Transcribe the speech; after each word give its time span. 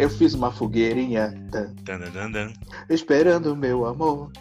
Eu 0.00 0.08
fiz 0.08 0.32
uma 0.32 0.50
fogueirinha. 0.50 1.34
tan, 1.84 2.00
dan, 2.10 2.30
dan. 2.30 2.52
esperando 2.88 3.52
o 3.52 3.56
meu 3.56 3.84
amor. 3.84 4.32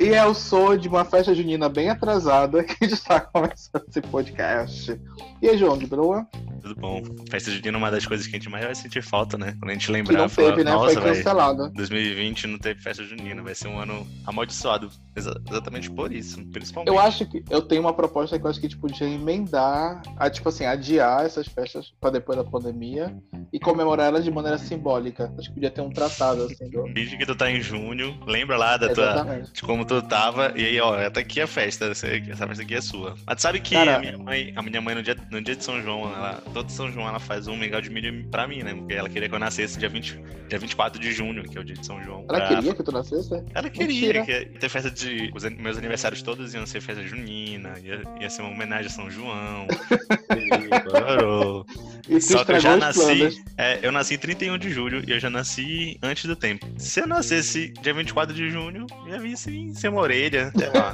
E 0.00 0.08
é 0.08 0.26
o 0.26 0.34
som 0.34 0.76
de 0.76 0.88
uma 0.88 1.04
festa 1.04 1.32
junina 1.32 1.68
bem 1.68 1.88
atrasada 1.88 2.64
que 2.64 2.84
está 2.86 3.20
começando 3.20 3.84
esse 3.88 4.00
podcast. 4.00 5.00
E 5.40 5.48
aí, 5.48 5.56
João, 5.56 5.78
de 5.78 5.86
boa? 5.86 6.26
Tudo 6.60 6.74
bom. 6.74 7.02
Festa 7.30 7.50
junina 7.50 7.76
é 7.76 7.78
uma 7.78 7.90
das 7.90 8.06
coisas 8.06 8.26
que 8.26 8.36
a 8.36 8.38
gente 8.38 8.48
mais 8.48 8.64
vai 8.64 8.74
sentir 8.74 9.02
falta, 9.02 9.36
né? 9.38 9.54
Quando 9.58 9.70
a 9.70 9.72
gente 9.74 9.86
Que 9.86 9.92
lembrar, 9.92 10.18
não 10.18 10.28
falar, 10.28 10.50
teve, 10.50 10.64
né? 10.64 10.70
nossa, 10.72 11.00
Foi 11.00 11.02
cancelada. 11.14 11.70
2020 11.74 12.46
não 12.46 12.58
teve 12.58 12.80
festa 12.80 13.02
junina, 13.04 13.42
vai 13.42 13.54
ser 13.54 13.68
um 13.68 13.78
ano 13.78 14.06
amaldiçoado. 14.26 14.90
Exa- 15.16 15.40
exatamente 15.50 15.90
por 15.90 16.12
isso, 16.12 16.42
principalmente. 16.52 16.88
Eu 16.94 16.98
acho 17.00 17.26
que 17.26 17.42
eu 17.50 17.62
tenho 17.62 17.80
uma 17.82 17.92
proposta 17.92 18.38
que 18.38 18.44
eu 18.46 18.50
acho 18.50 18.60
que 18.60 18.66
a 18.66 18.68
gente 18.68 18.78
podia 18.80 19.08
emendar, 19.08 20.02
a, 20.16 20.30
tipo 20.30 20.48
assim, 20.48 20.64
adiar 20.64 21.24
essas 21.24 21.46
festas 21.46 21.92
para 22.00 22.10
depois 22.10 22.38
da 22.38 22.44
pandemia 22.44 23.14
e 23.52 23.58
comemorar 23.58 24.06
elas 24.08 24.24
de 24.24 24.30
maneira 24.30 24.58
simbólica. 24.58 25.32
Acho 25.38 25.48
que 25.48 25.54
podia 25.54 25.70
ter 25.70 25.80
um 25.80 25.90
tratado 25.90 26.44
assim 26.44 26.68
do. 26.70 26.84
Finge 26.94 27.16
que 27.16 27.26
tu 27.26 27.34
tá 27.34 27.50
em 27.50 27.60
junho, 27.60 28.18
lembra 28.26 28.56
lá 28.56 28.76
da 28.76 28.92
tua, 28.92 29.04
Exatamente. 29.04 29.52
de 29.52 29.62
como 29.62 29.84
tu 29.84 30.00
tava, 30.02 30.52
e 30.56 30.64
aí, 30.64 30.80
ó, 30.80 31.10
tá 31.10 31.20
aqui 31.20 31.40
a 31.40 31.46
festa, 31.46 31.86
essa 31.86 32.06
essa 32.06 32.46
festa 32.46 32.62
aqui 32.62 32.74
é 32.74 32.80
sua. 32.80 33.14
Mas 33.26 33.36
tu 33.36 33.42
sabe 33.42 33.60
que 33.60 33.74
Cara- 33.74 33.96
a 33.96 33.98
minha 33.98 34.18
mãe, 34.18 34.52
a 34.56 34.62
minha 34.62 34.80
mãe 34.80 34.94
no 34.94 35.02
dia, 35.02 35.16
no 35.30 35.40
dia 35.42 35.56
de 35.56 35.64
São 35.64 35.80
João, 35.82 36.04
ela, 36.14 36.42
todo 36.50 36.70
São 36.70 36.90
João 36.90 37.08
ela 37.08 37.18
faz 37.20 37.46
um 37.48 37.56
mingau 37.56 37.80
de 37.80 37.90
milho 37.90 38.24
pra 38.30 38.46
mim, 38.46 38.62
né? 38.62 38.74
Porque 38.74 38.94
ela 38.94 39.08
queria 39.08 39.28
que 39.28 39.34
eu 39.34 39.38
nascesse 39.38 39.78
dia, 39.78 39.88
20, 39.88 40.18
dia 40.48 40.58
24 40.58 41.00
de 41.00 41.12
junho, 41.12 41.42
que 41.44 41.56
é 41.56 41.60
o 41.60 41.64
dia 41.64 41.76
de 41.76 41.84
São 41.86 42.02
João. 42.02 42.24
Ela 42.28 42.38
pra- 42.38 42.48
queria 42.48 42.74
que 42.74 42.82
tu 42.82 42.92
nascesse? 42.92 43.34
Ela 43.54 43.70
queria 43.70 44.24
que 44.24 44.44
ter 44.58 44.68
festa 44.68 44.90
de. 44.90 45.30
Os 45.34 45.44
meus 45.44 45.78
aniversários 45.78 46.22
todos 46.22 46.52
iam 46.54 46.66
ser 46.66 46.80
festa 46.80 47.02
junina, 47.06 47.74
ia, 47.82 48.02
ia 48.20 48.30
ser 48.30 48.42
uma 48.42 48.50
homenagem 48.50 48.86
a 48.86 48.90
São 48.90 49.10
João. 49.10 49.66
e. 52.08 52.16
E 52.16 52.20
Só 52.20 52.44
que 52.44 52.52
eu 52.52 52.60
já 52.60 52.76
nasci. 52.76 53.42
é, 53.56 53.78
eu 53.82 53.92
nasci 53.92 54.14
em 54.14 54.18
31 54.18 54.58
de 54.58 54.70
julho 54.70 55.02
e 55.06 55.12
eu 55.12 55.20
já 55.20 55.30
nasci 55.30 55.98
antes 56.02 56.24
do 56.24 56.34
tempo. 56.34 56.66
Se 56.76 57.00
eu 57.00 57.06
nascesse 57.06 57.68
dia 57.82 57.94
24 57.94 58.34
de 58.34 58.50
junho, 58.50 58.86
ia 59.06 59.18
vir 59.18 59.36
sem, 59.36 59.72
sem 59.74 59.90
uma 59.90 60.00
orelha. 60.00 60.50
sei 60.56 60.68
lá. 60.68 60.90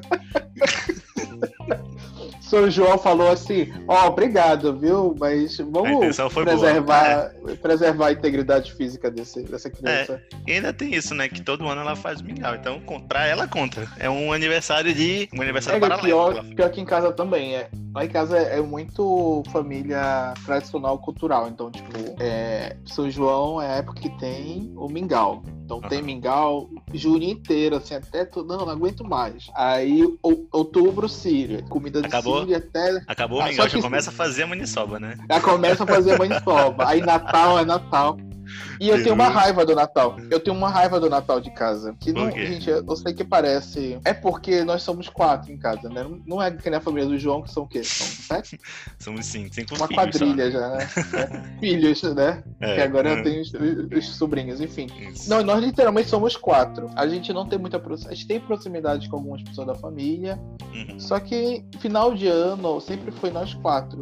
São 2.50 2.68
João 2.68 2.98
falou 2.98 3.30
assim: 3.30 3.72
Ó, 3.86 4.08
obrigado, 4.08 4.76
viu? 4.76 5.14
Mas 5.18 5.56
vamos 5.58 6.16
foi 6.16 6.44
boa. 6.44 6.58
preservar, 6.58 7.30
preservar 7.62 8.06
a 8.08 8.12
integridade 8.12 8.74
física 8.74 9.08
desse, 9.08 9.44
dessa 9.44 9.70
criança. 9.70 10.20
E 10.46 10.52
ainda 10.52 10.72
tem 10.72 10.92
isso, 10.92 11.14
né? 11.14 11.28
Que 11.28 11.40
todo 11.42 11.68
ano 11.68 11.80
ela 11.82 11.94
faz 11.94 12.20
mingau. 12.20 12.54
Então, 12.56 12.80
pra 13.06 13.24
ela 13.24 13.46
conta. 13.46 13.88
É 13.98 14.10
um 14.10 14.32
aniversário 14.32 14.92
de. 14.92 15.28
Um 15.32 15.40
aniversário 15.42 15.76
É, 15.76 15.80
paralelo. 15.80 16.06
pior, 16.08 16.44
pior 16.56 16.70
que 16.70 16.80
em 16.80 16.84
casa 16.84 17.12
também. 17.12 17.54
É. 17.54 17.68
Lá 17.94 18.04
em 18.04 18.08
casa 18.08 18.36
é 18.36 18.60
muito 18.60 19.44
família 19.52 20.34
tradicional 20.44 20.98
cultural. 20.98 21.48
Então, 21.48 21.70
tipo, 21.70 21.90
é, 22.18 22.76
São 22.84 23.08
João 23.08 23.62
é 23.62 23.66
a 23.68 23.76
época 23.76 24.00
que 24.00 24.10
tem 24.18 24.72
o 24.76 24.88
mingau. 24.88 25.42
Então 25.64 25.80
tem 25.82 25.98
Aham. 25.98 26.06
mingau 26.06 26.68
junho 26.92 27.24
inteiro, 27.24 27.76
assim, 27.76 27.94
até 27.94 28.24
tu, 28.24 28.42
não, 28.44 28.58
não 28.58 28.70
aguento 28.70 29.04
mais. 29.04 29.50
Aí 29.54 30.02
outubro, 30.52 31.08
Síria. 31.08 31.62
Comida 31.68 32.00
de 32.00 32.06
Acabou? 32.08 32.40
Síria 32.40 32.58
até. 32.58 33.02
Acabou 33.06 33.38
o 33.38 33.42
Ah, 33.42 33.48
mingau, 33.48 33.68
já 33.68 33.76
que- 33.76 33.82
começa 33.82 34.10
a 34.10 34.12
fazer 34.12 34.42
a 34.42 34.46
maniçoba, 34.46 34.98
né? 34.98 35.16
Já 35.30 35.40
começa 35.40 35.84
a 35.84 35.86
fazer 35.86 36.18
maniçoba. 36.18 36.88
Aí 36.88 37.00
Natal 37.00 37.58
é 37.58 37.64
Natal. 37.64 38.18
E 38.80 38.88
eu 38.88 39.02
tenho 39.02 39.14
uma 39.14 39.28
raiva 39.28 39.64
do 39.66 39.74
Natal. 39.74 40.16
Eu 40.30 40.40
tenho 40.40 40.56
uma 40.56 40.70
raiva 40.70 40.98
do 40.98 41.10
Natal 41.10 41.38
de 41.38 41.50
casa. 41.50 41.94
Que 42.00 42.12
não, 42.14 42.30
gente, 42.30 42.70
eu 42.70 42.96
sei 42.96 43.12
que 43.12 43.22
parece. 43.22 43.98
É 44.06 44.14
porque 44.14 44.64
nós 44.64 44.82
somos 44.82 45.06
quatro 45.06 45.52
em 45.52 45.58
casa, 45.58 45.90
né? 45.90 46.06
Não 46.26 46.42
é 46.42 46.50
que 46.50 46.70
nem 46.70 46.78
a 46.78 46.80
família 46.80 47.06
do 47.06 47.18
João, 47.18 47.42
que 47.42 47.50
são 47.50 47.64
o 47.64 47.68
quê? 47.68 47.84
São 47.84 48.06
sete? 48.06 48.58
Somos 48.98 49.26
cinco, 49.26 49.54
cinco 49.54 49.74
Uma 49.74 49.86
filhos 49.86 50.02
quadrilha 50.02 50.50
já, 50.50 50.68
né? 50.70 50.88
É. 51.20 51.58
Filhos, 51.60 52.02
né? 52.02 52.42
É, 52.60 52.76
que 52.76 52.80
agora 52.80 53.10
é. 53.10 53.18
eu 53.18 53.22
tenho 53.22 53.42
os, 53.42 53.52
os 53.52 54.16
sobrinhos, 54.16 54.60
enfim. 54.60 54.86
Isso. 55.12 55.28
Não, 55.28 55.42
nós 55.42 55.62
literalmente 55.62 56.08
somos 56.08 56.36
quatro. 56.36 56.90
A 56.96 57.06
gente 57.06 57.32
não 57.32 57.46
tem 57.46 57.58
muita 57.58 57.78
proximidade. 57.78 58.14
A 58.14 58.16
gente 58.16 58.26
tem 58.26 58.40
proximidade 58.40 59.08
com 59.08 59.16
algumas 59.16 59.42
pessoas 59.42 59.66
da 59.66 59.74
família. 59.74 60.40
Uhum. 60.72 60.98
Só 60.98 61.20
que 61.20 61.64
final 61.80 62.14
de 62.14 62.28
ano 62.28 62.80
sempre 62.80 63.10
foi 63.10 63.30
nós 63.30 63.52
quatro. 63.52 64.00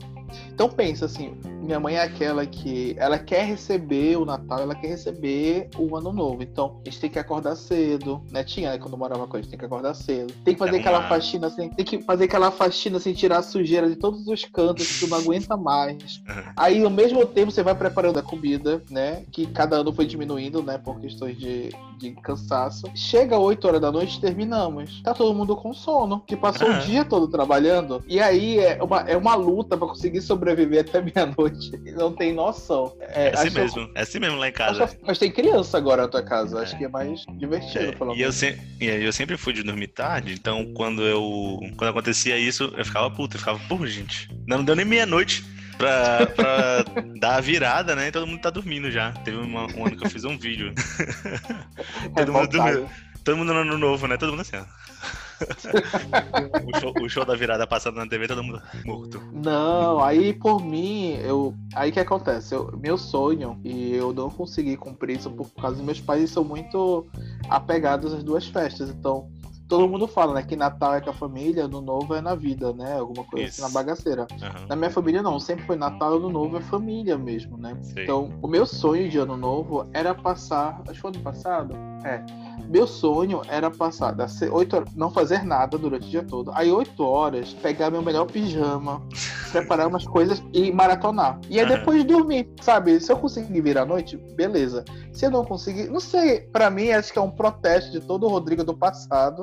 Então 0.53 0.69
pensa 0.69 1.07
assim, 1.07 1.37
minha 1.63 1.81
mãe 1.81 1.97
é 1.97 2.03
aquela 2.03 2.47
que 2.47 2.95
ela 2.99 3.19
quer 3.19 3.45
receber 3.45 4.17
o 4.17 4.25
Natal, 4.25 4.61
ela 4.71 4.75
quer 4.81 4.89
receber 4.89 5.69
o 5.79 5.97
Ano 5.97 6.13
Novo. 6.13 6.43
Então 6.43 6.81
a 6.85 6.89
gente 6.89 7.01
tem 7.01 7.11
que 7.11 7.19
acordar 7.19 7.57
cedo, 7.57 8.23
né? 8.31 8.45
Tinha, 8.45 8.71
né? 8.73 8.79
Quando 8.79 8.97
morava 8.97 9.27
com 9.27 9.37
a 9.37 9.41
gente, 9.41 9.51
tem 9.51 9.59
que 9.59 9.65
acordar 9.65 9.95
cedo. 9.95 10.33
Tem 10.45 10.55
que 10.55 10.59
fazer 10.59 10.77
Arrumar. 10.77 10.89
aquela 10.91 11.09
faxina 11.09 11.47
assim, 11.47 11.69
tem 11.71 11.85
que 11.85 12.01
fazer 12.03 12.25
aquela 12.25 12.51
faxina 12.51 12.99
sem 12.99 13.13
tirar 13.15 13.39
a 13.39 13.43
sujeira 13.43 13.89
de 13.89 13.97
todos 13.97 14.27
os 14.27 14.45
cantos 14.45 14.87
que 14.87 15.01
tu 15.07 15.11
não 15.11 15.19
aguenta 15.19 15.57
mais. 15.57 16.23
Aí 16.57 16.83
ao 16.83 16.91
mesmo 16.91 17.25
tempo 17.27 17.51
você 17.51 17.63
vai 17.63 17.75
preparando 17.75 18.19
a 18.19 18.23
comida, 18.23 18.83
né? 18.91 19.25
Que 19.33 19.47
cada 19.47 19.77
ano 19.77 19.93
foi 19.93 20.07
diminuindo, 20.07 20.63
né? 20.63 20.79
Por 20.79 21.01
questões 21.01 21.37
de, 21.39 21.71
de 21.99 22.11
cansaço. 22.23 22.87
Chega 22.95 23.39
8 23.39 23.67
horas 23.67 23.81
da 23.81 23.91
noite, 23.93 24.21
terminamos. 24.21 25.03
Tá 25.03 25.15
todo 25.15 25.35
mundo 25.35 25.57
com 25.57 25.73
sono, 25.73 26.21
que 26.27 26.37
passou 26.37 26.69
Ah. 26.69 26.79
o 26.79 26.81
dia 26.87 27.05
todo 27.05 27.29
trabalhando. 27.29 28.03
E 28.09 28.21
aí 28.21 28.59
é 28.59 28.83
uma, 28.83 29.01
é 29.01 29.17
uma 29.17 29.35
luta 29.35 29.77
pra 29.77 29.87
conseguir 29.89 30.21
sobreviver 30.21 30.81
até 30.81 31.01
meia-noite. 31.01 31.71
Não 31.97 32.13
tem 32.13 32.33
noção. 32.33 32.93
É, 33.01 33.29
É 33.29 33.35
assim 33.35 33.51
mesmo, 33.51 33.91
é 33.95 34.03
assim 34.03 34.19
mesmo 34.19 34.37
lá 34.39 34.49
em 34.49 34.53
casa. 34.59 34.85
acho- 34.85 34.97
mas 35.07 35.19
tem 35.19 35.31
criança 35.31 35.77
agora 35.79 36.03
na 36.03 36.09
tua 36.09 36.23
casa. 36.23 36.61
Acho 36.61 36.77
que 36.77 36.85
é 36.85 36.89
mais 36.89 37.25
divertido, 37.39 37.85
É, 37.85 37.93
pelo 37.93 38.11
e 38.11 38.15
eu, 38.15 38.19
menos. 38.19 38.35
se- 38.37 38.59
e 38.81 38.87
eu 38.87 39.13
sempre 39.13 39.37
fui 39.37 39.53
de 39.53 39.63
dormir 39.63 39.89
tarde, 39.89 40.33
então 40.33 40.73
quando 40.75 41.03
eu. 41.03 41.59
Quando 41.77 41.91
acontecia 41.91 42.37
isso, 42.39 42.73
eu 42.77 42.85
ficava 42.85 43.11
puto, 43.11 43.37
eu 43.37 43.41
ficava, 43.41 43.59
por 43.69 43.87
gente. 43.87 44.29
Não 44.47 44.63
deu 44.65 44.75
nem 44.77 44.85
meia-noite 44.85 45.45
pra, 45.79 46.27
pra 46.27 46.85
dar 47.21 47.37
a 47.37 47.41
virada, 47.41 47.95
né? 47.97 48.09
E 48.09 48.13
todo 48.13 48.27
mundo 48.27 48.41
tá 48.41 48.51
dormindo 48.51 48.91
já. 48.91 49.13
Teve 49.25 49.37
uma- 49.39 49.67
um 49.75 49.87
ano 49.87 49.97
que 49.97 50.05
eu 50.07 50.11
fiz 50.11 50.25
um 50.25 50.37
vídeo. 50.37 50.73
todo 52.15 52.33
mundo 52.33 52.43
Revoltado. 52.43 52.49
dormiu. 52.73 52.91
Todo 53.25 53.37
mundo 53.37 53.53
no 53.53 53.61
ano 53.61 53.79
novo, 53.79 54.07
né? 54.07 54.17
Todo 54.17 54.31
mundo 54.31 54.41
assim, 54.41 54.57
ó. 54.57 54.65
o, 56.67 56.73
show, 56.73 56.95
o 56.97 57.09
show 57.09 57.25
da 57.25 57.35
virada 57.35 57.67
passando 57.67 57.97
na 57.97 58.07
TV, 58.07 58.29
todo 58.29 58.43
mundo 58.43 58.63
morto. 58.85 59.23
Não, 59.33 60.03
aí 60.03 60.33
por 60.33 60.65
mim, 60.65 61.19
eu. 61.23 61.55
Aí 61.75 61.93
que 61.93 62.01
acontece? 62.01 62.55
Eu, 62.55 62.71
meu 62.79 62.97
sonho, 62.99 63.59
e 63.65 63.95
eu 63.95 64.13
não 64.13 64.31
consegui 64.31 64.77
cumprir 64.77 65.17
isso 65.17 65.31
por 65.31 65.49
causa 65.51 65.77
dos 65.77 65.85
meus 65.85 66.01
pais, 66.01 66.31
são 66.31 66.45
muito 66.45 67.07
apegados 67.49 68.13
às 68.13 68.23
duas 68.23 68.47
festas. 68.47 68.91
Então, 68.91 69.29
todo 69.69 69.89
mundo 69.89 70.09
fala, 70.09 70.35
né? 70.35 70.43
Que 70.43 70.57
Natal 70.57 70.95
é 70.95 71.01
com 71.01 71.11
a 71.11 71.15
família, 71.15 71.67
Ano 71.67 71.81
Novo 71.81 72.15
é 72.15 72.21
na 72.21 72.35
vida, 72.35 72.73
né? 72.73 72.99
Alguma 72.99 73.25
coisa 73.25 73.47
Isso. 73.47 73.63
assim 73.63 73.73
na 73.73 73.79
bagaceira. 73.79 74.27
Aham, 74.43 74.67
Na 74.69 74.75
minha 74.75 74.91
família, 74.91 75.23
não. 75.23 75.39
Sempre 75.39 75.67
foi 75.67 75.77
Natal 75.77 76.17
Ano 76.17 76.31
Novo 76.31 76.57
é 76.57 76.61
família 76.61 77.19
mesmo, 77.19 77.59
né? 77.59 77.77
sei. 77.83 78.05
Então, 78.05 78.31
o 78.41 78.49
meu 78.49 78.65
sonho 78.65 79.09
de 79.09 79.19
ano 79.19 79.37
novo 79.37 79.87
era 79.93 80.15
passar. 80.15 80.81
Acho 80.83 80.95
que 80.95 81.01
foi 81.01 81.11
ano 81.11 81.21
passado? 81.21 81.75
É. 82.05 82.23
Meu 82.69 82.87
sonho 82.87 83.41
era 83.49 83.71
passar 83.71 84.13
das 84.13 84.41
8 84.43 84.77
horas, 84.77 84.95
não 84.95 85.11
fazer 85.11 85.43
nada 85.43 85.79
durante 85.79 86.07
o 86.07 86.11
dia 86.11 86.23
todo. 86.23 86.51
Aí, 86.55 86.71
8 86.71 87.03
horas, 87.03 87.55
pegar 87.55 87.91
meu 87.91 88.03
melhor 88.03 88.27
pijama, 88.27 89.01
preparar 89.53 89.87
umas 89.87 90.05
coisas 90.07 90.43
e 90.53 90.71
maratonar. 90.71 91.41
E 91.49 91.59
aí 91.59 91.65
Aham. 91.65 91.77
depois 91.79 92.05
dormir, 92.05 92.49
sabe? 92.61 93.01
Se 93.01 93.11
eu 93.11 93.17
conseguir 93.17 93.61
vir 93.63 93.79
à 93.79 93.87
noite, 93.87 94.17
beleza. 94.37 94.85
Se 95.13 95.25
eu 95.27 95.31
não 95.31 95.45
conseguir, 95.45 95.89
não 95.89 96.01
sei. 96.01 96.41
Pra 96.41 96.69
mim, 96.69 96.91
acho 96.91 97.13
que 97.13 97.19
é 97.19 97.23
um 97.23 97.31
protesto 97.31 97.91
de 97.91 98.01
todo 98.01 98.27
o 98.27 98.29
Rodrigo 98.29 98.63
do 98.63 98.77
passado 98.77 99.43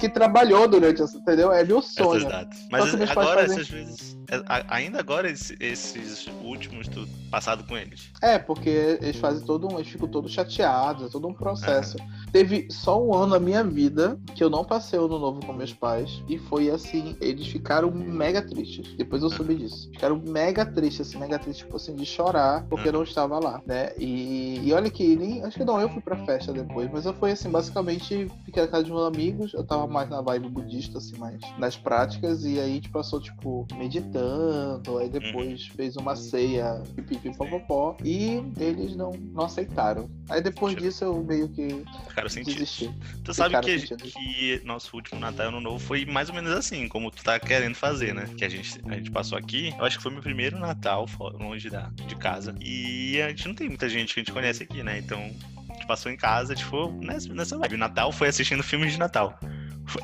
que 0.00 0.08
trabalhou 0.08 0.66
durante 0.66 1.02
essa, 1.02 1.16
entendeu? 1.16 1.52
É 1.52 1.62
meu 1.62 1.78
Essas 1.78 1.92
sonho. 1.94 2.20
Só 2.22 2.44
Mas 2.70 2.94
agora, 2.94 3.14
fazem- 3.42 3.56
essas 3.60 3.68
vezes. 3.68 4.18
é, 4.28 4.42
Ainda 4.68 4.98
agora, 4.98 5.30
esse- 5.30 5.56
esses 5.60 6.26
últimos, 6.42 6.88
tu 6.88 7.06
passado 7.36 7.64
com 7.64 7.76
eles. 7.76 8.10
É, 8.22 8.38
porque 8.38 8.98
eles 9.02 9.16
fazem 9.16 9.44
todo 9.44 9.70
um. 9.70 9.78
Eles 9.78 9.88
ficam 9.88 10.08
todos 10.08 10.32
chateados, 10.32 11.04
é 11.06 11.08
todo 11.10 11.28
um 11.28 11.34
processo. 11.34 11.98
Teve 12.32 12.66
só 12.70 13.02
um 13.02 13.12
ano 13.14 13.26
na 13.26 13.38
minha 13.38 13.62
vida 13.62 14.18
que 14.34 14.42
eu 14.42 14.48
não 14.48 14.64
passei 14.64 14.98
o 14.98 15.04
ano 15.04 15.18
novo 15.18 15.44
com 15.44 15.52
meus 15.52 15.74
pais. 15.74 16.22
E 16.30 16.38
foi 16.38 16.70
assim, 16.70 17.14
eles 17.20 17.46
ficaram 17.46 17.90
mega 17.90 18.40
tristes. 18.40 18.94
Depois 18.96 19.22
eu 19.22 19.28
soube 19.28 19.54
disso. 19.54 19.90
Ficaram 19.92 20.18
mega 20.26 20.64
tristes, 20.64 21.08
assim, 21.08 21.18
mega 21.18 21.38
tristes, 21.38 21.64
tipo 21.66 21.76
assim, 21.76 21.94
de 21.94 22.06
chorar 22.06 22.64
porque 22.70 22.88
eu 22.88 22.92
não 22.92 23.02
estava 23.02 23.38
lá, 23.38 23.60
né? 23.66 23.90
E, 23.98 24.60
e 24.64 24.72
olha 24.72 24.88
que 24.88 25.14
nem. 25.14 25.44
Acho 25.44 25.58
que 25.58 25.64
não, 25.64 25.78
eu 25.78 25.90
fui 25.90 26.00
pra 26.00 26.24
festa 26.24 26.54
depois, 26.54 26.90
mas 26.90 27.04
eu 27.04 27.12
fui 27.12 27.32
assim, 27.32 27.50
basicamente, 27.50 28.30
fiquei 28.46 28.62
na 28.62 28.68
casa 28.68 28.84
de 28.84 28.90
meus 28.90 29.06
amigos. 29.06 29.52
Eu 29.52 29.62
tava 29.62 29.86
mais 29.86 30.08
na 30.08 30.22
vibe 30.22 30.48
budista, 30.48 30.96
assim, 30.96 31.18
mais 31.18 31.38
nas 31.58 31.76
práticas. 31.76 32.46
E 32.46 32.58
aí 32.58 32.70
a 32.70 32.74
gente 32.74 32.88
passou, 32.88 33.20
tipo, 33.20 33.66
meditando. 33.74 34.96
Aí 34.96 35.10
depois 35.10 35.66
fez 35.66 35.96
uma 35.96 36.16
ceia, 36.16 36.82
pipi, 36.94 37.25
popopó. 37.34 37.96
E 38.04 38.42
eles 38.58 38.96
não, 38.96 39.12
não 39.12 39.44
aceitaram. 39.44 40.10
Aí 40.28 40.42
depois 40.42 40.76
disso 40.76 41.04
eu 41.04 41.22
meio 41.22 41.48
que 41.48 41.84
Ficaram 42.08 42.28
desisti. 42.28 42.90
Tu 43.24 43.34
sabe 43.34 43.56
Ficaram 43.56 43.98
que, 43.98 44.10
que 44.10 44.62
nosso 44.64 44.94
último 44.96 45.20
Natal 45.20 45.48
Ano 45.48 45.60
Novo 45.60 45.78
foi 45.78 46.04
mais 46.04 46.28
ou 46.28 46.34
menos 46.34 46.52
assim, 46.52 46.88
como 46.88 47.10
tu 47.10 47.22
tá 47.22 47.38
querendo 47.38 47.74
fazer, 47.74 48.14
né? 48.14 48.28
Que 48.36 48.44
a 48.44 48.48
gente, 48.48 48.80
a 48.86 48.94
gente 48.94 49.10
passou 49.10 49.38
aqui. 49.38 49.74
Eu 49.78 49.84
acho 49.84 49.96
que 49.96 50.02
foi 50.02 50.12
meu 50.12 50.22
primeiro 50.22 50.58
Natal 50.58 51.06
longe 51.38 51.70
da, 51.70 51.90
de 52.06 52.16
casa. 52.16 52.54
E 52.60 53.20
a 53.20 53.28
gente 53.28 53.48
não 53.48 53.54
tem 53.54 53.68
muita 53.68 53.88
gente 53.88 54.14
que 54.14 54.20
a 54.20 54.22
gente 54.22 54.32
conhece 54.32 54.62
aqui, 54.62 54.82
né? 54.82 54.98
Então, 54.98 55.18
a 55.18 55.72
gente 55.72 55.86
passou 55.86 56.10
em 56.10 56.16
casa, 56.16 56.54
tipo, 56.54 56.90
nessa, 57.02 57.32
nessa 57.32 57.58
vibe. 57.58 57.74
O 57.74 57.78
Natal 57.78 58.12
foi 58.12 58.28
assistindo 58.28 58.62
filmes 58.62 58.92
de 58.92 58.98
Natal. 58.98 59.38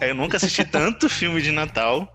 Eu 0.00 0.14
nunca 0.14 0.36
assisti 0.36 0.64
tanto 0.66 1.08
filme 1.08 1.42
de 1.42 1.50
Natal 1.50 2.12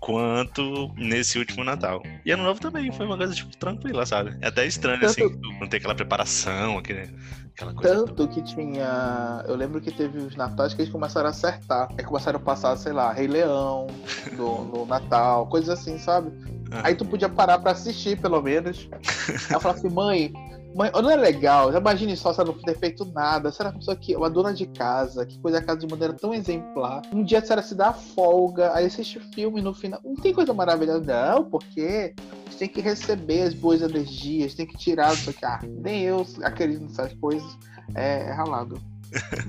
quanto 0.00 0.92
nesse 0.96 1.38
último 1.38 1.62
Natal. 1.62 2.02
E 2.24 2.32
ano 2.32 2.42
novo 2.42 2.58
também 2.60 2.90
foi 2.90 3.04
uma 3.06 3.16
coisa, 3.16 3.34
tipo, 3.34 3.54
tranquila, 3.56 4.04
sabe? 4.06 4.36
É 4.40 4.48
até 4.48 4.66
estranho, 4.66 4.98
Tanto- 5.00 5.10
assim, 5.10 5.40
não 5.60 5.68
ter 5.68 5.76
aquela 5.76 5.94
preparação, 5.94 6.78
aquele, 6.78 7.14
aquela 7.54 7.74
coisa. 7.74 8.06
Tanto 8.06 8.26
que 8.28 8.42
tinha. 8.42 9.44
Eu 9.46 9.54
lembro 9.54 9.80
que 9.80 9.90
teve 9.90 10.18
os 10.18 10.34
natais 10.34 10.72
que 10.74 10.80
eles 10.82 10.90
começaram 10.92 11.26
a 11.26 11.30
acertar. 11.30 11.88
Aí 11.98 12.04
começaram 12.04 12.38
a 12.38 12.42
passar, 12.42 12.76
sei 12.76 12.92
lá, 12.92 13.12
Rei 13.12 13.26
Leão 13.28 13.86
no, 14.32 14.64
no 14.64 14.86
Natal, 14.88 15.46
coisas 15.48 15.68
assim, 15.78 15.98
sabe? 15.98 16.32
Ah. 16.72 16.82
Aí 16.88 16.94
tu 16.94 17.04
podia 17.04 17.28
parar 17.28 17.58
pra 17.58 17.72
assistir, 17.72 18.18
pelo 18.18 18.40
menos. 18.40 18.88
Aí 18.92 19.54
eu 19.54 19.60
falava 19.60 19.78
assim, 19.78 19.90
mãe, 19.90 20.32
mãe, 20.74 20.90
não 20.92 21.10
é 21.10 21.16
legal? 21.16 21.74
Imagine 21.74 22.16
só 22.16 22.32
se 22.32 22.40
ela 22.40 22.52
não 22.52 22.58
ter 22.58 22.78
feito 22.78 23.04
nada. 23.04 23.50
Será 23.50 23.70
uma 23.70 23.78
pessoa 23.78 23.96
que 23.96 24.14
uma 24.16 24.30
dona 24.30 24.52
de 24.52 24.66
casa, 24.66 25.26
que 25.26 25.38
cuida 25.38 25.60
da 25.60 25.66
casa 25.66 25.80
de 25.80 25.86
maneira 25.86 26.14
tão 26.14 26.32
exemplar. 26.34 27.02
Um 27.12 27.22
dia 27.22 27.38
a 27.38 27.42
senhora 27.42 27.62
se 27.62 27.74
dá 27.74 27.92
folga, 27.92 28.74
aí 28.74 28.86
assiste 28.86 29.18
o 29.18 29.22
filme 29.34 29.60
no 29.60 29.74
final. 29.74 30.00
Não 30.04 30.14
tem 30.14 30.32
coisa 30.32 30.52
maravilhosa, 30.52 31.00
não, 31.00 31.44
porque 31.44 32.14
você 32.48 32.58
tem 32.58 32.68
que 32.68 32.80
receber 32.80 33.42
as 33.42 33.54
boas 33.54 33.82
energias, 33.82 34.54
tem 34.54 34.66
que 34.66 34.76
tirar 34.76 35.12
isso 35.14 35.30
aqui. 35.30 35.44
Ah, 35.44 35.60
nem 35.64 36.02
eu 36.02 36.26
acredito 36.42 36.82
nessas 36.82 37.12
coisas. 37.14 37.58
É, 37.94 38.28
é 38.28 38.32
ralado. 38.32 38.80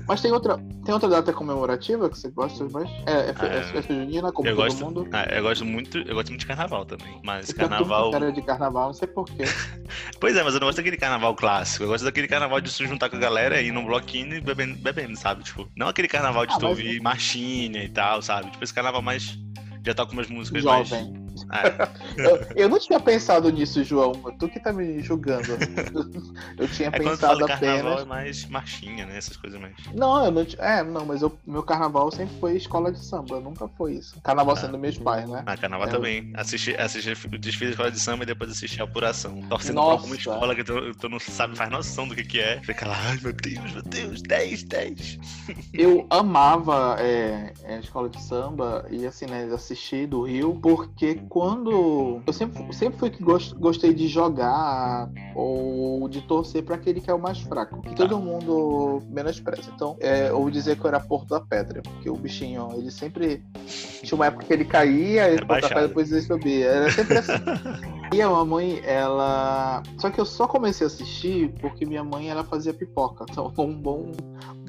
Mas 0.08 0.20
tem 0.20 0.32
outra, 0.32 0.58
tem 0.84 0.92
outra 0.92 1.08
data 1.08 1.32
comemorativa 1.32 2.10
que 2.10 2.18
você 2.18 2.30
gosta 2.30 2.68
mais? 2.68 2.90
É, 3.06 3.12
é, 3.12 3.26
é 3.28 3.30
Ah, 3.30 3.62
festa 3.62 3.94
junina, 3.94 4.32
como 4.32 4.48
eu 4.48 4.56
todo 4.56 4.64
gosto, 4.64 4.84
mundo. 4.84 5.08
ah, 5.12 5.24
eu 5.30 5.42
gosto 5.42 5.64
muito, 5.64 5.98
eu 5.98 6.14
gosto 6.14 6.28
muito 6.28 6.40
de 6.40 6.46
carnaval 6.46 6.84
também. 6.84 7.20
Mas 7.24 7.48
Eu 7.50 7.56
carnaval. 7.56 8.10
cara 8.10 8.32
de 8.32 8.42
carnaval, 8.42 8.86
não 8.86 8.94
sei 8.94 9.08
porquê. 9.08 9.44
Pois 10.18 10.36
é, 10.36 10.42
mas 10.42 10.54
eu 10.54 10.60
não 10.60 10.66
gosto 10.68 10.76
daquele 10.78 10.96
carnaval 10.96 11.34
clássico. 11.34 11.84
Eu 11.84 11.88
gosto 11.88 12.04
daquele 12.04 12.26
carnaval 12.28 12.60
de 12.60 12.70
se 12.70 12.86
juntar 12.86 13.10
com 13.10 13.16
a 13.16 13.18
galera 13.18 13.60
e 13.60 13.68
ir 13.68 13.72
num 13.72 13.84
bloquinho 13.84 14.34
e 14.36 14.40
bebendo, 14.40 14.76
bebendo, 14.78 15.16
sabe? 15.16 15.42
Tipo, 15.42 15.68
não 15.76 15.88
aquele 15.88 16.08
carnaval 16.08 16.46
de 16.46 16.54
Ah, 16.54 16.58
tu 16.58 16.62
mas- 16.62 16.70
ouvir 16.70 17.00
marchinha 17.02 17.82
e 17.84 17.88
tal, 17.88 18.22
sabe? 18.22 18.50
Tipo, 18.50 18.62
esse 18.64 18.72
carnaval 18.72 19.02
mais. 19.02 19.36
Já 19.84 19.92
toca 19.94 20.12
umas 20.12 20.28
músicas 20.28 20.62
Jovem. 20.62 21.10
mais. 21.12 21.21
É, 21.50 21.88
Eu, 22.22 22.46
eu 22.56 22.68
não 22.68 22.78
tinha 22.78 23.00
pensado 23.00 23.50
nisso, 23.50 23.82
João. 23.84 24.12
Tu 24.38 24.48
que 24.48 24.60
tá 24.60 24.72
me 24.72 25.00
julgando. 25.00 25.46
Eu 26.58 26.68
tinha 26.68 26.88
é 26.88 26.90
pensado 26.90 27.18
fala 27.38 27.46
carnaval 27.46 27.92
apenas. 27.92 28.02
é 28.02 28.04
mais 28.04 28.46
marchinha, 28.46 29.06
né? 29.06 29.16
Essas 29.16 29.36
coisas 29.36 29.60
mais. 29.60 29.74
Não, 29.94 30.24
eu 30.24 30.30
não. 30.30 30.46
É, 30.58 30.82
não, 30.82 31.04
mas 31.06 31.22
eu, 31.22 31.36
meu 31.46 31.62
carnaval 31.62 32.10
sempre 32.10 32.34
foi 32.38 32.56
escola 32.56 32.92
de 32.92 32.98
samba. 33.04 33.40
Nunca 33.40 33.68
foi 33.68 33.94
isso. 33.94 34.20
Carnaval 34.22 34.56
sendo 34.56 34.78
meus 34.78 34.98
pais, 34.98 35.28
né? 35.28 35.42
Ah, 35.46 35.56
carnaval 35.56 35.88
É, 35.88 35.90
também. 35.90 36.32
Assistir, 36.34 36.78
assistir 36.80 37.16
o 37.26 37.38
desfile 37.38 37.66
da 37.66 37.72
escola 37.72 37.90
de 37.90 38.00
samba 38.00 38.22
e 38.24 38.26
depois 38.26 38.50
assistir 38.50 38.80
a 38.80 38.84
apuração. 38.84 39.40
Torcendo 39.48 39.76
Nossa. 39.76 39.88
pra 39.88 39.96
alguma 39.96 40.16
escola 40.16 40.54
que 40.54 40.64
tu, 40.64 40.94
tu 40.94 41.08
não 41.08 41.18
sabe, 41.18 41.56
faz 41.56 41.70
noção 41.70 42.06
do 42.06 42.14
que 42.14 42.24
que 42.24 42.40
é. 42.40 42.60
Fica 42.62 42.86
lá, 42.86 42.96
ai 43.06 43.18
meu 43.22 43.32
Deus, 43.32 43.72
meu 43.72 43.82
Deus, 43.82 44.22
10, 44.22 44.62
10. 44.64 45.18
Eu 45.72 46.06
amava 46.10 46.96
é, 47.00 47.52
é, 47.64 47.76
a 47.76 47.80
escola 47.80 48.08
de 48.08 48.20
samba 48.22 48.86
e 48.90 49.06
assim, 49.06 49.26
né, 49.26 49.44
assistir 49.52 50.06
do 50.06 50.22
Rio, 50.22 50.58
porque 50.62 51.14
quando. 51.32 52.20
Eu 52.26 52.32
sempre, 52.34 52.70
sempre 52.74 52.98
fui 52.98 53.08
que 53.08 53.22
gos- 53.24 53.54
gostei 53.54 53.94
de 53.94 54.06
jogar 54.06 55.08
ou 55.34 56.06
de 56.06 56.20
torcer 56.20 56.62
pra 56.62 56.74
aquele 56.74 57.00
que 57.00 57.10
é 57.10 57.14
o 57.14 57.18
mais 57.18 57.40
fraco, 57.40 57.80
que 57.80 57.94
todo 57.94 58.18
mundo 58.18 59.02
menospreza. 59.08 59.70
Então, 59.74 59.96
é, 59.98 60.30
vou 60.30 60.50
dizer 60.50 60.76
que 60.76 60.84
eu 60.84 60.88
era 60.88 61.00
Porto 61.00 61.30
da 61.30 61.40
Pedra, 61.40 61.80
porque 61.80 62.10
o 62.10 62.16
bichinho, 62.16 62.68
ele 62.74 62.90
sempre. 62.90 63.42
Tinha 64.02 64.14
uma 64.14 64.26
época 64.26 64.44
que 64.44 64.52
ele 64.52 64.66
caía, 64.66 65.28
ele 65.28 65.38
Porto 65.38 65.48
da 65.48 65.54
baixado. 65.54 65.70
Pedra, 65.70 65.88
depois 65.88 66.12
ele 66.12 66.20
subia. 66.20 66.66
Era 66.66 66.90
sempre 66.92 67.16
assim. 67.16 67.32
E 68.12 68.20
a 68.20 68.28
mamãe, 68.28 68.82
ela. 68.84 69.82
Só 69.96 70.10
que 70.10 70.20
eu 70.20 70.26
só 70.26 70.46
comecei 70.46 70.86
a 70.86 70.88
assistir 70.88 71.54
porque 71.62 71.86
minha 71.86 72.04
mãe 72.04 72.28
ela 72.28 72.44
fazia 72.44 72.74
pipoca. 72.74 73.24
Então, 73.30 73.50
um 73.56 73.74
bom 73.74 74.12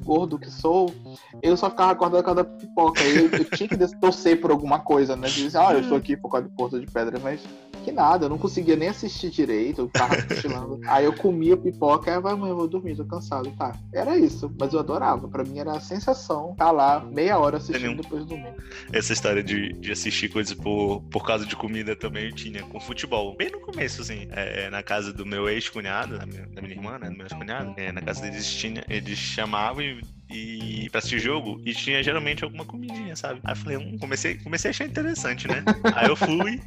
gordo 0.04 0.38
que 0.38 0.50
sou, 0.50 0.94
eu 1.42 1.56
só 1.56 1.70
ficava 1.70 1.92
acordado 1.92 2.22
com 2.22 2.28
cada 2.28 2.44
pipoca. 2.44 3.02
Eu, 3.02 3.30
eu 3.30 3.44
tinha 3.50 3.68
que 3.68 3.76
torcer 3.98 4.40
por 4.40 4.50
alguma 4.50 4.78
coisa, 4.78 5.16
né? 5.16 5.28
Dizer, 5.28 5.58
ah, 5.58 5.72
eu 5.72 5.80
estou 5.80 5.96
aqui 5.96 6.16
por 6.16 6.30
causa 6.30 6.48
de 6.48 6.54
Porto 6.54 6.78
de 6.78 6.86
Pedra, 6.86 7.18
mas 7.22 7.40
que 7.84 7.92
nada, 7.92 8.24
eu 8.24 8.30
não 8.30 8.38
conseguia 8.38 8.76
nem 8.76 8.88
assistir 8.88 9.30
direito, 9.30 9.82
eu 9.82 9.88
tava 9.88 10.20
cochilando. 10.22 10.80
Aí 10.88 11.04
eu 11.04 11.12
comia 11.12 11.56
pipoca, 11.56 12.14
aí 12.14 12.20
vai, 12.20 12.34
mãe, 12.34 12.50
eu 12.50 12.56
vou 12.56 12.66
dormir, 12.66 12.96
tô 12.96 13.04
cansado. 13.04 13.50
Tá, 13.58 13.76
era 13.92 14.16
isso, 14.16 14.50
mas 14.58 14.72
eu 14.72 14.80
adorava. 14.80 15.28
Pra 15.28 15.44
mim 15.44 15.58
era 15.58 15.72
a 15.72 15.80
sensação 15.80 16.52
estar 16.52 16.70
lá 16.70 17.00
meia 17.00 17.38
hora 17.38 17.58
assistindo 17.58 18.00
depois 18.00 18.24
dormir. 18.24 18.54
Essa 18.92 19.12
história 19.12 19.42
de, 19.42 19.74
de 19.74 19.92
assistir 19.92 20.28
coisas 20.30 20.54
por, 20.54 21.02
por 21.10 21.26
causa 21.26 21.44
de 21.44 21.54
comida 21.54 21.94
também 21.94 22.26
eu 22.26 22.32
tinha 22.32 22.62
com 22.62 22.80
futebol. 22.80 23.36
Bem 23.36 23.50
no 23.50 23.60
começo, 23.60 24.00
assim, 24.00 24.26
é, 24.30 24.70
na 24.70 24.82
casa 24.82 25.12
do 25.12 25.26
meu 25.26 25.48
ex-cunhado, 25.48 26.18
da 26.18 26.26
minha, 26.26 26.46
da 26.46 26.62
minha 26.62 26.74
irmã, 26.74 26.98
né? 26.98 27.10
Do 27.10 27.16
meu 27.16 27.26
ex-cunhado, 27.26 27.74
é, 27.76 27.92
na 27.92 28.00
casa 28.00 28.22
deles 28.22 28.50
tinha, 28.54 28.84
eles 28.88 29.18
chamavam 29.18 29.82
e, 29.82 29.93
e 30.34 30.90
pra 30.90 30.98
assistir 30.98 31.20
jogo 31.20 31.60
e 31.64 31.72
tinha 31.72 32.02
geralmente 32.02 32.42
alguma 32.42 32.64
comidinha, 32.64 33.14
sabe? 33.14 33.40
Aí 33.44 33.52
eu 33.52 33.56
falei, 33.56 33.78
hum, 33.78 33.96
comecei, 33.98 34.34
comecei 34.38 34.68
a 34.68 34.72
achar 34.72 34.86
interessante, 34.86 35.46
né? 35.46 35.62
Aí 35.94 36.08
eu 36.08 36.16
fui. 36.16 36.60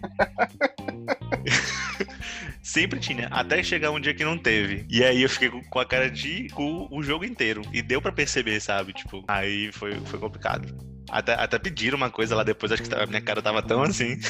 Sempre 2.67 2.99
tinha, 2.99 3.27
até 3.31 3.63
chegar 3.63 3.91
um 3.91 3.99
dia 3.99 4.13
que 4.13 4.25
não 4.25 4.37
teve. 4.37 4.85
E 4.89 5.01
aí 5.01 5.21
eu 5.23 5.29
fiquei 5.29 5.49
com- 5.49 5.79
a 5.79 5.85
cara 5.85 6.11
de 6.11 6.49
cu 6.49 6.85
o 6.91 7.01
jogo 7.01 7.23
inteiro. 7.23 7.61
E 7.71 7.81
deu 7.81 8.01
pra 8.01 8.11
perceber, 8.11 8.59
sabe? 8.59 8.91
Tipo, 8.91 9.23
aí 9.25 9.71
foi, 9.71 9.93
foi 10.01 10.19
complicado. 10.19 10.67
Até, 11.09 11.33
até 11.35 11.57
pediram 11.57 11.95
uma 11.95 12.09
coisa 12.09 12.35
lá 12.35 12.43
depois, 12.43 12.69
acho 12.73 12.83
que 12.83 12.93
a 12.93 13.05
minha 13.05 13.21
cara 13.21 13.41
tava 13.41 13.61
tão 13.61 13.81
assim. 13.83 14.17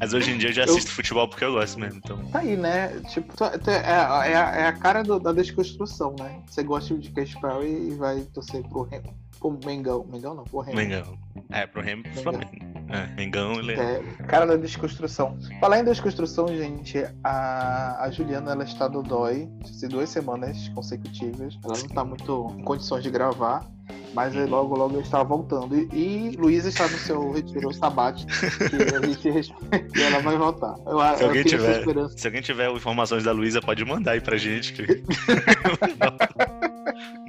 Mas 0.00 0.12
hoje 0.12 0.32
em 0.32 0.38
dia 0.38 0.48
eu 0.48 0.52
já 0.52 0.64
Eu- 0.64 0.72
assisto 0.72 0.90
futebol 0.90 1.28
porque 1.28 1.44
eu 1.44 1.52
gosto 1.52 1.78
mesmo, 1.78 2.00
então. 2.04 2.18
Tá 2.26 2.40
aí, 2.40 2.56
né? 2.56 2.88
Tipo, 3.12 3.32
é, 3.44 3.92
é 3.92 4.34
a- 4.36 4.54
é 4.56 4.66
a 4.66 4.72
cara 4.72 5.04
do- 5.04 5.20
da 5.20 5.32
desconstrução, 5.32 6.16
né? 6.18 6.42
Você 6.48 6.64
gosta 6.64 6.98
de 6.98 7.08
Cash 7.10 7.36
Perry 7.36 7.90
e 7.90 7.94
vai 7.94 8.22
torcer 8.34 8.60
pro 8.64 8.82
Remo. 8.82 9.21
Pro 9.42 9.58
Mengão. 9.66 10.06
Mengão 10.10 10.34
não, 10.34 10.44
pro 10.44 10.60
Remo. 10.60 10.76
Mengão. 10.76 11.18
É, 11.50 11.66
pro 11.66 11.82
Remo 11.82 12.02
e 12.06 12.10
pro. 12.10 12.22
Flamengo. 12.22 12.50
É, 12.88 13.06
Mengão, 13.16 13.54
ele 13.54 13.72
É, 13.72 14.02
cara 14.28 14.46
da 14.46 14.56
desconstrução. 14.56 15.36
Falar 15.60 15.80
em 15.80 15.84
desconstrução, 15.84 16.46
gente, 16.48 17.02
a, 17.24 18.04
a 18.04 18.10
Juliana 18.10 18.52
ela 18.52 18.64
está 18.64 18.88
no 18.88 19.02
dói 19.02 19.48
de 19.80 19.88
duas 19.88 20.10
semanas 20.10 20.68
consecutivas. 20.68 21.58
Ela 21.64 21.78
não 21.78 21.86
está 21.86 22.04
muito 22.04 22.54
em 22.58 22.62
condições 22.62 23.02
de 23.02 23.10
gravar. 23.10 23.66
Mas 24.14 24.36
aí 24.36 24.44
logo, 24.46 24.76
logo 24.76 24.92
ela 24.94 25.02
está 25.02 25.22
voltando. 25.22 25.74
E, 25.74 25.88
e 25.92 26.36
Luísa 26.36 26.68
está 26.68 26.84
no 26.86 26.98
seu 26.98 27.32
retiro 27.32 27.72
sabático. 27.72 28.30
Que 28.30 28.94
a 28.94 29.06
gente 29.06 29.30
respeita 29.30 29.98
e 29.98 30.02
ela 30.02 30.20
vai 30.20 30.36
voltar. 30.36 30.74
Eu, 30.86 30.98
Se 31.16 31.22
eu 31.22 31.28
alguém 31.28 31.44
tiver-. 31.44 32.08
Se 32.16 32.26
alguém 32.26 32.42
tiver 32.42 32.70
informações 32.70 33.24
da 33.24 33.32
Luísa, 33.32 33.60
pode 33.62 33.82
mandar 33.86 34.12
aí 34.12 34.20
pra 34.20 34.36
gente. 34.36 34.74
que- 34.74 35.02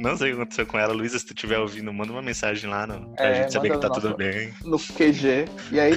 Não 0.03 0.17
sei 0.17 0.31
o 0.31 0.36
que 0.36 0.41
aconteceu 0.41 0.65
com 0.65 0.77
ela. 0.77 0.93
Luísa, 0.93 1.17
se 1.17 1.25
tu 1.25 1.33
estiver 1.33 1.57
ouvindo, 1.60 1.91
manda 1.93 2.12
uma 2.12 2.22
mensagem 2.22 2.69
lá 2.69 2.86
no, 2.86 3.10
pra 3.15 3.25
É, 3.25 3.36
gente 3.43 3.53
saber 3.53 3.72
que 3.72 3.77
tá 3.79 3.89
tudo 3.89 4.15
bem. 4.15 4.53
no 4.63 4.77
QG. 4.77 5.45
E 5.72 5.79
aí, 5.79 5.93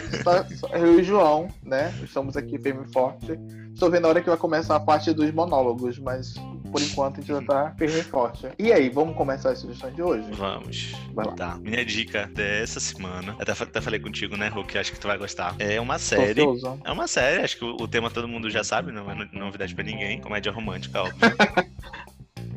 só 0.58 0.68
eu 0.75 0.94
e 0.98 1.00
o 1.00 1.04
João, 1.04 1.48
né? 1.62 1.92
Estamos 2.02 2.36
aqui 2.36 2.58
firme 2.58 2.84
e 2.88 2.92
forte. 2.92 3.38
Estou 3.75 3.90
vendo 3.90 4.06
a 4.06 4.08
hora 4.08 4.20
que 4.22 4.28
vai 4.28 4.38
começar 4.38 4.75
a 4.76 4.80
parte 4.80 5.12
dos 5.12 5.30
monólogos, 5.32 5.98
mas 5.98 6.34
por 6.72 6.80
enquanto 6.80 7.18
a 7.18 7.20
gente 7.20 7.28
já 7.28 7.42
tá 7.42 7.75
firme 7.76 7.98
e 7.98 8.02
forte. 8.02 8.48
E 8.58 8.72
aí, 8.72 8.88
vamos 8.88 9.14
começar 9.16 9.50
as 9.50 9.58
sugestões 9.58 9.94
de 9.94 10.02
hoje? 10.02 10.26
Vamos. 10.32 10.92
Vai 11.12 11.26
lá. 11.26 11.32
Tá. 11.34 11.58
Minha 11.60 11.84
dica 11.84 12.26
dessa 12.34 12.80
semana, 12.80 13.36
até, 13.38 13.52
até 13.52 13.80
falei 13.80 14.00
contigo, 14.00 14.36
né, 14.36 14.48
Hulk? 14.48 14.78
Acho 14.78 14.92
que 14.92 15.00
tu 15.00 15.06
vai 15.08 15.18
gostar. 15.18 15.54
É 15.58 15.78
uma 15.80 15.98
série. 15.98 16.40
ansioso. 16.40 16.80
É 16.84 16.90
uma 16.92 17.06
série, 17.06 17.42
acho 17.42 17.58
que 17.58 17.64
o, 17.64 17.76
o 17.80 17.86
tema 17.88 18.08
todo 18.10 18.26
mundo 18.26 18.48
já 18.48 18.64
sabe, 18.64 18.92
não 18.92 19.10
é 19.10 19.14
no- 19.14 19.28
novidade 19.32 19.75
pra 19.75 19.84
ninguém. 19.84 20.20
Comédia 20.20 20.50
romântica, 20.52 21.02
óbvio. 21.02 21.18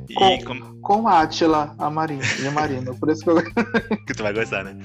E 0.10 0.14
Com- 0.16 0.40
com- 0.44 0.82
Com 0.82 1.08
a 1.08 1.22
Atila 1.22 1.76
Amarino, 1.78 2.22
de 2.24 2.50
Marino. 2.50 2.96
Por 3.00 3.10
isso 3.12 3.24
que 3.24 3.30
eu. 3.30 3.36
que 4.08 4.14
tu 4.14 4.24
vai 4.24 4.34
gostar, 4.34 4.64
né? 4.64 4.76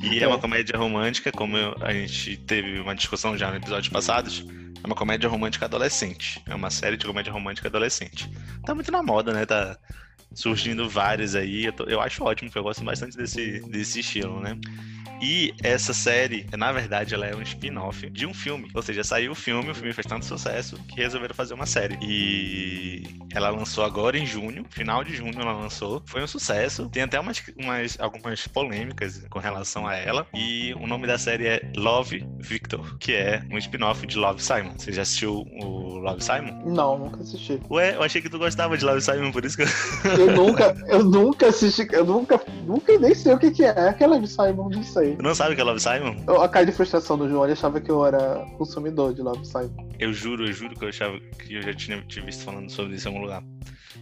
E 0.00 0.20
é, 0.20 0.22
É. 0.22 0.26
uma 0.28 0.38
comédia 0.38 0.78
romântica, 0.78 1.32
como 1.32 1.56
a 1.80 1.92
gente 1.92 2.36
teve 2.38 2.78
uma 2.80 2.94
discussão 2.94 3.36
já 3.36 3.50
no 3.50 3.56
episódios 3.56 3.88
passados. 3.88 4.46
É 4.82 4.86
uma 4.86 4.94
comédia 4.94 5.28
romântica 5.28 5.64
adolescente. 5.64 6.40
É 6.46 6.54
uma 6.54 6.70
série 6.70 6.96
de 6.96 7.04
comédia 7.04 7.32
romântica 7.32 7.66
adolescente. 7.66 8.30
Tá 8.64 8.72
muito 8.74 8.92
na 8.92 9.02
moda, 9.02 9.32
né? 9.32 9.44
Tá 9.44 9.76
surgindo 10.32 10.88
várias 10.88 11.34
aí. 11.34 11.64
Eu, 11.64 11.72
tô- 11.72 11.84
eu 11.84 12.00
acho 12.00 12.22
ótimo, 12.22 12.48
porque 12.48 12.58
eu 12.60 12.62
gosto 12.62 12.84
bastante 12.84 13.16
desse, 13.16 13.60
desse 13.68 13.98
estilo, 14.00 14.38
né? 14.40 14.56
E 15.20 15.52
essa 15.62 15.92
série, 15.92 16.46
na 16.56 16.70
verdade, 16.72 17.14
ela 17.14 17.26
é 17.26 17.34
um 17.34 17.42
spin-off 17.42 18.08
de 18.10 18.26
um 18.26 18.32
filme. 18.34 18.68
Ou 18.74 18.82
seja, 18.82 19.02
saiu 19.02 19.32
o 19.32 19.34
filme, 19.34 19.70
o 19.70 19.74
filme 19.74 19.92
fez 19.92 20.06
tanto 20.06 20.24
sucesso 20.24 20.76
que 20.88 21.00
resolveram 21.00 21.34
fazer 21.34 21.54
uma 21.54 21.66
série. 21.66 21.98
E 22.00 23.02
ela 23.34 23.50
lançou 23.50 23.84
agora 23.84 24.16
em 24.18 24.24
junho, 24.26 24.64
final 24.70 25.02
de 25.02 25.14
junho 25.16 25.34
ela 25.40 25.52
lançou. 25.52 26.02
Foi 26.06 26.22
um 26.22 26.26
sucesso. 26.26 26.88
Tem 26.88 27.02
até 27.02 27.18
umas, 27.18 27.42
umas- 27.58 27.96
algumas 28.00 28.46
polêmicas 28.46 29.24
com 29.28 29.38
relação 29.38 29.86
a 29.86 29.94
ela. 29.96 30.26
E 30.34 30.72
o 30.74 30.86
nome 30.86 31.06
da 31.06 31.18
série 31.18 31.46
é 31.46 31.72
Love 31.76 32.24
Victor, 32.38 32.96
que 32.98 33.12
é 33.12 33.42
um 33.50 33.58
spin-off 33.58 34.06
de 34.06 34.16
Love 34.16 34.42
Simon. 34.42 34.72
Você 34.78 34.92
já 34.92 35.02
assistiu 35.02 35.44
o 35.60 35.98
Love 35.98 36.22
Simon? 36.22 36.62
Não, 36.64 36.96
nunca 36.98 37.22
assisti. 37.22 37.60
Ué, 37.70 37.96
eu 37.96 38.02
achei 38.02 38.22
que 38.22 38.28
tu 38.30 38.38
gostava 38.38 38.76
de 38.78 38.84
Love 38.84 39.00
Simon, 39.00 39.32
por 39.32 39.44
isso 39.44 39.56
que 39.56 39.62
eu... 39.64 40.28
Eu 40.28 40.36
nunca, 40.36 40.76
eu 40.88 41.04
nunca 41.04 41.48
assisti, 41.48 41.86
eu 41.92 42.04
nunca, 42.04 42.40
nunca 42.66 42.98
nem 42.98 43.14
sei 43.14 43.32
o 43.34 43.38
que, 43.38 43.50
que 43.50 43.64
é. 43.64 43.70
Aquela 43.88 44.20
de 44.20 44.28
Simon, 44.28 44.68
não 44.70 44.82
sei. 44.82 45.07
Tu 45.16 45.22
não 45.22 45.34
sabe 45.34 45.52
o 45.52 45.54
que 45.56 45.60
é 45.60 45.64
Love 45.64 45.80
Simon? 45.80 46.16
Eu- 46.26 46.42
A 46.42 46.48
cara 46.48 46.66
de 46.66 46.72
frustração 46.72 47.16
do 47.18 47.28
João, 47.28 47.44
ele 47.44 47.52
achava 47.52 47.80
que 47.80 47.90
eu 47.90 48.04
era 48.04 48.44
consumidor 48.56 49.12
de 49.14 49.22
Love 49.22 49.44
Simon. 49.44 49.88
Eu 49.98 50.12
juro, 50.12 50.46
eu 50.46 50.52
juro 50.52 50.76
que 50.76 50.84
eu 50.84 50.88
achava 50.88 51.18
que 51.20 51.54
eu 51.54 51.62
já 51.62 51.74
tinha, 51.74 52.00
tinha 52.08 52.24
visto 52.24 52.44
falando 52.44 52.70
sobre 52.70 52.94
isso 52.94 53.08
em 53.08 53.12
algum 53.12 53.22
lugar. 53.24 53.42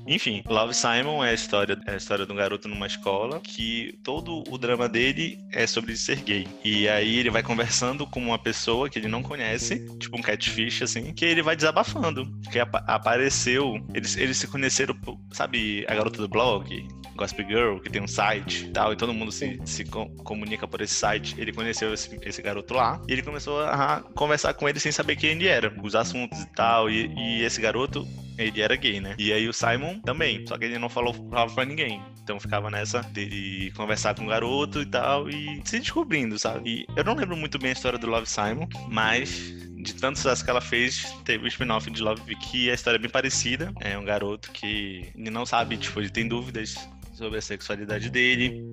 Enfim, 0.09 0.45
Love 0.49 0.73
Simon 0.73 1.25
é 1.25 1.31
a 1.31 1.35
história, 1.35 1.77
é 1.85 1.95
a 1.95 1.97
história 1.97 2.25
de 2.25 2.33
um 2.33 2.37
garoto 2.37 2.69
numa 2.69 2.87
escola 2.87 3.41
que 3.41 3.99
todo 4.05 4.45
o 4.49 4.57
drama 4.57 4.89
dele 4.89 5.37
é 5.53 5.67
sobre 5.67 5.97
ser 5.97 6.21
gay. 6.23 6.47
E 6.65 6.89
aí 6.89 7.17
ele 7.19 7.31
vai 7.31 7.43
conversando 7.43 8.07
com 8.07 8.21
uma 8.21 8.39
pessoa 8.39 8.89
que 8.89 9.01
ele 9.01 9.09
não 9.09 9.21
conhece, 9.23 9.85
tipo 9.99 10.17
um 10.17 10.23
catfish, 10.23 10.83
assim, 10.83 11.13
que 11.13 11.25
ele 11.25 11.43
vai 11.43 11.57
desabafando. 11.57 12.25
Que 12.53 12.61
apa- 12.61 12.85
apareceu, 12.87 13.81
eles, 13.95 14.17
eles 14.17 14.37
se 14.37 14.47
conheceram, 14.47 14.95
sabe, 15.33 15.85
a 15.89 15.95
garota 15.95 16.19
do 16.23 16.29
blog, 16.29 16.87
Gossip 17.17 17.45
Girl, 17.45 17.79
que 17.79 17.91
tem 17.91 18.03
um 18.03 18.07
site 18.07 18.67
e 18.67 18.71
tal, 18.71 18.93
e 18.93 18.97
todo 18.97 19.13
mundo 19.13 19.33
se, 19.33 19.59
se 19.65 19.85
co- 19.85 20.07
comunica 20.23 20.69
por 20.69 20.83
esse 20.83 20.95
site. 20.97 21.35
Ele 21.39 21.53
conheceu 21.53 21.93
esse, 21.93 22.19
esse 22.23 22.43
garoto 22.43 22.75
lá 22.75 23.01
e 23.09 23.13
ele 23.13 23.23
começou 23.23 23.61
a 23.61 24.03
conversar 24.15 24.55
com 24.55 24.69
ele 24.69 24.81
sem 24.81 24.93
saber 24.93 25.17
quem 25.17 25.31
ele 25.31 25.47
era, 25.47 25.73
os 25.83 25.95
assuntos 25.95 26.41
e 26.41 26.47
tal. 26.53 26.91
E, 26.91 27.07
e 27.17 27.43
esse 27.43 27.61
garoto, 27.61 28.07
ele 28.39 28.61
era 28.61 28.77
gay, 28.77 29.01
né? 29.01 29.15
E 29.19 29.33
aí 29.33 29.49
o 29.49 29.53
Simon 29.53 30.01
também, 30.01 30.47
só 30.47 30.59
que 30.59 30.65
ele 30.65 30.79
não 30.79 30.89
falou, 30.89 31.13
falava 31.15 31.55
pra 31.55 31.65
ninguém. 31.65 32.03
Então 32.23 32.41
ficava 32.41 32.71
nessa 32.71 33.01
dele 33.03 33.71
conversar 33.77 34.15
com 34.15 34.25
o 34.25 34.29
garoto 34.29 34.83
e 34.83 34.87
tal, 34.87 35.29
e 35.29 35.63
se 35.65 35.79
descobrindo, 35.79 36.39
sabe? 36.39 36.71
E 36.71 36.87
eu 36.97 37.05
não 37.05 37.15
lembro 37.15 37.37
muito 37.37 37.59
bem 37.59 37.71
a 37.71 37.73
história 37.73 37.99
do 37.99 38.07
Love 38.09 38.29
Simon, 38.29 38.67
mas 38.89 39.55
de 39.87 39.95
tanto 39.95 40.19
sucesso 40.19 40.45
que 40.45 40.51
ela 40.51 40.61
fez, 40.61 41.15
teve 41.25 41.45
o 41.45 41.49
spin-off 41.49 41.89
de 41.89 42.03
Love 42.03 42.35
que 42.37 42.71
a 42.71 42.75
história 42.75 42.99
é 42.99 43.01
bem 43.01 43.11
parecida. 43.11 43.73
É 43.81 43.97
um 43.97 44.05
garoto 44.05 44.51
que 44.51 45.09
não 45.15 45.47
sabe, 45.47 45.77
tipo, 45.77 46.01
ele 46.01 46.11
tem 46.11 46.27
dúvidas 46.27 46.77
sobre 47.15 47.39
a 47.39 47.43
sexualidade 47.43 48.11
dele. 48.11 48.69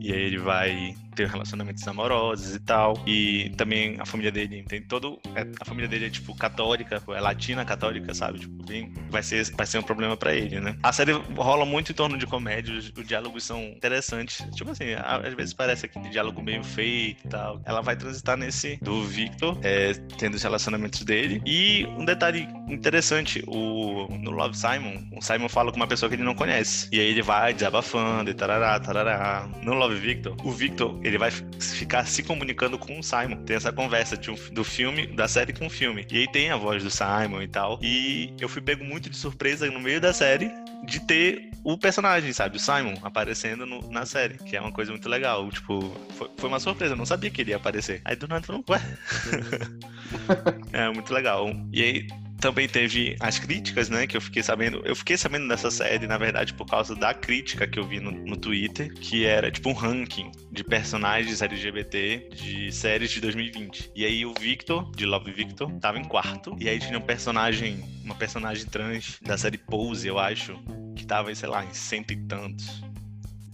E 0.00 0.12
aí 0.12 0.20
ele 0.20 0.38
vai 0.38 0.94
ter 1.16 1.26
relacionamentos 1.28 1.86
amorosos 1.88 2.54
e 2.54 2.60
tal. 2.60 2.94
E 3.06 3.50
também 3.56 3.96
a 3.98 4.06
família 4.06 4.30
dele 4.30 4.62
tem 4.68 4.82
todo. 4.82 5.18
é- 5.34 5.46
a 5.60 5.64
família 5.64 5.88
dele 5.88 6.06
é 6.06 6.10
tipo 6.10 6.36
católica, 6.36 7.02
é 7.08 7.20
latina 7.20 7.64
católica, 7.64 8.14
sabe? 8.14 8.40
Tipo, 8.40 8.64
bem, 8.64 8.92
vai, 9.10 9.22
ser, 9.22 9.50
vai 9.56 9.66
ser 9.66 9.78
um 9.78 9.82
problema 9.82 10.16
pra 10.16 10.34
ele, 10.34 10.60
né? 10.60 10.76
A 10.82 10.92
série 10.92 11.12
rola 11.36 11.64
muito 11.64 11.92
em 11.92 11.94
torno 11.94 12.18
de 12.18 12.26
comédia, 12.26 12.74
os, 12.76 12.92
os 12.96 13.06
diálogos 13.06 13.44
são 13.44 13.62
interessantes. 13.62 14.44
Tipo 14.54 14.70
assim, 14.70 14.94
às 14.94 15.34
vezes 15.34 15.54
parece 15.54 15.86
aquele 15.86 16.08
diálogo 16.10 16.42
meio 16.42 16.62
feito 16.62 17.24
e 17.24 17.28
tal. 17.28 17.60
Ela 17.64 17.80
vai 17.80 17.96
transitar 17.96 18.36
nesse 18.36 18.76
do 18.82 19.02
Victor, 19.04 19.58
é, 19.62 19.94
tendo 20.18 20.34
os 20.34 20.42
relacionamentos 20.42 21.02
dele. 21.02 21.40
E 21.46 21.86
um 21.96 22.04
detalhe 22.04 22.46
interessante, 22.68 23.42
o, 23.46 24.06
no 24.18 24.30
Love 24.30 24.56
Simon, 24.56 25.08
o 25.16 25.22
Simon 25.22 25.48
fala 25.48 25.70
com 25.70 25.76
uma 25.76 25.86
pessoa 25.86 26.08
que 26.10 26.16
ele 26.16 26.24
não 26.24 26.34
conhece. 26.34 26.88
E 26.92 27.00
aí 27.00 27.06
ele 27.06 27.22
vai 27.22 27.54
desabafando 27.54 28.30
e 28.30 28.34
tarará, 28.34 28.78
tarará. 28.78 29.48
No 29.62 29.74
Love 29.74 29.96
Victor, 29.96 30.36
o 30.44 30.50
Victor, 30.50 30.98
ele 31.06 31.18
vai 31.18 31.30
ficar 31.30 32.04
se 32.06 32.22
comunicando 32.22 32.76
com 32.78 32.98
o 32.98 33.02
Simon. 33.02 33.36
Tem 33.44 33.56
essa 33.56 33.72
conversa 33.72 34.18
um- 34.30 34.54
do 34.54 34.64
filme, 34.64 35.06
da 35.06 35.28
série 35.28 35.52
com 35.52 35.66
o 35.66 35.70
filme. 35.70 36.06
E 36.10 36.18
aí 36.18 36.30
tem 36.32 36.50
a 36.50 36.56
voz 36.56 36.82
do 36.82 36.90
Simon 36.90 37.42
e 37.42 37.48
tal. 37.48 37.78
E 37.82 38.32
eu 38.40 38.48
fui 38.48 38.60
pego 38.60 38.84
muito 38.84 39.08
de 39.08 39.16
surpresa 39.16 39.70
no 39.70 39.78
meio 39.80 40.00
da 40.00 40.12
série 40.12 40.50
de 40.84 41.00
ter 41.00 41.50
o 41.64 41.76
personagem, 41.78 42.32
sabe? 42.32 42.56
O 42.56 42.60
Simon 42.60 42.94
aparecendo 43.02 43.64
no- 43.66 43.90
na 43.90 44.04
série, 44.06 44.34
que 44.38 44.56
é 44.56 44.60
uma 44.60 44.72
coisa 44.72 44.90
muito 44.90 45.08
legal. 45.08 45.48
Tipo, 45.50 45.80
foi, 46.16 46.30
foi 46.36 46.48
uma 46.48 46.60
surpresa, 46.60 46.92
eu 46.94 46.98
não 46.98 47.06
sabia 47.06 47.30
que 47.30 47.40
ele 47.40 47.50
ia 47.50 47.56
aparecer. 47.56 48.00
Aí 48.04 48.16
do 48.16 48.26
nada 48.28 48.44
falou, 48.46 48.64
ué. 48.68 48.80
é 50.72 50.88
muito 50.90 51.12
legal. 51.12 51.50
E 51.72 51.82
aí 51.82 52.06
também 52.40 52.68
teve 52.68 53.16
as 53.20 53.38
críticas, 53.38 53.88
né? 53.88 54.06
Que 54.06 54.16
eu 54.16 54.20
fiquei 54.20 54.42
sabendo. 54.42 54.82
Eu 54.84 54.94
fiquei 54.94 55.16
sabendo 55.16 55.48
dessa 55.48 55.70
série, 55.70 56.06
na 56.06 56.18
verdade, 56.18 56.54
por 56.54 56.66
causa 56.66 56.94
da 56.94 57.14
crítica 57.14 57.66
que 57.66 57.78
eu 57.78 57.86
vi 57.86 58.00
no, 58.00 58.10
no 58.10 58.36
Twitter, 58.36 58.92
que 58.94 59.24
era 59.24 59.50
tipo 59.50 59.70
um 59.70 59.72
ranking 59.72 60.30
de 60.50 60.62
personagens 60.62 61.42
LGBT 61.42 62.30
de 62.34 62.72
séries 62.72 63.10
de 63.10 63.20
2020. 63.20 63.92
E 63.94 64.04
aí 64.04 64.24
o 64.24 64.34
Victor, 64.38 64.90
de 64.92 65.06
Love 65.06 65.32
Victor, 65.32 65.70
tava 65.80 65.98
em 65.98 66.04
quarto. 66.04 66.56
E 66.60 66.68
aí 66.68 66.78
tinha 66.78 66.98
um 66.98 67.02
personagem, 67.02 67.82
uma 68.04 68.14
personagem 68.14 68.66
trans 68.66 69.18
da 69.22 69.36
série 69.36 69.58
Pose, 69.58 70.06
eu 70.06 70.18
acho, 70.18 70.58
que 70.94 71.06
tava, 71.06 71.34
sei 71.34 71.48
lá, 71.48 71.64
em 71.64 71.72
cento 71.72 72.12
e 72.12 72.16
tantos. 72.16 72.82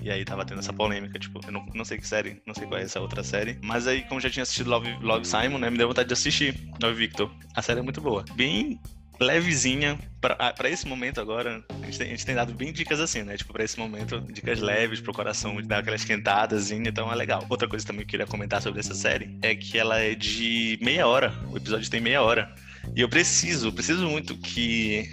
E 0.03 0.11
aí 0.11 0.25
tava 0.25 0.45
tendo 0.45 0.59
essa 0.59 0.73
polêmica, 0.73 1.19
tipo, 1.19 1.41
eu 1.47 1.53
não, 1.53 1.65
não 1.75 1.85
sei 1.85 1.97
que 1.97 2.07
série, 2.07 2.43
não 2.47 2.55
sei 2.55 2.67
qual 2.67 2.81
é 2.81 2.83
essa 2.83 3.01
outra 3.01 3.23
série. 3.23 3.59
Mas 3.63 3.87
aí, 3.87 4.03
como 4.03 4.21
já 4.21 4.29
tinha 4.29 4.43
assistido 4.43 4.69
Love, 4.69 4.93
Love 5.01 5.25
Simon, 5.25 5.59
né, 5.59 5.71
me 5.71 5.79
deu 5.79 5.89
vontade 5.89 6.09
de 6.09 6.13
assistir 6.13 6.59
Love 6.83 6.95
Victor. 6.95 7.31
A 7.55 7.63
série 7.63 7.81
é 7.81 7.83
muito 7.83 8.01
boa. 8.01 8.25
Bem 8.35 8.81
levezinha. 9.21 9.99
Pra, 10.21 10.53
pra 10.53 10.69
esse 10.69 10.87
momento 10.87 11.21
agora, 11.21 11.65
a 11.69 11.87
gente, 11.87 11.99
tem, 11.99 12.07
a 12.09 12.11
gente 12.11 12.27
tem 12.27 12.35
dado 12.35 12.53
bem 12.55 12.73
dicas 12.73 13.01
assim, 13.01 13.23
né? 13.23 13.37
Tipo, 13.37 13.53
pra 13.53 13.65
esse 13.65 13.79
momento, 13.79 14.21
dicas 14.33 14.61
leves 14.61 15.01
pro 15.01 15.13
coração, 15.13 15.61
dar 15.63 15.79
aquela 15.79 15.97
esquentadazinha, 15.97 16.89
então 16.89 17.11
é 17.11 17.15
legal. 17.15 17.45
Outra 17.49 17.69
coisa 17.69 17.87
também 17.87 18.01
que 18.01 18.05
eu 18.05 18.11
queria 18.11 18.27
comentar 18.27 18.63
sobre 18.63 18.81
essa 18.81 18.95
série 18.95 19.37
é 19.43 19.55
que 19.55 19.79
ela 19.79 19.99
é 19.99 20.15
de 20.15 20.79
meia 20.83 21.07
hora. 21.07 21.33
O 21.51 21.57
episódio 21.57 21.91
tem 21.91 22.01
meia 22.01 22.23
hora. 22.23 22.55
E 22.97 23.01
eu 23.01 23.09
preciso, 23.09 23.73
preciso 23.73 24.07
muito 24.09 24.37
que 24.37 25.11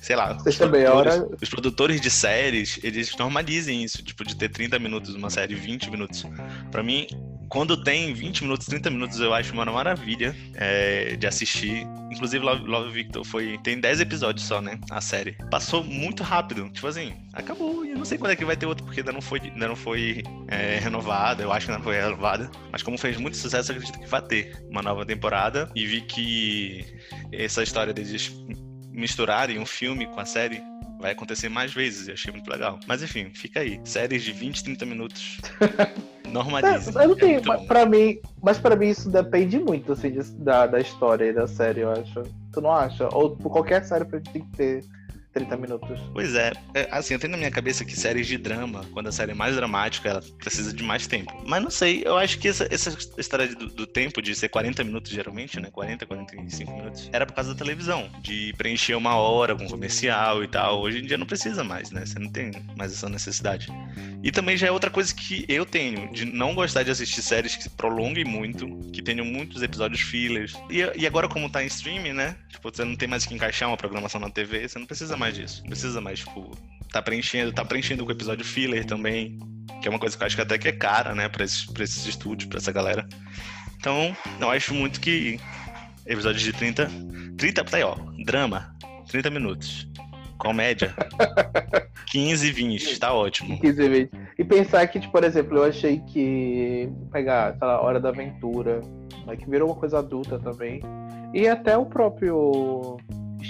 sei 0.00 0.16
lá, 0.16 0.38
Sexta 0.40 0.66
meia 0.66 0.92
hora. 0.94 1.28
os 1.40 1.48
produtores 1.48 2.00
de 2.00 2.10
séries, 2.10 2.78
eles 2.82 3.14
normalizem 3.16 3.82
isso, 3.82 4.02
tipo, 4.02 4.24
de 4.24 4.36
ter 4.36 4.48
30 4.48 4.78
minutos, 4.78 5.14
uma 5.14 5.30
série 5.30 5.54
20 5.54 5.90
minutos. 5.90 6.24
Pra 6.70 6.82
mim, 6.82 7.06
quando 7.48 7.82
tem 7.82 8.12
20 8.12 8.42
minutos, 8.42 8.66
30 8.66 8.90
minutos, 8.90 9.20
eu 9.20 9.32
acho 9.32 9.52
uma 9.52 9.64
maravilha 9.64 10.36
é, 10.54 11.16
de 11.16 11.26
assistir. 11.26 11.86
Inclusive, 12.10 12.44
Love, 12.44 12.64
Love 12.64 12.90
Victor 12.90 13.24
foi. 13.24 13.58
Tem 13.64 13.80
10 13.80 14.00
episódios 14.00 14.46
só, 14.46 14.60
né? 14.60 14.78
A 14.90 15.00
série. 15.00 15.32
Passou 15.50 15.82
muito 15.82 16.22
rápido. 16.22 16.68
Tipo 16.70 16.86
assim, 16.86 17.14
acabou. 17.32 17.84
E 17.84 17.90
eu 17.90 17.98
não 17.98 18.04
sei 18.04 18.18
quando 18.18 18.32
é 18.32 18.36
que 18.36 18.44
vai 18.44 18.56
ter 18.56 18.66
outro, 18.66 18.84
porque 18.84 19.00
ainda 19.00 19.12
não 19.12 19.22
foi, 19.22 19.40
ainda 19.40 19.68
não 19.68 19.76
foi 19.76 20.22
é, 20.48 20.78
renovada. 20.78 21.42
Eu 21.42 21.52
acho 21.52 21.66
que 21.66 21.72
ainda 21.72 21.78
não 21.78 21.90
foi 21.90 22.00
renovada. 22.00 22.50
Mas 22.70 22.82
como 22.82 22.98
fez 22.98 23.16
muito 23.16 23.36
sucesso, 23.36 23.72
eu 23.72 23.76
acredito 23.76 23.98
que 23.98 24.08
vai 24.08 24.22
ter 24.22 24.62
uma 24.70 24.82
nova 24.82 25.06
temporada. 25.06 25.70
E 25.74 25.86
vi 25.86 26.02
que 26.02 26.84
essa 27.32 27.62
história 27.62 27.94
deles 27.94 28.30
misturarem 28.98 29.58
um 29.58 29.66
filme 29.66 30.06
com 30.06 30.20
a 30.20 30.24
série 30.24 30.62
vai 31.00 31.12
acontecer 31.12 31.48
mais 31.48 31.72
vezes, 31.72 32.08
eu 32.08 32.14
achei 32.14 32.32
muito 32.32 32.50
legal. 32.50 32.78
Mas 32.86 33.02
enfim, 33.02 33.30
fica 33.32 33.60
aí. 33.60 33.80
Séries 33.84 34.22
de 34.24 34.32
20, 34.32 34.64
30 34.64 34.84
minutos. 34.84 35.38
Normalizem. 36.28 36.92
É, 36.94 37.04
eu 37.04 37.08
não 37.08 37.14
É 37.14 37.18
tenho, 37.20 37.42
bom. 37.42 37.66
pra 37.66 37.86
mim, 37.86 38.18
mas 38.42 38.58
pra 38.58 38.74
mim 38.76 38.88
isso 38.88 39.08
depende 39.08 39.58
muito, 39.58 39.92
assim, 39.92 40.12
da, 40.38 40.66
da 40.66 40.80
história 40.80 41.24
e 41.26 41.32
da 41.32 41.46
série, 41.46 41.80
eu 41.80 41.90
acho. 41.92 42.22
Tu 42.52 42.60
não 42.60 42.72
acha? 42.72 43.08
Ou 43.14 43.36
por 43.36 43.50
qualquer 43.50 43.84
série 43.84 44.04
pra 44.04 44.18
gente 44.18 44.32
tem 44.32 44.42
que 44.42 44.56
ter 44.56 44.84
30 45.32 45.56
minutos. 45.56 46.00
Pois 46.12 46.34
é, 46.34 46.52
é, 46.74 46.88
assim, 46.90 47.14
eu 47.14 47.20
tenho 47.20 47.32
na 47.32 47.36
minha 47.36 47.50
cabeça 47.50 47.84
que 47.84 47.96
séries 47.96 48.26
de 48.26 48.38
drama, 48.38 48.84
quando 48.92 49.08
a 49.08 49.12
série 49.12 49.32
é 49.32 49.34
mais 49.34 49.56
dramática, 49.56 50.08
ela 50.08 50.22
precisa 50.38 50.72
de 50.72 50.82
mais 50.82 51.06
tempo. 51.06 51.32
Mas 51.46 51.62
não 51.62 51.70
sei, 51.70 52.02
eu 52.04 52.16
acho 52.16 52.38
que 52.38 52.48
essa, 52.48 52.66
essa 52.70 52.96
história 53.18 53.48
do, 53.54 53.66
do 53.68 53.86
tempo, 53.86 54.22
de 54.22 54.34
ser 54.34 54.48
40 54.48 54.82
minutos 54.84 55.10
geralmente, 55.10 55.60
né? 55.60 55.68
40, 55.70 56.06
45 56.06 56.72
minutos, 56.72 57.08
era 57.12 57.26
por 57.26 57.34
causa 57.34 57.52
da 57.52 57.58
televisão, 57.58 58.08
de 58.20 58.52
preencher 58.56 58.94
uma 58.94 59.16
hora 59.16 59.54
com 59.54 59.66
comercial 59.66 60.42
e 60.42 60.48
tal. 60.48 60.80
Hoje 60.80 60.98
em 60.98 61.06
dia 61.06 61.18
não 61.18 61.26
precisa 61.26 61.62
mais, 61.62 61.90
né? 61.90 62.04
Você 62.04 62.18
não 62.18 62.30
tem 62.30 62.50
mais 62.76 62.92
essa 62.92 63.08
necessidade. 63.08 63.68
E 64.22 64.30
também 64.30 64.56
já 64.56 64.66
é 64.66 64.70
outra 64.70 64.90
coisa 64.90 65.14
que 65.14 65.44
eu 65.48 65.64
tenho, 65.64 66.10
de 66.12 66.24
não 66.24 66.54
gostar 66.54 66.82
de 66.82 66.90
assistir 66.90 67.22
séries 67.22 67.54
que 67.54 67.62
se 67.62 67.70
prolonguem 67.70 68.24
muito, 68.24 68.66
que 68.92 69.02
tenham 69.02 69.24
muitos 69.24 69.62
episódios 69.62 70.00
fillers. 70.00 70.54
E, 70.70 70.78
e 71.00 71.06
agora, 71.06 71.28
como 71.28 71.50
tá 71.50 71.62
em 71.62 71.66
streaming, 71.66 72.12
né? 72.12 72.36
Tipo, 72.48 72.70
você 72.74 72.84
não 72.84 72.96
tem 72.96 73.08
mais 73.08 73.24
que 73.24 73.34
encaixar 73.34 73.68
uma 73.68 73.76
programação 73.76 74.20
na 74.20 74.30
TV, 74.30 74.68
você 74.68 74.78
não 74.78 74.86
precisa 74.86 75.16
mais 75.18 75.34
disso. 75.34 75.62
Não 75.62 75.70
precisa 75.70 76.00
mais, 76.00 76.20
tipo, 76.20 76.50
tá 76.92 77.02
preenchendo, 77.02 77.52
tá 77.52 77.64
preenchendo 77.64 78.04
com 78.04 78.12
episódio 78.12 78.44
filler 78.44 78.84
também. 78.84 79.38
Que 79.80 79.88
é 79.88 79.90
uma 79.90 79.98
coisa 79.98 80.16
que 80.16 80.22
eu 80.22 80.26
acho 80.26 80.36
que 80.36 80.42
até 80.42 80.58
que 80.58 80.68
é 80.68 80.72
cara, 80.72 81.14
né, 81.14 81.28
pra 81.28 81.44
esses, 81.44 81.66
pra 81.66 81.84
esses 81.84 82.04
estúdios, 82.06 82.48
pra 82.48 82.58
essa 82.58 82.72
galera. 82.72 83.06
Então, 83.78 84.16
eu 84.40 84.50
acho 84.50 84.74
muito 84.74 85.00
que 85.00 85.38
episódios 86.06 86.42
de 86.42 86.52
30. 86.52 86.90
30, 87.36 87.64
tá 87.64 87.76
aí, 87.76 87.84
ó. 87.84 87.96
Drama, 88.24 88.74
30 89.08 89.30
minutos. 89.30 89.88
Comédia, 90.38 90.94
15, 92.06 92.52
20, 92.52 92.98
tá 93.00 93.12
ótimo. 93.12 93.60
15 93.60 93.88
vezes. 93.88 94.10
E 94.38 94.44
pensar 94.44 94.86
que, 94.86 95.00
tipo, 95.00 95.12
por 95.12 95.24
exemplo, 95.24 95.58
eu 95.58 95.64
achei 95.64 96.00
que 96.00 96.88
pegar, 97.10 97.56
sei 97.58 97.66
lá, 97.66 97.80
Hora 97.80 97.98
da 97.98 98.10
Aventura, 98.10 98.80
né, 99.26 99.36
que 99.36 99.50
virou 99.50 99.68
uma 99.68 99.76
coisa 99.76 99.98
adulta 99.98 100.38
também. 100.38 100.80
E 101.34 101.46
até 101.48 101.76
o 101.76 101.84
próprio 101.84 102.98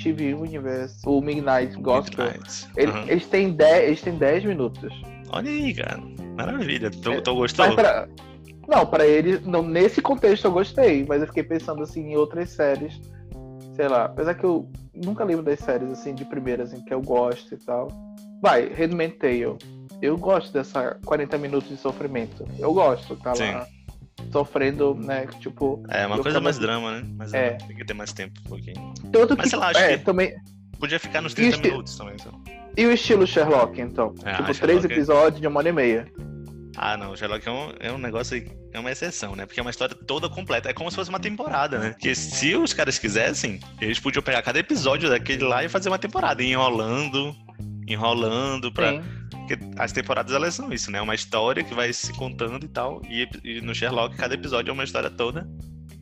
Steve 0.00 0.34
Universe, 0.34 1.00
o 1.06 1.20
Midnight 1.20 1.76
Gospel, 1.80 2.26
Midnight. 2.26 2.68
ele- 2.76 2.92
Aham. 2.92 3.04
eles, 3.08 3.26
têm 3.26 3.50
10, 3.52 3.84
eles 3.84 4.02
têm 4.02 4.14
10 4.14 4.44
minutos. 4.44 4.92
Olha 5.30 5.50
aí, 5.50 5.74
cara. 5.74 6.00
Maravilha. 6.36 6.90
Tu, 6.90 7.10
É, 7.12 7.20
gostou? 7.20 7.66
Mas 7.66 7.74
pra... 7.74 8.08
Não, 8.68 8.84
pra 8.84 9.06
ele, 9.06 9.40
não, 9.46 9.62
nesse 9.62 10.02
contexto 10.02 10.44
eu 10.44 10.52
gostei, 10.52 11.04
mas 11.08 11.22
eu 11.22 11.26
fiquei 11.26 11.42
pensando 11.42 11.82
assim 11.82 12.12
em 12.12 12.16
outras 12.16 12.50
séries. 12.50 13.00
Sei 13.74 13.88
lá, 13.88 14.04
apesar 14.04 14.34
que 14.34 14.44
eu 14.44 14.68
nunca 14.94 15.24
lembro 15.24 15.42
das 15.42 15.58
séries 15.60 15.90
assim 15.90 16.14
de 16.14 16.24
primeira, 16.24 16.64
assim, 16.64 16.82
que 16.84 16.92
eu 16.92 17.00
gosto 17.00 17.54
e 17.54 17.56
tal. 17.56 17.88
Vai, 18.42 18.68
Redman 18.68 19.10
Tale. 19.10 19.56
Eu 20.02 20.16
gosto 20.18 20.52
dessa 20.52 20.98
40 21.04 21.38
minutos 21.38 21.68
de 21.70 21.76
sofrimento. 21.78 22.44
Eu 22.58 22.72
gosto, 22.74 23.16
tá 23.16 23.32
lá 23.32 23.66
sofrendo, 24.32 24.94
né? 24.94 25.26
Tipo. 25.40 25.82
É 25.88 26.06
uma 26.06 26.18
coisa 26.18 26.40
mais 26.40 26.58
drama, 26.58 27.00
né? 27.00 27.08
Mas 27.16 27.32
É. 27.34 27.46
é, 27.46 27.50
tem 27.54 27.76
que 27.76 27.84
ter 27.84 27.94
mais 27.94 28.12
tempo 28.12 28.40
um 28.46 28.48
pouquinho. 28.48 28.94
Tanto 29.12 29.34
Mas 29.36 29.44
que, 29.44 29.50
sei 29.50 29.58
lá, 29.58 29.68
acho 29.70 29.78
é, 29.80 29.98
que- 29.98 30.04
também. 30.04 30.34
Podia 30.78 31.00
ficar 31.00 31.20
nos 31.20 31.34
30 31.34 31.56
Isso- 31.56 31.62
minutos 31.62 31.96
também. 31.96 32.14
Então. 32.20 32.40
E 32.76 32.86
o 32.86 32.92
estilo 32.92 33.26
Sherlock, 33.26 33.80
então? 33.80 34.14
Ah, 34.24 34.34
tipo, 34.34 34.54
Sherlock 34.54 34.60
três 34.60 34.84
é- 34.84 34.86
episódios 34.86 35.40
de 35.40 35.46
uma 35.48 35.58
hora 35.58 35.68
e 35.68 35.72
meia. 35.72 36.06
Ah, 36.76 36.96
não. 36.96 37.16
Sherlock 37.16 37.46
é 37.48 37.50
um, 37.50 37.72
é 37.80 37.92
um 37.92 37.98
negócio 37.98 38.36
aí 38.36 38.46
é 38.72 38.78
uma 38.78 38.92
exceção, 38.92 39.34
né? 39.34 39.44
Porque 39.46 39.58
é 39.58 39.62
uma 39.62 39.70
história 39.70 39.96
toda 40.06 40.28
completa. 40.28 40.68
É 40.70 40.72
como 40.72 40.88
se 40.88 40.94
fosse 40.94 41.10
uma 41.10 41.18
temporada, 41.18 41.78
né? 41.78 41.90
Porque 41.90 42.14
se 42.14 42.54
os 42.54 42.72
caras 42.72 42.96
quisessem, 42.98 43.58
eles 43.80 43.98
podiam 43.98 44.22
pegar 44.22 44.42
cada 44.42 44.60
episódio 44.60 45.08
daquele 45.08 45.42
lá 45.42 45.64
e 45.64 45.68
fazer 45.68 45.88
uma 45.88 45.98
temporada, 45.98 46.40
enrolando, 46.44 47.34
enrolando 47.88 48.70
pra. 48.72 48.92
Sim. 48.92 49.02
Porque 49.48 49.80
as 49.80 49.92
temporadas 49.92 50.34
elas 50.34 50.54
são 50.54 50.70
isso, 50.72 50.90
né? 50.90 51.00
Uma 51.00 51.14
história 51.14 51.64
que 51.64 51.74
vai 51.74 51.90
se 51.92 52.12
contando 52.12 52.64
e 52.64 52.68
tal. 52.68 53.00
E, 53.08 53.26
e 53.42 53.60
no 53.62 53.74
Sherlock, 53.74 54.14
cada 54.16 54.34
episódio 54.34 54.70
é 54.70 54.74
uma 54.74 54.84
história 54.84 55.08
toda 55.08 55.48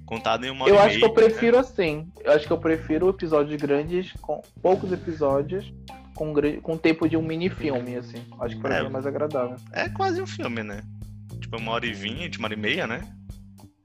contada 0.05 0.47
em 0.47 0.51
uma 0.51 0.69
Eu 0.69 0.79
acho 0.79 0.87
meia, 0.89 0.99
que 1.01 1.05
eu 1.05 1.09
né? 1.09 1.15
prefiro 1.15 1.59
assim. 1.59 2.09
Eu 2.25 2.33
acho 2.33 2.47
que 2.47 2.53
eu 2.53 2.59
prefiro 2.59 3.09
episódios 3.09 3.61
grandes, 3.61 4.13
com 4.21 4.41
poucos 4.63 4.91
episódios, 4.93 5.73
com, 6.15 6.33
com 6.63 6.77
tempo 6.77 7.09
de 7.09 7.17
um 7.17 7.23
mini 7.23 7.49
filme, 7.49 7.97
assim. 7.97 8.23
Acho 8.41 8.57
que 8.57 8.63
pra 8.63 8.77
É. 8.77 8.81
mim 8.81 8.87
é 8.87 8.91
mais 8.91 9.07
agradável. 9.07 9.57
É 9.73 9.89
quase 9.89 10.21
um 10.21 10.27
filme, 10.27 10.63
né? 10.63 10.83
Tipo, 11.41 11.57
uma 11.59 11.73
hora 11.73 11.87
e 11.87 11.93
vinte, 11.93 12.39
uma 12.39 12.47
hora 12.47 12.55
e 12.55 12.59
meia, 12.59 12.87
né? 12.87 13.03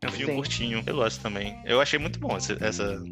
É 0.02 0.08
um 0.08 0.12
filme 0.12 0.32
Sim. 0.32 0.36
curtinho. 0.38 0.84
Eu 0.88 0.96
gosto 0.96 1.22
também. 1.22 1.60
Eu 1.66 1.80
achei 1.82 2.00
muito 2.00 2.20
bom 2.20 2.36
essa, 2.36 2.58
essa, 2.60 3.04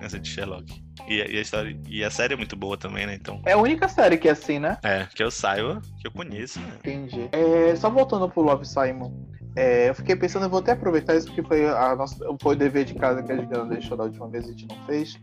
essa 0.00 0.18
de 0.18 0.28
Sherlock. 0.28 0.82
E, 1.08 1.20
a- 1.22 1.26
e 1.26 1.38
a 1.38 1.40
história, 1.40 1.78
e 1.88 2.04
a 2.04 2.10
série 2.10 2.34
é 2.34 2.36
muito 2.36 2.56
boa 2.56 2.76
também, 2.76 3.06
né? 3.06 3.14
Então, 3.14 3.40
É 3.46 3.52
a 3.52 3.58
única 3.58 3.88
série 3.88 4.16
que 4.16 4.28
é 4.28 4.32
assim, 4.32 4.58
né? 4.58 4.78
é, 4.82 5.06
que 5.14 5.22
eu 5.22 5.30
saiba, 5.30 5.80
que 6.00 6.06
eu 6.06 6.10
conheço, 6.12 6.60
né? 6.60 6.76
Entendi. 6.78 7.28
É, 7.32 7.74
só 7.76 7.90
voltando 7.90 8.28
pro 8.28 8.42
Love 8.42 8.64
Simon. 8.66 9.12
é, 9.56 9.88
eu 9.88 9.94
fiquei 9.94 10.14
pensando, 10.14 10.44
eu 10.44 10.50
vou 10.50 10.60
até 10.60 10.72
aproveitar 10.72 11.16
isso 11.16 11.26
porque 11.26 11.42
foi, 11.42 11.66
a 11.68 11.96
nossa, 11.96 12.16
foi 12.40 12.54
o 12.54 12.58
dever 12.58 12.84
de 12.84 12.94
casa 12.94 13.22
que 13.22 13.32
a 13.32 13.36
Juliana 13.36 13.64
deixou 13.66 13.96
da 13.96 14.04
última 14.04 14.28
vez 14.28 14.46
e 14.46 14.48
a 14.48 14.52
gente 14.52 14.66
não 14.68 14.86
fez. 14.86 15.18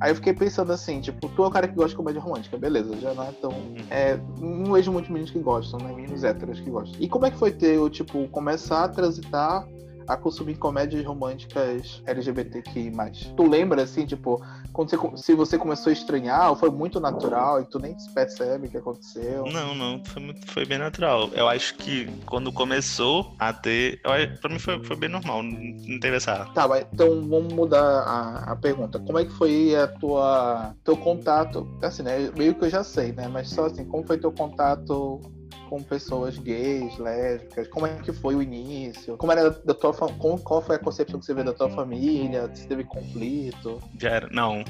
Aí 0.00 0.10
eu 0.10 0.14
fiquei 0.14 0.32
pensando 0.32 0.72
assim, 0.72 1.00
tipo, 1.00 1.28
tu 1.30 1.42
é 1.44 1.46
o 1.46 1.50
cara 1.50 1.66
que 1.66 1.74
gosta 1.74 1.90
de 1.90 1.96
comédia 1.96 2.20
romântica, 2.20 2.56
beleza, 2.56 2.94
já 3.00 3.12
não 3.14 3.24
é 3.28 3.32
tão. 3.32 3.50
É, 3.90 4.16
não 4.38 4.72
vejo 4.72 4.92
muitos 4.92 5.10
meninos 5.10 5.30
que 5.32 5.38
gostam, 5.40 5.80
né? 5.80 5.92
Meninos 5.92 6.22
héteros 6.22 6.60
que 6.60 6.70
gostam. 6.70 7.00
E 7.00 7.08
como 7.08 7.26
é 7.26 7.30
que 7.30 7.38
foi 7.38 7.50
ter, 7.52 7.78
tipo, 7.90 8.28
começar 8.28 8.84
a 8.84 8.88
transitar 8.88 9.66
a 10.06 10.16
consumir 10.16 10.56
comédias 10.56 11.04
românticas 11.04 12.02
LGBTQI+. 12.06 12.92
Tu 13.36 13.48
lembra, 13.48 13.82
assim, 13.82 14.06
tipo, 14.06 14.42
quando 14.72 14.90
você, 14.90 15.22
se 15.22 15.34
você 15.34 15.58
começou 15.58 15.90
a 15.90 15.92
estranhar, 15.92 16.50
ou 16.50 16.56
foi 16.56 16.70
muito 16.70 17.00
natural 17.00 17.60
e 17.60 17.64
tu 17.64 17.78
nem 17.78 17.98
se 17.98 18.10
percebe 18.12 18.66
o 18.66 18.70
que 18.70 18.76
aconteceu? 18.76 19.46
Não, 19.46 19.74
não, 19.74 20.04
foi, 20.04 20.22
muito- 20.22 20.50
foi 20.50 20.64
bem 20.66 20.78
natural. 20.78 21.28
Eu 21.34 21.48
acho 21.48 21.74
que 21.76 22.06
quando 22.26 22.52
começou 22.52 23.34
a 23.38 23.52
ter. 23.52 24.00
Eu, 24.04 24.40
pra 24.40 24.50
mim 24.50 24.58
foi, 24.58 24.82
foi 24.84 24.96
bem 24.96 25.08
normal, 25.08 25.42
não, 25.42 25.58
não 25.60 26.00
teve 26.00 26.16
essa. 26.16 26.44
Tá, 26.54 26.66
mas 26.68 26.86
então 26.92 27.08
vamos 27.28 27.52
mudar 27.52 27.80
a, 27.80 28.52
a 28.52 28.56
pergunta. 28.56 28.98
Como 28.98 29.18
é 29.18 29.24
que 29.24 29.32
foi 29.32 29.74
a 29.76 29.86
tua 29.88 30.74
teu 30.84 30.96
contato? 30.96 31.66
Assim, 31.82 32.02
né? 32.02 32.30
Meio 32.36 32.54
que 32.54 32.64
eu 32.64 32.70
já 32.70 32.82
sei, 32.82 33.12
né? 33.12 33.28
Mas 33.28 33.50
só 33.50 33.66
assim, 33.66 33.84
como 33.84 34.06
foi 34.06 34.18
teu 34.18 34.32
contato 34.32 35.20
com 35.68 35.82
pessoas 35.82 36.38
gays, 36.38 36.96
lésbicas? 36.98 37.68
Como 37.68 37.86
é 37.86 37.94
que 37.96 38.12
foi 38.12 38.34
o 38.34 38.42
início? 38.42 39.16
Como 39.16 39.32
era 39.32 39.50
da 39.50 39.74
tua 39.74 39.92
como, 39.92 40.38
qual 40.38 40.62
foi 40.62 40.76
a 40.76 40.78
concepção 40.78 41.18
que 41.18 41.26
você 41.26 41.34
vê 41.34 41.42
da 41.42 41.52
tua 41.52 41.70
família? 41.70 42.50
Se 42.54 42.66
teve 42.66 42.84
conflito? 42.84 43.82
Já 44.00 44.10
era. 44.10 44.28
Não. 44.30 44.64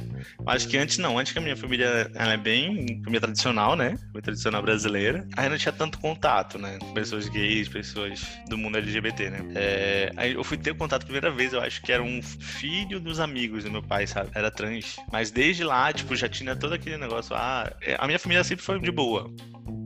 Acho 0.46 0.68
que 0.68 0.76
antes 0.76 0.98
não. 0.98 1.18
Antes 1.18 1.32
que 1.32 1.38
a 1.38 1.42
minha 1.42 1.56
família 1.56 2.10
é 2.14 2.36
bem 2.36 3.00
família 3.02 3.20
tradicional, 3.20 3.76
né? 3.76 3.96
Família 3.96 4.22
tradicional 4.22 4.62
brasileira. 4.62 5.26
Aí 5.36 5.48
não 5.48 5.56
tinha 5.58 5.72
tanto 5.72 5.98
contato, 5.98 6.58
né? 6.58 6.78
Pessoas 6.94 7.28
gays, 7.28 7.68
pessoas 7.68 8.26
do 8.48 8.56
mundo 8.56 8.78
LGBT, 8.78 9.30
né? 9.30 9.38
É, 9.54 10.12
Aí 10.16 10.34
eu 10.34 10.44
fui 10.44 10.56
ter 10.56 10.74
contato 10.74 11.02
a 11.02 11.04
primeira 11.04 11.30
vez, 11.30 11.52
eu 11.52 11.60
acho 11.60 11.82
que 11.82 11.92
era 11.92 12.02
um 12.02 12.22
filho 12.22 13.00
dos 13.00 13.20
amigos 13.20 13.64
do 13.64 13.70
meu 13.70 13.82
pai, 13.82 14.06
sabe? 14.06 14.30
Era 14.34 14.50
trans. 14.50 14.96
Mas 15.12 15.30
desde 15.30 15.64
lá, 15.64 15.92
tipo, 15.92 16.14
já 16.16 16.28
tinha 16.28 16.54
todo 16.56 16.72
aquele 16.74 16.96
negócio. 16.96 17.34
Ah, 17.34 17.70
é- 17.82 17.96
a 17.98 18.06
minha 18.06 18.18
família 18.18 18.44
sempre 18.44 18.64
foi 18.64 18.78
de 18.80 18.90
boa. 18.90 19.30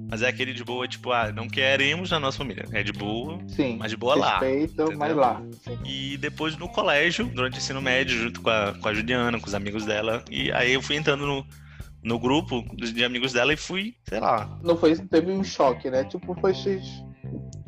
Mas 0.08 0.22
é 0.22 0.28
aquele 0.28 0.54
de 0.54 0.64
boa, 0.64 0.88
tipo, 0.88 1.12
ah, 1.12 1.30
não 1.30 1.48
queremos 1.48 2.10
na 2.10 2.18
nossa 2.18 2.38
família. 2.38 2.64
É 2.72 2.82
de 2.82 2.92
boa, 2.92 3.38
Sim. 3.46 3.76
mas 3.78 3.90
de 3.90 3.96
boa 3.96 4.16
lá. 4.16 4.38
Respeito, 4.38 4.96
mas 4.96 5.14
lá. 5.14 5.42
Sim. 5.62 5.78
E 5.84 6.16
depois 6.16 6.56
no 6.56 6.68
colégio, 6.68 7.26
durante 7.26 7.56
o 7.56 7.58
ensino 7.58 7.82
médio, 7.82 8.16
junto 8.16 8.40
com 8.40 8.48
a, 8.48 8.74
com 8.80 8.88
a 8.88 8.94
Juliana, 8.94 9.38
com 9.38 9.46
os 9.46 9.54
amigos 9.54 9.84
dela. 9.84 10.24
E 10.30 10.50
aí 10.52 10.72
eu 10.72 10.80
fui 10.80 10.96
entrando 10.96 11.26
no, 11.26 11.46
no 12.02 12.18
grupo 12.18 12.64
de 12.74 13.04
amigos 13.04 13.34
dela 13.34 13.52
e 13.52 13.56
fui, 13.56 13.94
sei 14.08 14.18
lá. 14.18 14.58
Não 14.62 14.76
foi, 14.78 14.96
teve 14.96 15.30
um 15.30 15.44
choque, 15.44 15.90
né? 15.90 16.04
Tipo, 16.04 16.34
foi. 16.40 16.54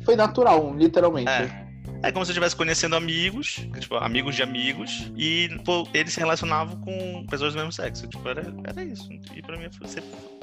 Foi 0.03 0.15
natural, 0.15 0.75
literalmente. 0.75 1.29
É. 1.29 1.70
É 2.03 2.11
como 2.11 2.25
se 2.25 2.31
eu 2.31 2.33
estivesse 2.33 2.55
conhecendo 2.55 2.95
amigos, 2.95 3.67
tipo, 3.79 3.95
amigos 3.95 4.35
de 4.35 4.41
amigos, 4.41 5.11
e 5.15 5.49
pô, 5.63 5.87
eles 5.93 6.13
se 6.13 6.19
relacionavam 6.19 6.75
com 6.81 7.25
pessoas 7.27 7.53
do 7.53 7.57
mesmo 7.59 7.71
sexo. 7.71 8.07
Tipo, 8.07 8.27
era, 8.27 8.51
era 8.63 8.83
isso. 8.83 9.07
E 9.35 9.41
pra 9.41 9.55
mim 9.57 9.67
foi, 9.71 9.87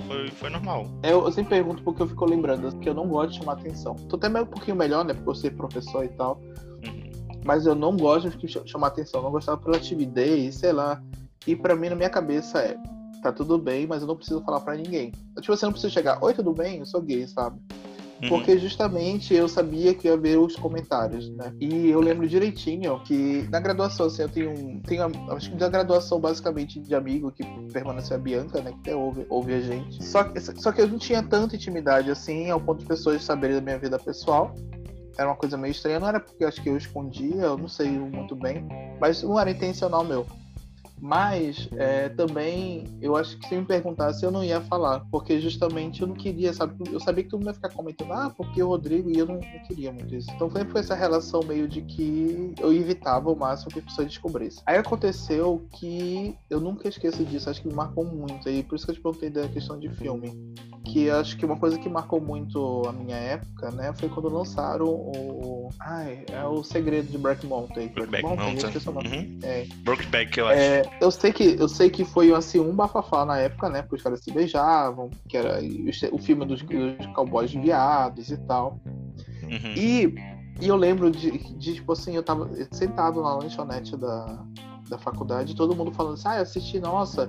foi, 0.06 0.30
foi 0.30 0.50
normal. 0.50 0.86
Eu, 1.02 1.24
eu 1.24 1.32
sempre 1.32 1.50
pergunto 1.50 1.82
porque 1.82 2.00
eu 2.02 2.06
fico 2.06 2.24
lembrando 2.24 2.78
que 2.78 2.88
eu 2.88 2.94
não 2.94 3.08
gosto 3.08 3.32
de 3.32 3.38
chamar 3.38 3.54
atenção. 3.54 3.96
Tô 4.08 4.14
até 4.16 4.28
meio 4.28 4.44
um 4.44 4.48
pouquinho 4.48 4.76
melhor, 4.76 5.04
né? 5.04 5.14
Por 5.14 5.32
eu 5.32 5.34
ser 5.34 5.50
professor 5.56 6.04
e 6.04 6.08
tal. 6.10 6.40
Uhum. 6.86 7.10
Mas 7.44 7.66
eu 7.66 7.74
não 7.74 7.96
gosto 7.96 8.30
de 8.30 8.46
ch- 8.46 8.62
chamar 8.64 8.88
atenção. 8.88 9.18
Eu 9.20 9.24
não 9.24 9.32
gostava 9.32 9.58
pela 9.60 9.80
timidez, 9.80 10.54
sei 10.56 10.72
lá. 10.72 11.02
E 11.44 11.56
pra 11.56 11.74
mim, 11.74 11.88
na 11.88 11.96
minha 11.96 12.10
cabeça, 12.10 12.60
é. 12.60 12.76
Tá 13.20 13.32
tudo 13.32 13.58
bem, 13.58 13.84
mas 13.84 14.02
eu 14.02 14.06
não 14.06 14.14
preciso 14.14 14.40
falar 14.44 14.60
pra 14.60 14.76
ninguém. 14.76 15.10
Tipo, 15.40 15.56
você 15.56 15.64
não 15.66 15.72
precisa 15.72 15.92
chegar. 15.92 16.22
Oi, 16.22 16.32
tudo 16.34 16.52
bem? 16.52 16.78
Eu 16.78 16.86
sou 16.86 17.02
gay, 17.02 17.26
sabe? 17.26 17.58
Uhum. 18.22 18.28
Porque 18.28 18.58
justamente 18.58 19.32
eu 19.32 19.48
sabia 19.48 19.94
que 19.94 20.08
ia 20.08 20.16
ver 20.16 20.38
os 20.38 20.56
comentários, 20.56 21.30
né? 21.30 21.52
E 21.60 21.88
eu 21.88 22.00
lembro 22.00 22.28
direitinho 22.28 22.98
que 23.00 23.46
na 23.50 23.60
graduação, 23.60 24.06
assim, 24.06 24.22
eu 24.22 24.28
tenho. 24.28 24.80
Tenho, 24.82 25.04
acho 25.30 25.50
que 25.50 25.56
da 25.56 25.68
graduação, 25.68 26.18
basicamente, 26.18 26.80
de 26.80 26.94
amigo 26.94 27.30
que 27.30 27.44
permaneceu 27.72 28.16
a 28.16 28.20
Bianca, 28.20 28.60
né? 28.60 28.72
Que 28.72 28.90
até 28.90 28.96
ouve, 28.96 29.24
ouve 29.28 29.54
a 29.54 29.60
gente. 29.60 30.04
Só 30.04 30.24
que, 30.24 30.40
só 30.40 30.72
que 30.72 30.80
eu 30.80 30.88
não 30.88 30.98
tinha 30.98 31.22
tanta 31.22 31.54
intimidade 31.54 32.10
assim, 32.10 32.50
ao 32.50 32.60
ponto 32.60 32.80
de 32.80 32.86
pessoas 32.86 33.22
saberem 33.22 33.56
da 33.56 33.62
minha 33.62 33.78
vida 33.78 33.98
pessoal. 33.98 34.52
Era 35.16 35.28
uma 35.28 35.36
coisa 35.36 35.56
meio 35.56 35.72
estranha, 35.72 35.98
não 35.98 36.08
era 36.08 36.20
porque 36.20 36.44
acho 36.44 36.62
que 36.62 36.68
eu 36.68 36.76
escondia, 36.76 37.42
eu 37.42 37.58
não 37.58 37.68
sei 37.68 37.88
muito 37.88 38.36
bem, 38.36 38.64
mas 39.00 39.22
não 39.22 39.38
era 39.38 39.50
intencional 39.50 40.04
meu. 40.04 40.24
Mas 41.00 41.68
é, 41.76 42.08
também 42.10 42.84
eu 43.00 43.16
acho 43.16 43.38
que 43.38 43.48
se 43.48 43.56
me 43.56 43.64
perguntasse 43.64 44.24
eu 44.24 44.30
não 44.30 44.42
ia 44.42 44.60
falar, 44.60 45.00
porque 45.10 45.40
justamente 45.40 46.02
eu 46.02 46.08
não 46.08 46.14
queria, 46.14 46.52
sabe? 46.52 46.74
Eu 46.90 47.00
sabia 47.00 47.24
que 47.24 47.30
todo 47.30 47.40
mundo 47.40 47.48
ia 47.48 47.54
ficar 47.54 47.70
comentando, 47.70 48.12
ah, 48.12 48.32
porque 48.36 48.62
o 48.62 48.68
Rodrigo, 48.68 49.10
e 49.10 49.18
eu 49.18 49.26
não, 49.26 49.34
não 49.34 49.62
queria 49.66 49.92
muito 49.92 50.14
isso. 50.14 50.30
Então 50.32 50.50
sempre 50.50 50.72
foi 50.72 50.80
essa 50.80 50.94
relação 50.94 51.40
meio 51.42 51.68
de 51.68 51.82
que 51.82 52.54
eu 52.58 52.72
evitava 52.72 53.30
o 53.30 53.36
máximo 53.36 53.70
que 53.70 53.78
a 53.78 53.82
pessoa 53.82 54.06
descobrisse. 54.06 54.60
Aí 54.66 54.76
aconteceu 54.76 55.66
que 55.72 56.36
eu 56.50 56.60
nunca 56.60 56.88
esqueço 56.88 57.24
disso, 57.24 57.48
acho 57.48 57.62
que 57.62 57.68
me 57.68 57.74
marcou 57.74 58.04
muito, 58.04 58.48
e 58.48 58.62
por 58.62 58.76
isso 58.76 58.84
que 58.84 58.92
eu 58.92 58.96
te 58.96 59.00
perguntei 59.00 59.30
da 59.30 59.48
questão 59.48 59.78
de 59.78 59.88
filme. 59.90 60.32
Que 60.88 61.10
acho 61.10 61.36
que 61.36 61.44
uma 61.44 61.56
coisa 61.56 61.78
que 61.78 61.88
marcou 61.88 62.18
muito 62.20 62.82
a 62.88 62.92
minha 62.92 63.16
época, 63.16 63.70
né, 63.70 63.92
foi 63.94 64.08
quando 64.08 64.28
lançaram 64.28 64.86
o. 64.86 65.68
Ai, 65.78 66.24
é 66.32 66.44
o 66.44 66.62
segredo 66.62 67.10
de 67.10 67.18
Black 67.18 67.46
Mountain. 67.46 67.92
Eu 67.94 68.06
Mountain. 68.22 68.82
nome. 68.94 69.08
Uhum. 69.08 69.38
É, 69.42 69.66
Brokeback, 69.84 70.38
eu 70.38 70.48
acho. 70.48 70.58
é, 70.58 70.82
eu 71.00 71.10
sei 71.10 71.32
que 71.32 71.56
eu 71.58 71.68
sei 71.68 71.90
que 71.90 72.04
foi 72.04 72.32
assim 72.32 72.58
um 72.58 72.74
bafafá 72.74 73.24
na 73.26 73.38
época, 73.38 73.68
né? 73.68 73.82
Porque 73.82 73.96
os 73.96 74.02
caras 74.02 74.20
se 74.20 74.32
beijavam, 74.32 75.10
que 75.28 75.36
era 75.36 75.60
o, 76.10 76.18
filme 76.18 76.46
dos, 76.46 76.62
dos 76.62 77.06
cowboys 77.14 77.52
viados 77.52 78.30
e 78.30 78.38
tal. 78.38 78.80
Uhum. 79.42 79.74
E, 79.76 80.14
e 80.60 80.68
eu 80.68 80.76
lembro 80.76 81.10
de, 81.10 81.30
de, 81.54 81.74
tipo 81.74 81.92
assim, 81.92 82.16
eu 82.16 82.22
tava 82.22 82.48
sentado 82.70 83.22
na 83.22 83.34
lanchonete 83.34 83.94
da, 83.96 84.42
da 84.88 84.98
faculdade, 84.98 85.54
todo 85.54 85.76
mundo 85.76 85.92
falando 85.92 86.14
assim, 86.14 86.28
ah, 86.28 86.36
eu 86.36 86.42
assisti, 86.42 86.80
nossa, 86.80 87.28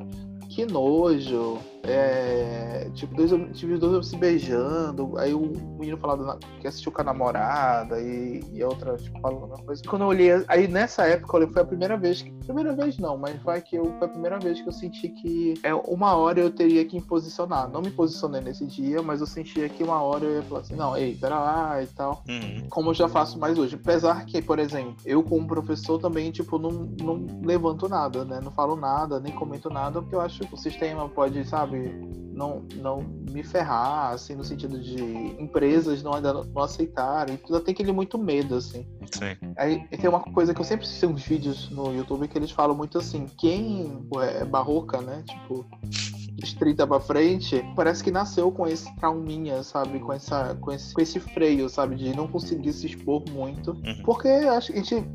que 0.50 0.66
nojo. 0.66 1.60
É, 1.84 2.90
tipo, 2.94 3.16
dois, 3.16 3.32
tive 3.58 3.78
dois 3.78 3.94
homens 3.94 4.08
se 4.08 4.18
beijando. 4.18 5.18
Aí 5.18 5.34
o 5.34 5.54
menino 5.80 5.98
falando 5.98 6.38
que 6.60 6.68
assistiu 6.68 6.92
com 6.92 7.02
a 7.02 7.06
namorada 7.06 8.00
e, 8.02 8.44
e 8.52 8.62
a 8.62 8.68
outra, 8.68 8.98
tipo, 8.98 9.20
falando 9.22 9.46
a 9.46 9.48
mesma 9.48 9.66
coisa. 9.66 9.82
Quando 9.88 10.02
eu 10.02 10.08
olhei, 10.10 10.30
aí 10.48 10.68
nessa 10.68 11.08
época, 11.08 11.36
eu 11.38 11.40
lembro, 11.42 11.54
foi 11.54 11.62
a 11.62 11.66
primeira 11.66 11.98
vez 11.98 12.22
que. 12.22 12.32
Primeira 12.50 12.74
vez 12.74 12.98
não, 12.98 13.16
mas 13.18 13.40
vai 13.44 13.62
que 13.62 13.76
eu, 13.76 13.86
foi 13.98 14.08
a 14.08 14.10
primeira 14.10 14.40
vez 14.40 14.60
que 14.60 14.68
eu 14.68 14.74
senti 14.74 15.08
que 15.10 15.54
é, 15.64 15.74
uma 15.74 16.16
hora 16.16 16.40
eu 16.40 16.50
teria 16.52 16.84
que 16.84 16.96
me 16.96 17.02
posicionar. 17.02 17.70
Não 17.70 17.82
me 17.82 17.92
posicionei 17.92 18.42
nesse 18.42 18.66
dia, 18.66 19.02
mas 19.02 19.22
eu 19.22 19.28
sentia 19.28 19.70
que 19.70 19.84
uma 19.84 20.02
hora 20.02 20.26
eu 20.26 20.36
ia 20.38 20.44
falar 20.44 20.62
assim, 20.62 20.76
não, 20.76 20.98
ei, 20.98 21.16
pera 21.16 21.40
lá 21.40 21.82
e 21.82 21.88
tal 21.88 22.24
Uhum. 22.28 22.68
como 22.70 22.90
eu 22.90 22.94
já 22.94 23.08
faço 23.08 23.38
mais 23.40 23.58
hoje. 23.58 23.76
Apesar 23.76 24.26
que, 24.26 24.42
por 24.42 24.60
exemplo, 24.60 24.96
eu 25.06 25.24
como 25.24 25.48
professor 25.48 26.00
também, 26.00 26.32
tipo, 26.32 26.58
não, 26.58 26.72
não 27.02 27.26
levanto 27.44 27.88
nada, 27.88 28.26
né? 28.26 28.40
Não 28.44 28.52
falo 28.52 28.76
nada, 28.76 29.20
nem 29.20 29.32
comento 29.32 29.70
nada, 29.70 30.02
porque 30.02 30.16
eu 30.16 30.22
acho 30.22 30.39
que 30.48 30.54
o 30.54 30.58
sistema 30.58 31.08
pode, 31.10 31.46
sabe, 31.46 31.78
não, 32.34 32.64
não 32.76 33.02
me 33.02 33.44
ferrar, 33.44 34.14
assim, 34.14 34.36
no 34.36 34.44
sentido 34.44 34.80
de 34.80 35.02
empresas 35.42 36.02
não 36.02 36.14
ainda 36.14 36.34
não 36.34 36.64
aceitarem. 36.64 37.38
Tudo 37.38 37.60
tem 37.60 37.74
aquele 37.74 37.92
muito 37.92 38.18
medo, 38.18 38.56
assim. 38.56 38.88
Sim. 39.12 39.54
Aí 39.58 39.88
tem 39.90 40.10
uma 40.10 40.22
coisa 40.22 40.54
que 40.54 40.62
eu 40.62 40.66
sempre 40.66 40.86
assisti 40.86 41.06
uns 41.06 41.22
vídeos 41.22 41.70
no 41.70 41.94
YouTube 41.94 42.28
que 42.28 42.38
eles 42.38 42.52
falam 42.52 42.76
muito 42.76 42.98
assim, 42.98 43.26
quem 43.38 44.08
é 44.22 44.46
barroca, 44.46 45.02
né? 45.02 45.24
Tipo, 45.28 45.66
30 46.58 46.88
pra 46.88 47.00
frente, 47.00 47.64
parece 47.76 48.04
que 48.04 48.12
nasceu 48.12 48.52
com 48.52 48.68
esse 48.68 48.94
trauminha, 48.96 49.62
sabe? 49.64 50.00
Com, 50.00 50.14
essa, 50.14 50.56
com, 50.56 50.72
esse, 50.72 50.94
com 50.94 51.02
esse 51.02 51.20
freio, 51.20 51.70
sabe? 51.70 51.96
De 51.96 52.16
não 52.16 52.28
conseguir 52.28 52.74
se 52.74 52.88
expor 52.88 53.24
muito. 53.30 53.72
Uhum. 53.72 54.04
Porque 54.04 54.28
acho 54.28 54.72
que 54.72 54.80
a 54.80 54.82
gente 54.82 55.06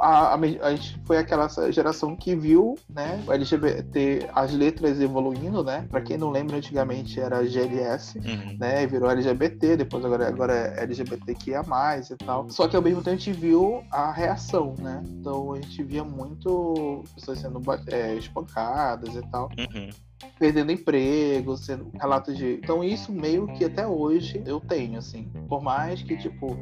a, 0.00 0.34
a, 0.34 0.34
a, 0.34 0.70
gente 0.74 1.00
foi 1.04 1.18
aquela 1.18 1.48
geração 1.70 2.16
que 2.16 2.34
viu, 2.34 2.76
né, 2.88 3.22
o 3.26 3.32
LGBT, 3.32 4.28
as 4.34 4.52
letras 4.52 5.00
evoluindo, 5.00 5.62
né? 5.62 5.86
Pra 5.90 6.00
quem 6.00 6.16
não 6.16 6.30
lembra, 6.30 6.56
antigamente 6.56 7.20
era 7.20 7.44
GLS, 7.46 8.18
Uhum. 8.18 8.56
né? 8.58 8.86
Virou 8.86 9.10
LGBT, 9.10 9.76
depois 9.76 10.04
agora, 10.04 10.28
agora 10.28 10.52
é 10.54 10.82
LGBTQIA+, 10.82 11.62
e 12.10 12.16
tal. 12.24 12.48
Só 12.50 12.68
que 12.68 12.76
ao 12.76 12.82
mesmo 12.82 13.02
tempo 13.02 13.16
a 13.16 13.18
gente 13.18 13.32
viu 13.32 13.82
a 13.90 14.10
reação, 14.12 14.74
né? 14.78 15.02
Então 15.06 15.52
a 15.52 15.56
gente 15.56 15.82
via 15.82 16.04
muito 16.04 17.04
pessoas 17.14 17.38
sendo 17.38 17.60
é, 17.88 18.14
espancadas 18.14 19.14
e 19.14 19.22
tal 19.30 19.50
Uhum. 19.58 19.90
perdendo 20.38 20.72
emprego, 20.72 21.56
sendo 21.56 21.90
relatos 21.94 22.36
de. 22.36 22.54
Então, 22.54 22.82
isso 22.82 23.12
meio 23.12 23.46
que 23.54 23.64
até 23.64 23.86
hoje 23.86 24.42
eu 24.46 24.60
tenho, 24.60 24.98
assim. 24.98 25.30
Por 25.48 25.62
mais 25.62 26.02
que, 26.02 26.16
tipo, 26.16 26.56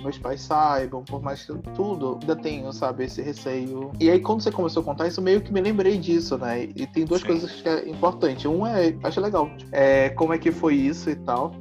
meus 0.00 0.18
pais 0.18 0.40
saibam, 0.40 1.02
por 1.04 1.22
mais 1.22 1.44
que 1.44 1.52
tudo, 1.74 2.18
ainda 2.20 2.36
tenho, 2.36 2.72
sabe, 2.72 3.04
esse 3.04 3.22
receio. 3.22 3.92
E 4.00 4.10
aí, 4.10 4.20
quando 4.20 4.42
você 4.42 4.50
começou 4.50 4.82
a 4.82 4.84
contar 4.84 5.08
isso, 5.08 5.20
meio 5.20 5.40
que 5.40 5.52
me 5.52 5.60
lembrei 5.60 5.98
disso, 5.98 6.36
né? 6.38 6.64
E 6.64 6.86
tem 6.86 7.04
duas 7.04 7.20
Sim. 7.20 7.26
coisas 7.28 7.52
que 7.52 7.68
é 7.68 7.88
importante. 7.88 8.46
Um 8.48 8.66
é, 8.66 8.94
acho 9.02 9.20
legal, 9.20 9.50
é, 9.72 10.10
como 10.10 10.32
é 10.32 10.38
que 10.38 10.50
foi 10.50 10.74
isso 10.74 11.10
e 11.10 11.16
tal. 11.16 11.52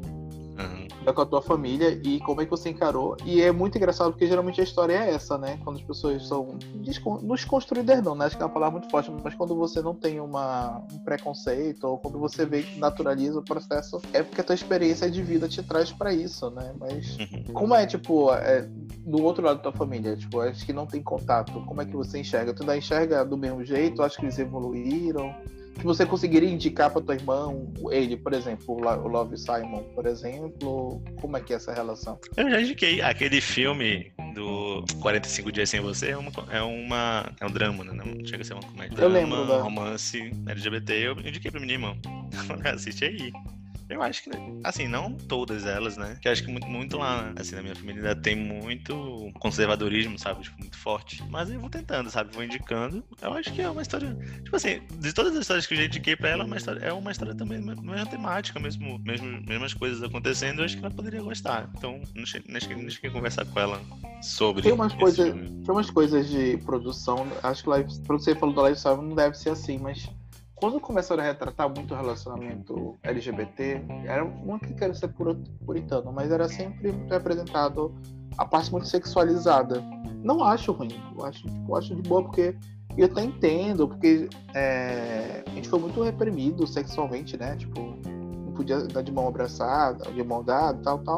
Com 1.12 1.22
a 1.22 1.26
tua 1.26 1.42
família 1.42 2.00
e 2.04 2.20
como 2.22 2.42
é 2.42 2.46
que 2.46 2.52
você 2.52 2.70
encarou. 2.70 3.18
E 3.26 3.42
é 3.42 3.52
muito 3.52 3.78
engraçado 3.78 4.12
porque 4.12 4.28
geralmente 4.28 4.62
a 4.62 4.64
história 4.64 4.94
é 4.94 5.10
essa, 5.14 5.38
né? 5.38 5.60
Quando 5.64 5.78
as 5.78 5.82
pessoas 5.82 6.26
são 6.28 6.58
descon- 6.76 7.18
desconstruídas, 7.24 8.02
não, 8.04 8.16
né? 8.16 8.26
Acho 8.26 8.38
que 8.38 8.44
é 8.44 8.46
uma 8.46 8.54
palavra 8.54 8.80
muito 8.80 8.92
forte, 8.92 9.12
mas 9.24 9.34
quando 9.36 9.56
você 9.56 9.82
não 9.82 9.94
tem 9.96 10.20
uma, 10.20 10.82
um 10.94 11.00
preconceito 11.00 11.84
ou 11.86 11.98
quando 11.98 12.20
você 12.20 12.46
vê 12.46 12.64
que 12.64 12.78
naturaliza 12.80 13.40
o 13.40 13.44
processo, 13.44 14.00
é 14.14 14.22
porque 14.24 14.42
a 14.42 14.44
tua 14.44 14.56
experiência 14.56 15.10
de 15.10 15.22
vida 15.24 15.48
te 15.50 15.64
traz 15.64 15.92
pra 15.92 16.14
isso, 16.14 16.50
né? 16.52 16.74
Mas 16.80 17.18
Uhum. 17.48 17.54
como 17.54 17.76
é, 17.76 17.86
tipo, 17.86 18.32
é, 18.34 18.70
do 19.06 19.22
outro 19.24 19.44
lado 19.44 19.58
da 19.58 19.64
tua 19.64 19.72
família? 19.74 20.16
Tipo, 20.16 20.40
acho 20.42 20.66
que 20.66 20.72
não 20.72 20.86
tem 20.86 21.02
contato. 21.02 21.60
Como 21.66 21.82
é 21.82 21.86
que 21.86 21.96
você 21.96 22.20
enxerga? 22.20 22.54
Tu 22.54 22.62
ainda 22.62 22.78
enxerga 22.78 23.26
do 23.26 23.38
mesmo 23.38 23.64
jeito? 23.66 24.02
Acho 24.04 24.18
que 24.18 24.26
eles 24.26 24.38
evoluíram? 24.40 25.34
Que 25.76 25.84
você 25.84 26.06
conseguiria 26.06 26.50
indicar 26.50 26.90
para 26.92 27.02
tua 27.02 27.16
irmã, 27.16 27.52
ele, 27.92 28.16
por 28.16 28.34
exemplo, 28.34 28.64
o 28.76 28.80
Lo- 28.80 29.04
o 29.04 29.08
Love 29.08 29.38
Simon, 29.38 29.84
por 29.96 30.06
exemplo? 30.06 31.02
Como 31.20 31.36
é 31.36 31.42
que 31.42 31.52
é 31.52 31.56
essa 31.56 31.74
relação? 31.74 32.18
Eu 32.38 32.50
já 32.50 32.62
indiquei 32.62 33.02
aquele 33.02 33.42
filme 33.42 34.12
do 34.34 34.84
45 35.02 35.52
Dias 35.52 35.70
Sem 35.70 35.82
Você, 35.82 36.12
é, 36.12 36.18
uma, 36.18 36.32
é, 36.52 36.62
uma, 36.62 37.32
é 37.40 37.46
um 37.46 37.52
drama, 37.52 37.84
né? 37.84 37.92
Não 37.94 38.26
chega 38.26 38.42
a 38.44 38.46
ser 38.46 38.54
uma 38.54 38.64
comédia. 38.64 38.96
Eu 39.02 39.10
lembro 39.10 39.46
da- 39.48 39.62
romance 39.62 40.32
LGBT, 40.48 40.94
eu 40.94 41.14
indiquei 41.20 41.52
pra 41.52 41.60
minha 41.60 41.74
irmã. 41.74 41.96
Assiste 42.74 43.06
aí. 43.06 43.32
Eu 43.94 44.02
acho 44.02 44.24
que, 44.24 44.32
assim, 44.64 44.88
não 44.88 45.14
todas 45.14 45.66
elas, 45.66 45.98
né? 45.98 46.18
Que 46.22 46.28
acho 46.28 46.44
que 46.44 46.52
muito, 46.52 46.68
muito 46.68 46.98
lá, 46.98 47.32
assim, 47.38 47.56
na 47.56 47.62
minha 47.62 47.76
família 47.76 48.02
ainda 48.02 48.16
tem 48.16 48.36
muito 48.36 49.32
conservadorismo, 49.40 50.18
sabe? 50.18 50.42
Tipo, 50.42 50.60
muito 50.60 50.78
forte. 50.78 51.24
Mas 51.30 51.50
eu 51.52 51.60
vou 51.60 51.70
tentando, 51.70 52.10
sabe? 52.10 52.34
Vou 52.34 52.44
indicando. 52.44 53.04
Eu 53.22 53.34
acho 53.34 53.54
que 53.54 53.62
é 53.62 53.70
uma 53.70 53.82
história. 53.82 54.16
Tipo 54.44 54.56
assim, 54.56 54.82
de 55.00 55.14
todas 55.14 55.34
as 55.34 55.42
histórias 55.42 55.68
que 55.68 55.76
eu 55.76 55.78
já 55.78 55.86
indiquei 55.86 56.16
pra 56.16 56.30
ela, 56.30 56.44
é 56.44 56.46
uma 56.46 56.58
história, 56.58 56.80
é 56.80 56.92
uma 56.92 57.12
história 57.12 57.36
também, 57.36 57.62
mesma 57.62 58.06
temática, 58.06 58.60
mesmo, 58.60 59.00
mesmo, 59.00 59.42
mesmas 59.48 59.74
coisas 59.74 60.02
acontecendo, 60.02 60.60
eu 60.60 60.66
acho 60.66 60.78
que 60.78 60.84
ela 60.84 60.94
poderia 60.94 61.22
gostar. 61.22 61.70
Então, 61.78 62.02
não 62.16 62.26
cheguei, 62.26 62.52
não 62.52 62.60
cheguei, 62.60 62.84
não 62.84 62.90
cheguei 62.90 63.10
a 63.10 63.14
conversar 63.14 63.46
com 63.46 63.60
ela 63.60 63.80
sobre. 64.22 64.64
Tem 64.64 64.72
umas 64.72 64.94
filme. 64.94 65.64
tem 65.64 65.74
umas 65.74 65.90
coisas 65.90 66.30
de 66.30 66.58
produção, 66.58 67.28
acho 67.44 67.64
que 67.64 67.70
live, 67.70 67.90
você 68.08 68.36
falou 68.36 68.56
da 68.56 68.64
Live 68.64 68.80
Simon 68.80 69.02
não 69.04 69.16
deve 69.16 69.38
ser 69.38 69.50
assim, 69.50 69.78
mas 69.78 70.10
quando 70.56 70.80
começaram 70.80 71.22
a 71.24 71.26
retratar 71.26 71.70
muito 71.70 71.94
o 71.94 71.98
relacionamento 71.98 72.98
LGBT, 73.04 73.84
era 74.06 74.24
uma 74.24 74.60
que 74.60 74.74
quero 74.74 74.96
ser 74.96 75.10
puritano, 75.66 76.12
mas 76.12 76.32
era 76.32 76.48
sempre 76.48 76.92
representado 77.10 77.94
a 78.38 78.46
parte 78.46 78.72
muito 78.72 78.88
sexualizada. 78.88 79.82
Não 80.24 80.44
acho 80.44 80.72
ruim, 80.72 81.02
eu 81.18 81.26
acho, 81.26 81.44
tipo, 81.44 81.72
eu 81.72 81.76
acho 81.76 81.96
de 81.96 82.02
boa 82.02 82.24
porque 82.24 82.56
eu 82.98 83.06
até 83.06 83.24
entendo, 83.24 83.88
porque 83.88 84.30
é, 84.54 85.44
a 85.46 85.50
gente 85.50 85.68
foi 85.68 85.80
muito 85.80 86.02
reprimido 86.02 86.66
sexualmente, 86.66 87.36
né? 87.36 87.56
Tipo, 87.56 87.80
não 88.06 88.54
podia 88.54 88.80
dar 88.88 89.02
de 89.02 89.12
mão 89.12 89.28
abraçada, 89.28 90.12
de 90.12 90.24
mão 90.24 90.44
dada, 90.44 90.80
tal, 90.84 91.00
tal. 91.00 91.18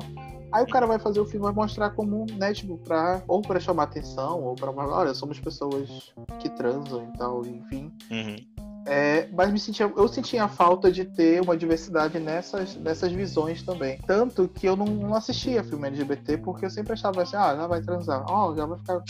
Aí 0.52 0.64
o 0.64 0.68
cara 0.68 0.88
vai 0.88 0.98
fazer 0.98 1.20
o 1.20 1.26
filme, 1.26 1.44
vai 1.44 1.54
mostrar 1.54 1.90
como, 1.90 2.26
né, 2.38 2.54
tipo, 2.54 2.78
pra, 2.78 3.22
ou 3.28 3.42
pra 3.42 3.60
chamar 3.60 3.84
atenção, 3.84 4.42
ou 4.42 4.56
pra, 4.56 4.72
olha, 4.72 5.14
somos 5.14 5.40
pessoas 5.40 6.14
que 6.40 6.50
transam 6.50 7.04
e 7.04 7.18
tal, 7.18 7.46
enfim. 7.46 7.92
Uhum. 8.10 8.38
É, 8.86 9.28
mas 9.32 9.52
me 9.52 9.60
sentia, 9.60 9.92
eu 9.96 10.08
sentia 10.08 10.44
a 10.44 10.48
falta 10.48 10.92
de 10.92 11.06
ter 11.06 11.42
uma 11.42 11.58
diversidade 11.58 12.20
nessas, 12.20 12.76
nessas 12.76 13.12
visões 13.12 13.64
também. 13.64 14.00
Tanto 14.06 14.48
que 14.48 14.68
eu 14.68 14.76
não, 14.76 14.86
não 14.86 15.16
assistia 15.16 15.64
filme 15.64 15.88
LGBT 15.88 16.38
porque 16.38 16.66
eu 16.66 16.70
sempre 16.70 16.94
achava 16.94 17.24
assim, 17.24 17.36
ah, 17.36 17.56
já 17.56 17.68
vai 17.68 17.82
transar, 17.82 18.24
ó, 18.28 18.56
já 18.56 18.66
vai 18.66 18.78
ficar 18.78 19.02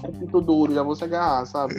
com 0.00 0.12
pinto 0.12 0.40
duro, 0.40 0.74
já 0.74 0.82
vou 0.82 0.94
se 0.94 1.04
agarrar, 1.04 1.44
sabe? 1.46 1.74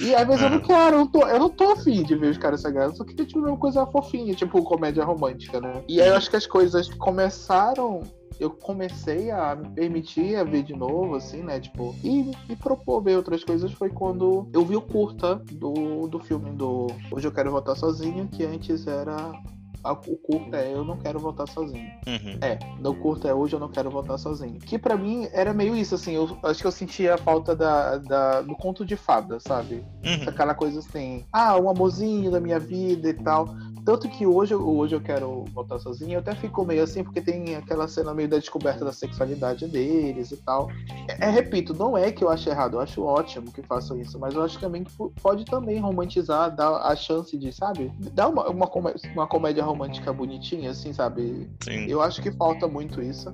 E 0.00 0.14
às 0.14 0.26
vezes 0.26 0.42
eu 0.42 0.50
não 0.50 0.60
quero, 0.64 0.96
eu 0.96 0.98
não 1.00 1.06
tô, 1.06 1.26
eu 1.26 1.38
não 1.38 1.50
tô 1.50 1.72
afim 1.72 2.02
de 2.02 2.16
ver 2.16 2.30
os 2.30 2.38
caras 2.38 2.62
se 2.62 2.66
agarrando, 2.66 2.92
eu 2.92 2.96
só 2.96 3.04
queria 3.04 3.26
tipo, 3.26 3.40
uma 3.40 3.56
coisa 3.56 3.86
fofinha, 3.86 4.34
tipo 4.34 4.62
comédia 4.62 5.04
romântica, 5.04 5.60
né? 5.60 5.82
E 5.86 6.00
aí 6.00 6.08
eu 6.08 6.16
acho 6.16 6.30
que 6.30 6.36
as 6.36 6.46
coisas 6.46 6.88
começaram 6.94 8.02
eu 8.38 8.50
comecei 8.50 9.30
a 9.30 9.54
me 9.54 9.68
permitir 9.70 10.36
a 10.36 10.44
ver 10.44 10.62
de 10.62 10.74
novo, 10.74 11.16
assim, 11.16 11.42
né? 11.42 11.58
Tipo, 11.60 11.94
e 12.02 12.30
me 12.48 12.56
propor 12.56 13.02
ver 13.02 13.16
outras 13.16 13.42
coisas 13.42 13.72
foi 13.72 13.90
quando 13.90 14.48
eu 14.52 14.64
vi 14.64 14.76
o 14.76 14.82
curta 14.82 15.36
do, 15.52 16.06
do 16.06 16.18
filme 16.18 16.50
do 16.50 16.86
Hoje 17.10 17.26
Eu 17.26 17.32
Quero 17.32 17.50
Voltar 17.50 17.74
Sozinho, 17.74 18.28
que 18.28 18.44
antes 18.44 18.86
era. 18.86 19.32
O 19.84 20.16
curta 20.16 20.56
é 20.56 20.74
Eu 20.74 20.84
Não 20.84 20.98
Quero 20.98 21.18
Voltar 21.18 21.46
Sozinho. 21.46 21.88
Uhum. 22.06 22.38
É, 22.42 22.58
no 22.80 22.94
curta 22.96 23.28
é 23.28 23.34
Hoje 23.34 23.54
Eu 23.54 23.60
Não 23.60 23.68
Quero 23.68 23.90
Voltar 23.90 24.18
Sozinho. 24.18 24.58
Que 24.58 24.78
pra 24.78 24.96
mim 24.96 25.28
era 25.32 25.54
meio 25.54 25.74
isso, 25.74 25.94
assim, 25.94 26.14
eu 26.14 26.36
acho 26.42 26.60
que 26.60 26.66
eu 26.66 26.72
sentia 26.72 27.14
a 27.14 27.18
falta 27.18 27.54
da, 27.54 27.96
da, 27.96 28.42
do 28.42 28.54
conto 28.56 28.84
de 28.84 28.96
fada, 28.96 29.38
sabe? 29.40 29.76
Uhum. 30.04 30.28
Aquela 30.28 30.52
coisa 30.52 30.80
assim, 30.80 31.24
ah, 31.32 31.56
um 31.56 31.70
amorzinho 31.70 32.30
da 32.30 32.40
minha 32.40 32.58
vida 32.58 33.08
e 33.08 33.14
tal. 33.14 33.46
Tanto 33.88 34.06
que 34.06 34.26
hoje, 34.26 34.52
eu- 34.52 34.68
hoje 34.68 34.94
eu 34.94 35.00
quero 35.00 35.46
voltar 35.54 35.78
sozinho, 35.78 36.12
eu 36.12 36.18
até 36.18 36.34
fico 36.34 36.62
meio 36.62 36.82
assim, 36.82 37.02
porque 37.02 37.22
tem 37.22 37.56
aquela 37.56 37.88
cena 37.88 38.12
meio 38.12 38.28
da 38.28 38.36
descoberta 38.36 38.84
da 38.84 38.92
sexualidade 38.92 39.66
deles 39.66 40.30
e 40.30 40.36
tal. 40.36 40.68
É, 41.08 41.26
é, 41.26 41.30
repito, 41.30 41.72
não 41.72 41.96
é 41.96 42.12
que 42.12 42.22
eu 42.22 42.28
acho 42.28 42.50
errado, 42.50 42.74
eu 42.74 42.80
acho 42.80 43.02
ótimo 43.02 43.50
que 43.50 43.62
façam 43.62 43.98
isso, 43.98 44.18
mas 44.18 44.34
eu 44.34 44.42
acho 44.42 44.60
também 44.60 44.84
que 44.84 44.92
pode 45.22 45.46
também 45.46 45.80
romantizar, 45.80 46.54
dar 46.54 46.82
a 46.82 46.94
chance 46.94 47.34
de, 47.38 47.50
sabe? 47.50 47.90
Dar 48.12 48.28
uma, 48.28 48.50
uma, 48.50 48.66
comé- 48.66 48.94
uma 49.14 49.26
comédia 49.26 49.64
romântica 49.64 50.12
bonitinha, 50.12 50.72
assim, 50.72 50.92
sabe? 50.92 51.50
Sim. 51.64 51.86
Eu 51.88 52.02
acho 52.02 52.20
que 52.20 52.30
falta 52.30 52.68
muito 52.68 53.00
isso. 53.00 53.32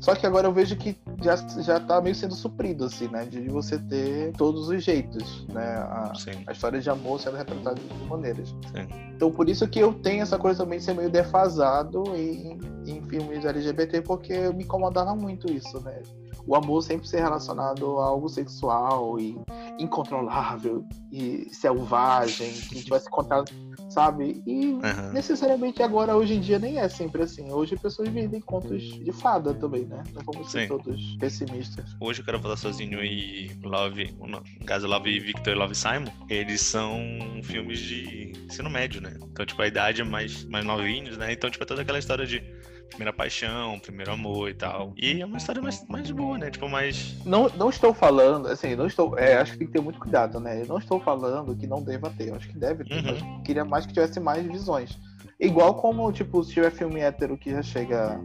Só 0.00 0.14
que 0.14 0.26
agora 0.26 0.48
eu 0.48 0.52
vejo 0.52 0.76
que 0.76 0.96
já, 1.22 1.36
já 1.36 1.78
tá 1.78 2.00
meio 2.00 2.14
sendo 2.14 2.34
suprido, 2.34 2.86
assim, 2.86 3.08
né? 3.08 3.26
De 3.26 3.48
você 3.48 3.78
ter 3.78 4.32
todos 4.32 4.68
os 4.68 4.82
jeitos, 4.82 5.46
né? 5.48 5.74
A, 5.76 6.12
a 6.46 6.52
história 6.52 6.80
de 6.80 6.88
amor 6.88 7.20
sendo 7.20 7.36
retratada 7.36 7.78
de 7.78 8.04
maneiras. 8.08 8.48
Sim. 8.48 8.88
Então 9.14 9.30
por 9.30 9.48
isso 9.48 9.68
que 9.68 9.78
eu 9.78 9.92
tenho 9.92 10.22
essa 10.22 10.38
coisa 10.38 10.64
também 10.64 10.78
de 10.78 10.84
ser 10.84 10.94
meio 10.94 11.10
defasado 11.10 12.04
em, 12.16 12.58
em 12.86 13.02
filmes 13.02 13.44
LGBT, 13.44 14.00
porque 14.00 14.50
me 14.54 14.64
incomodava 14.64 15.14
muito 15.14 15.52
isso, 15.52 15.78
né? 15.82 16.00
O 16.46 16.56
amor 16.56 16.82
sempre 16.82 17.06
ser 17.06 17.20
relacionado 17.20 18.00
a 18.00 18.06
algo 18.06 18.28
sexual 18.28 19.20
e 19.20 19.38
incontrolável 19.78 20.84
e 21.12 21.48
selvagem, 21.52 22.50
que 22.50 22.82
tivesse 22.82 23.10
contato, 23.10 23.52
sabe? 23.90 24.42
E 24.46 24.66
Uhum. 24.72 25.12
necessariamente 25.12 25.82
agora, 25.82 26.16
hoje 26.16 26.34
em 26.34 26.40
dia, 26.40 26.58
nem 26.58 26.78
é 26.78 26.88
sempre 26.88 27.22
assim. 27.22 27.52
Hoje 27.52 27.74
as 27.74 27.80
pessoas 27.80 28.08
vivem 28.08 28.40
contos 28.40 28.82
de 28.82 29.12
fada 29.12 29.52
também, 29.52 29.84
né? 29.84 30.02
Não 30.14 30.22
vamos 30.24 30.50
ser 30.50 30.62
Sim. 30.62 30.68
todos 30.68 31.16
pessimistas. 31.18 31.84
Hoje 32.00 32.20
eu 32.20 32.24
quero 32.24 32.40
falar 32.40 32.56
sozinho 32.56 33.04
e 33.04 33.50
Love, 33.62 34.14
no 34.18 34.42
caso 34.64 34.86
Love 34.86 35.18
Victor 35.20 35.52
e 35.52 35.56
Love 35.56 35.74
Simon, 35.74 36.06
eles 36.28 36.60
são 36.60 36.98
filmes 37.42 37.80
de 37.80 38.32
ensino 38.46 38.70
médio, 38.70 39.00
né? 39.02 39.14
Então, 39.32 39.44
tipo, 39.44 39.60
a 39.60 39.66
idade 39.66 40.00
é 40.00 40.04
mais, 40.04 40.44
mais 40.44 40.64
novinhos, 40.64 41.18
né? 41.18 41.32
Então, 41.32 41.50
tipo, 41.50 41.64
é 41.64 41.66
toda 41.66 41.82
aquela 41.82 41.98
história 41.98 42.24
de 42.24 42.42
primeira 42.90 43.12
paixão, 43.12 43.78
primeiro 43.78 44.12
amor 44.12 44.50
e 44.50 44.54
tal. 44.54 44.92
E 44.96 45.20
é 45.22 45.24
uma 45.24 45.38
história 45.38 45.62
mais, 45.62 45.84
mais 45.88 46.10
boa, 46.10 46.36
né? 46.36 46.50
Tipo, 46.50 46.68
mais. 46.68 47.16
Não, 47.24 47.48
não 47.50 47.70
estou 47.70 47.94
falando, 47.94 48.48
assim, 48.48 48.76
não 48.76 48.86
estou. 48.86 49.18
é, 49.18 49.36
acho 49.38 49.52
que 49.52 49.58
tem 49.58 49.66
que 49.68 49.72
ter 49.72 49.80
muito 49.80 49.98
cuidado, 49.98 50.38
né? 50.38 50.62
Eu 50.62 50.66
não 50.66 50.78
estou 50.78 51.00
falando 51.00 51.54
que 51.56 51.66
não 51.66 51.82
deva 51.82 52.10
ter. 52.10 52.28
Eu 52.28 52.34
acho 52.34 52.48
que 52.48 52.58
deve 52.58 52.84
ter, 52.84 52.96
Uhum. 52.96 53.02
mas 53.04 53.44
queria 53.44 53.64
mais 53.64 53.86
que 53.86 53.92
tivesse 53.92 54.20
mais 54.20 54.44
visões. 54.46 54.98
Igual 55.38 55.74
como, 55.74 56.12
tipo, 56.12 56.42
se 56.44 56.52
tiver 56.52 56.70
filme 56.70 57.00
hétero 57.00 57.38
que 57.38 57.50
já 57.50 57.62
chega. 57.62 58.20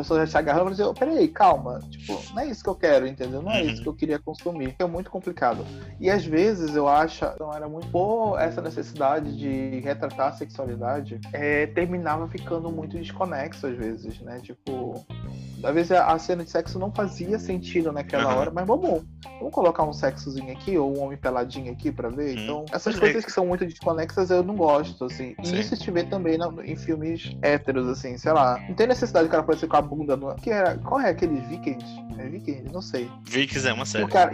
A 0.00 0.02
pessoa 0.02 0.20
já 0.20 0.26
se 0.26 0.38
agarrando 0.38 0.72
e 0.72 0.74
diz, 0.74 0.86
peraí, 0.98 1.28
calma. 1.28 1.80
Tipo, 1.90 2.18
não 2.34 2.40
é 2.42 2.46
isso 2.46 2.62
que 2.64 2.70
eu 2.70 2.74
quero, 2.74 3.06
entendeu? 3.06 3.42
Não 3.42 3.52
é 3.52 3.60
Uhum. 3.60 3.68
isso 3.68 3.82
que 3.82 3.88
eu 3.88 3.92
queria 3.94 4.18
consumir. 4.18 4.74
É 4.78 4.84
muito 4.86 5.10
complicado. 5.10 5.62
E 6.00 6.08
às 6.10 6.24
vezes 6.24 6.74
eu 6.74 6.88
acho, 6.88 7.22
então 7.26 7.52
era 7.54 7.68
muito 7.68 7.86
por 7.88 8.38
essa 8.40 8.62
necessidade 8.62 9.36
de 9.36 9.80
retratar 9.80 10.28
a 10.28 10.32
sexualidade, 10.32 11.20
é, 11.34 11.66
terminava 11.66 12.26
ficando 12.28 12.70
muito 12.70 12.96
desconexo 12.98 13.66
às 13.66 13.76
vezes, 13.76 14.18
né? 14.20 14.40
Tipo, 14.42 15.04
às 15.62 15.74
vezes 15.74 15.92
a, 15.92 16.18
cena 16.18 16.44
de 16.44 16.50
sexo 16.50 16.78
não 16.78 16.90
fazia 16.90 17.38
sentido 17.38 17.92
naquela 17.92 18.24
Aham. 18.30 18.36
hora, 18.36 18.50
mas 18.50 18.66
vamos, 18.66 19.02
vamos 19.38 19.52
colocar 19.54 19.82
um 19.84 19.92
sexozinho 19.92 20.52
aqui, 20.52 20.76
ou 20.78 20.96
um 20.96 21.02
homem 21.02 21.16
peladinho 21.18 21.72
aqui 21.72 21.90
pra 21.90 22.08
ver. 22.08 22.38
Hum. 22.38 22.42
Então, 22.42 22.64
essas 22.72 22.94
Pois 22.94 22.96
é. 22.96 23.00
coisas 23.00 23.24
que 23.24 23.32
são 23.32 23.46
muito 23.46 23.64
desconexas 23.66 24.30
eu 24.30 24.42
não 24.42 24.56
gosto, 24.56 25.04
assim. 25.04 25.34
Sim. 25.42 25.56
E 25.56 25.60
isso 25.60 25.76
se 25.76 25.90
vê 25.90 26.04
também 26.04 26.38
na- 26.38 26.52
em 26.64 26.76
filmes 26.76 27.36
héteros, 27.42 27.88
assim, 27.88 28.16
sei 28.16 28.32
lá. 28.32 28.58
Não 28.68 28.74
tem 28.74 28.86
necessidade 28.86 29.26
do 29.28 29.30
cara 29.30 29.42
aparecer 29.42 29.68
com 29.68 29.76
a 29.76 29.82
bunda 29.82 30.16
no. 30.16 30.34
Que 30.36 30.50
era, 30.50 30.76
qual 30.78 31.00
é 31.00 31.10
aquele 31.10 31.40
Vikings? 31.40 31.86
É 32.18 32.28
Vikings? 32.28 32.72
Não 32.72 32.82
sei. 32.82 33.10
Vikings 33.24 33.68
é 33.68 33.72
uma 33.72 33.86
série. 33.86 34.04
o 34.04 34.08
cara, 34.08 34.32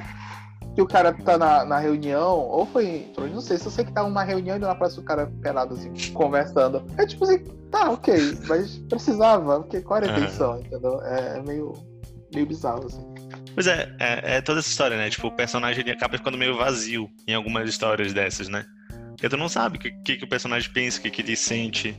que 0.77 0.83
o 0.83 0.87
cara 0.87 1.11
tá 1.11 1.39
na, 1.39 1.65
na 1.65 1.79
reunião, 1.79 2.39
ou 2.39 2.67
foi. 2.67 3.11
Não 3.17 3.41
sei, 3.41 3.57
se 3.57 3.65
eu 3.65 3.73
sei 3.73 3.83
que 3.83 3.93
tá 3.93 4.03
numa 4.03 4.23
reunião 4.23 4.57
e 4.57 4.59
não 4.59 4.71
aparece 4.71 5.01
o 5.01 5.03
cara 5.03 5.27
pelado 5.41 5.75
assim, 5.75 5.91
conversando. 6.13 6.85
É 6.99 7.07
tipo 7.07 7.25
assim, 7.25 7.39
tá, 7.71 7.91
ok, 7.93 8.39
mas 8.47 8.77
precisava, 8.87 9.61
porque 9.61 9.81
qual 9.81 9.97
era 9.97 10.07
a 10.07 10.11
Aham. 10.11 10.25
intenção, 10.25 10.61
entendeu? 10.61 11.01
É, 11.03 11.39
é 11.39 11.43
meio, 11.43 11.73
meio 12.31 12.45
bizarro, 12.45 12.85
assim. 12.85 13.01
Pois 13.55 13.67
é, 13.67 13.91
é, 13.99 14.37
é 14.37 14.41
toda 14.43 14.61
essa 14.61 14.69
história, 14.69 14.99
né? 14.99 15.09
Tipo, 15.09 15.29
o 15.29 15.33
personagem 15.33 15.81
ele 15.81 15.93
acaba 15.93 16.19
ficando 16.19 16.37
meio 16.37 16.55
vazio 16.55 17.09
em 17.27 17.33
algumas 17.33 17.67
histórias 17.71 18.13
dessas, 18.13 18.47
né? 18.47 18.67
Porque 19.13 19.31
tu 19.31 19.37
não 19.39 19.49
sabe 19.49 19.79
o 19.79 19.81
que, 19.81 19.91
que, 19.91 20.17
que 20.19 20.25
o 20.25 20.29
personagem 20.29 20.71
pensa, 20.71 20.99
o 20.99 21.03
que, 21.03 21.11
que 21.11 21.23
ele 21.23 21.37
sente. 21.37 21.99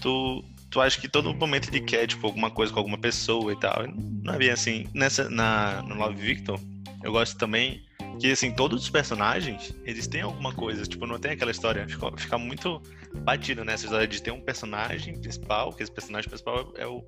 Tu, 0.00 0.44
tu 0.70 0.80
acha 0.80 1.00
que 1.00 1.08
todo 1.08 1.34
momento 1.34 1.68
ele 1.68 1.80
quer, 1.80 2.06
tipo, 2.06 2.24
alguma 2.28 2.48
coisa 2.48 2.72
com 2.72 2.78
alguma 2.78 2.96
pessoa 2.96 3.52
e 3.52 3.58
tal. 3.58 3.82
Não 4.22 4.34
é 4.34 4.38
bem 4.38 4.50
assim. 4.50 4.86
Nessa, 4.94 5.28
na, 5.28 5.82
no 5.82 5.96
Love 5.96 6.14
Victor, 6.14 6.60
eu 7.02 7.10
gosto 7.10 7.36
também 7.36 7.82
que, 8.18 8.32
assim, 8.32 8.50
todos 8.52 8.82
os 8.82 8.90
personagens, 8.90 9.74
eles 9.84 10.06
têm 10.06 10.22
alguma 10.22 10.52
coisa. 10.52 10.84
Tipo, 10.84 11.06
não 11.06 11.18
tem 11.18 11.32
aquela 11.32 11.50
história. 11.50 11.86
Fica, 11.88 12.10
fica 12.16 12.38
muito 12.38 12.80
batido 13.14 13.64
nessa 13.64 13.84
história 13.84 14.06
de 14.06 14.22
ter 14.22 14.30
um 14.30 14.40
personagem 14.40 15.18
principal, 15.18 15.72
que 15.72 15.82
esse 15.82 15.92
personagem 15.92 16.28
principal 16.28 16.72
é 16.76 16.86
o 16.86 17.04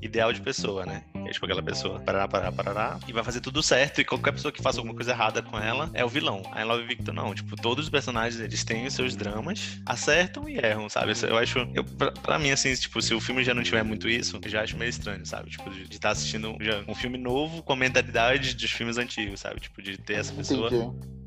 ideal 0.00 0.32
de 0.32 0.40
pessoa, 0.40 0.86
né? 0.86 1.04
É 1.26 1.30
tipo 1.30 1.44
aquela 1.44 1.62
pessoa, 1.62 2.00
parará, 2.00 2.28
parará, 2.28 2.52
parará, 2.52 3.00
e 3.06 3.12
vai 3.12 3.24
fazer 3.24 3.40
tudo 3.40 3.62
certo, 3.62 4.00
e 4.00 4.04
qualquer 4.04 4.32
pessoa 4.32 4.52
que 4.52 4.62
faça 4.62 4.78
alguma 4.78 4.94
coisa 4.94 5.10
errada 5.10 5.42
com 5.42 5.58
ela 5.58 5.90
é 5.92 6.04
o 6.04 6.08
vilão. 6.08 6.42
Aí 6.52 6.64
Love 6.64 6.86
Victor 6.86 7.14
não, 7.14 7.34
tipo, 7.34 7.56
todos 7.56 7.84
os 7.84 7.90
personagens, 7.90 8.40
eles 8.40 8.64
têm 8.64 8.86
os 8.86 8.94
seus 8.94 9.16
dramas, 9.16 9.80
acertam 9.84 10.48
e 10.48 10.56
erram, 10.56 10.88
sabe? 10.88 11.12
Eu 11.28 11.36
acho, 11.36 11.58
eu, 11.74 11.84
pra, 11.84 12.12
pra 12.12 12.38
mim, 12.38 12.50
assim, 12.50 12.74
tipo, 12.74 13.00
se 13.02 13.14
o 13.14 13.20
filme 13.20 13.44
já 13.44 13.54
não 13.54 13.62
tiver 13.62 13.82
muito 13.82 14.08
isso, 14.08 14.38
eu 14.42 14.50
já 14.50 14.62
acho 14.62 14.76
meio 14.76 14.88
estranho, 14.90 15.24
sabe? 15.26 15.50
Tipo, 15.50 15.70
de 15.70 15.82
estar 15.90 16.10
assistindo 16.10 16.56
já 16.60 16.84
um 16.86 16.94
filme 16.94 17.18
novo 17.18 17.62
com 17.62 17.72
a 17.72 17.76
mentalidade 17.76 18.54
dos 18.54 18.70
filmes 18.70 18.96
antigos, 18.98 19.40
sabe? 19.40 19.60
Tipo, 19.60 19.82
de 19.82 19.98
ter 19.98 20.14
essa 20.14 20.32
pessoa 20.32 20.68
Entendi. 20.68 21.17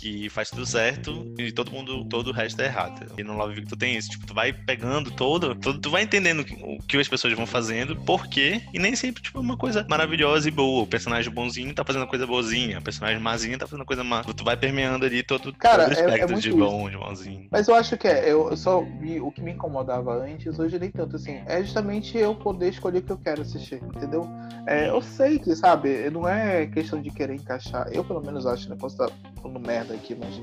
Que 0.00 0.28
faz 0.28 0.50
tudo 0.50 0.66
certo 0.66 1.26
e 1.38 1.50
todo 1.52 1.70
mundo, 1.72 2.04
todo 2.04 2.28
o 2.28 2.32
resto 2.32 2.60
é 2.60 2.66
errado. 2.66 3.06
E 3.18 3.22
no 3.24 3.36
Love 3.36 3.54
Victor 3.54 3.78
tem 3.78 3.96
isso, 3.96 4.10
tipo, 4.10 4.26
tu 4.26 4.34
vai 4.34 4.52
pegando 4.52 5.10
todo, 5.10 5.54
todo 5.54 5.78
tu 5.80 5.90
vai 5.90 6.02
entendendo 6.02 6.44
o 6.62 6.82
que- 6.82 6.96
as 6.96 7.08
pessoas 7.08 7.34
vão 7.34 7.46
fazendo, 7.46 7.94
por 7.94 8.26
quê, 8.26 8.62
e 8.72 8.78
nem 8.78 8.96
sempre, 8.96 9.22
tipo, 9.22 9.38
é 9.38 9.40
uma 9.40 9.56
coisa 9.56 9.86
maravilhosa 9.88 10.48
e 10.48 10.50
boa. 10.50 10.82
O 10.82 10.86
personagem 10.86 11.30
bonzinho 11.30 11.74
tá 11.74 11.84
fazendo 11.84 12.06
coisa 12.06 12.26
boazinha, 12.26 12.78
o 12.78 12.82
personagem 12.82 13.20
mazinho 13.20 13.58
tá 13.58 13.66
fazendo 13.66 13.84
coisa 13.84 14.02
má. 14.02 14.22
Tu 14.24 14.42
vai 14.44 14.56
permeando 14.56 15.04
ali 15.04 15.22
todo, 15.22 15.52
Cara, 15.54 15.84
todo 15.84 15.90
o 15.90 15.92
é- 15.92 15.96
é 16.00 16.06
espectro 16.06 16.32
muito 16.32 16.42
de 16.42 16.48
isso. 16.48 16.58
bom, 16.58 16.88
de 16.90 16.96
malzinho. 16.96 17.48
Mas 17.50 17.68
eu 17.68 17.74
acho 17.74 17.96
que 17.96 18.08
é, 18.08 18.30
eu 18.30 18.50
eu 18.50 18.56
só 18.56 18.80
vi 19.00 19.20
o 19.20 19.30
que 19.30 19.42
me 19.42 19.52
incomodava 19.52 20.14
antes, 20.16 20.58
hoje 20.58 20.78
nem 20.78 20.90
tanto 20.90 21.16
assim. 21.16 21.40
É 21.46 21.62
justamente 21.62 22.16
eu 22.16 22.34
poder 22.34 22.68
escolher 22.70 22.98
o 22.98 23.02
que 23.02 23.12
eu 23.12 23.18
quero 23.18 23.42
assistir, 23.42 23.82
entendeu? 23.82 24.28
É, 24.66 24.88
eu 24.88 25.00
sei 25.00 25.38
que, 25.38 25.54
sabe, 25.54 26.08
não 26.10 26.26
é 26.28 26.66
questão 26.66 27.00
de 27.00 27.10
querer 27.10 27.34
encaixar. 27.34 27.86
Eu, 27.92 28.04
pelo 28.04 28.20
menos, 28.20 28.46
acho, 28.46 28.68
né? 28.68 28.76
Posso 28.78 29.00
estar 29.02 29.14
falando 29.40 29.60
merda 29.60 29.85
aqui, 29.92 30.14
mas. 30.14 30.40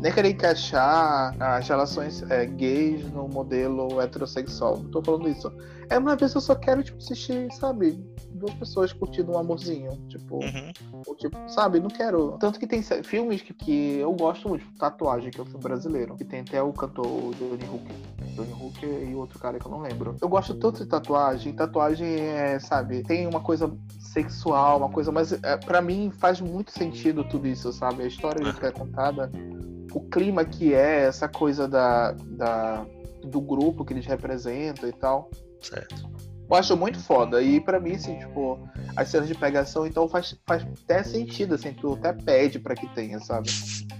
Nem 0.00 0.12
querer 0.12 0.30
encaixar 0.30 1.34
as 1.40 1.66
relações 1.66 2.22
é, 2.30 2.44
gays 2.44 3.10
no 3.12 3.26
modelo 3.28 3.98
heterossexual. 4.00 4.78
Não 4.78 4.90
tô 4.90 5.02
falando 5.02 5.28
isso. 5.28 5.50
É 5.88 5.98
uma 5.98 6.14
vez 6.16 6.34
eu 6.34 6.40
só 6.40 6.54
quero, 6.54 6.82
tipo, 6.82 6.98
assistir, 6.98 7.50
sabe? 7.52 7.92
Duas 8.32 8.52
pessoas 8.54 8.92
curtindo 8.92 9.32
um 9.32 9.38
amorzinho. 9.38 9.92
Tipo. 10.08 10.36
Uhum. 10.36 10.72
Ou, 11.06 11.14
tipo, 11.14 11.36
sabe, 11.48 11.80
não 11.80 11.88
quero. 11.88 12.36
Tanto 12.38 12.60
que 12.60 12.66
tem 12.66 12.82
filmes 12.82 13.40
que, 13.40 13.54
que 13.54 13.98
eu 13.98 14.12
gosto 14.12 14.48
muito, 14.48 14.66
tipo, 14.66 14.78
Tatuagem, 14.78 15.30
que 15.30 15.40
é 15.40 15.42
um 15.42 15.46
filme 15.46 15.62
brasileiro, 15.62 16.14
que 16.16 16.24
tem 16.24 16.40
até 16.40 16.62
o 16.62 16.72
cantor 16.72 17.34
Johnny 17.36 17.64
Hooker. 17.64 17.96
Johnny 18.34 18.52
Hooker 18.52 19.08
e 19.08 19.14
outro 19.14 19.38
cara 19.38 19.58
que 19.58 19.66
eu 19.66 19.70
não 19.70 19.80
lembro. 19.80 20.14
Eu 20.20 20.28
gosto 20.28 20.54
tanto 20.54 20.82
de 20.82 20.90
tatuagem. 20.90 21.54
Tatuagem 21.54 22.20
é, 22.20 22.58
sabe, 22.58 23.02
tem 23.02 23.26
uma 23.26 23.40
coisa 23.40 23.72
sexual, 24.16 24.78
uma 24.78 24.88
coisa, 24.88 25.12
mas 25.12 25.32
é, 25.32 25.56
para 25.58 25.82
mim 25.82 26.10
faz 26.10 26.40
muito 26.40 26.70
sentido 26.70 27.22
tudo 27.22 27.46
isso, 27.46 27.70
sabe? 27.70 28.02
A 28.02 28.06
história 28.06 28.50
que 28.54 28.64
é 28.64 28.72
contada, 28.72 29.30
o 29.92 30.00
clima 30.08 30.42
que 30.42 30.72
é, 30.72 31.02
essa 31.02 31.28
coisa 31.28 31.68
da, 31.68 32.12
da 32.12 32.86
do 33.22 33.40
grupo 33.40 33.84
que 33.84 33.92
eles 33.92 34.06
representam 34.06 34.88
e 34.88 34.92
tal. 34.92 35.30
Certo. 35.60 36.08
Eu 36.48 36.56
acho 36.56 36.76
muito 36.76 37.00
foda. 37.00 37.42
E 37.42 37.60
pra 37.60 37.80
mim, 37.80 37.92
assim, 37.92 38.18
tipo, 38.18 38.68
as 38.96 39.08
cenas 39.08 39.28
de 39.28 39.34
pegação, 39.34 39.86
então 39.86 40.08
faz, 40.08 40.36
faz 40.46 40.64
até 40.84 41.02
sentido, 41.02 41.54
assim, 41.54 41.72
tu 41.72 41.94
até 41.94 42.12
pede 42.12 42.58
pra 42.58 42.74
que 42.74 42.86
tenha, 42.88 43.18
sabe? 43.20 43.50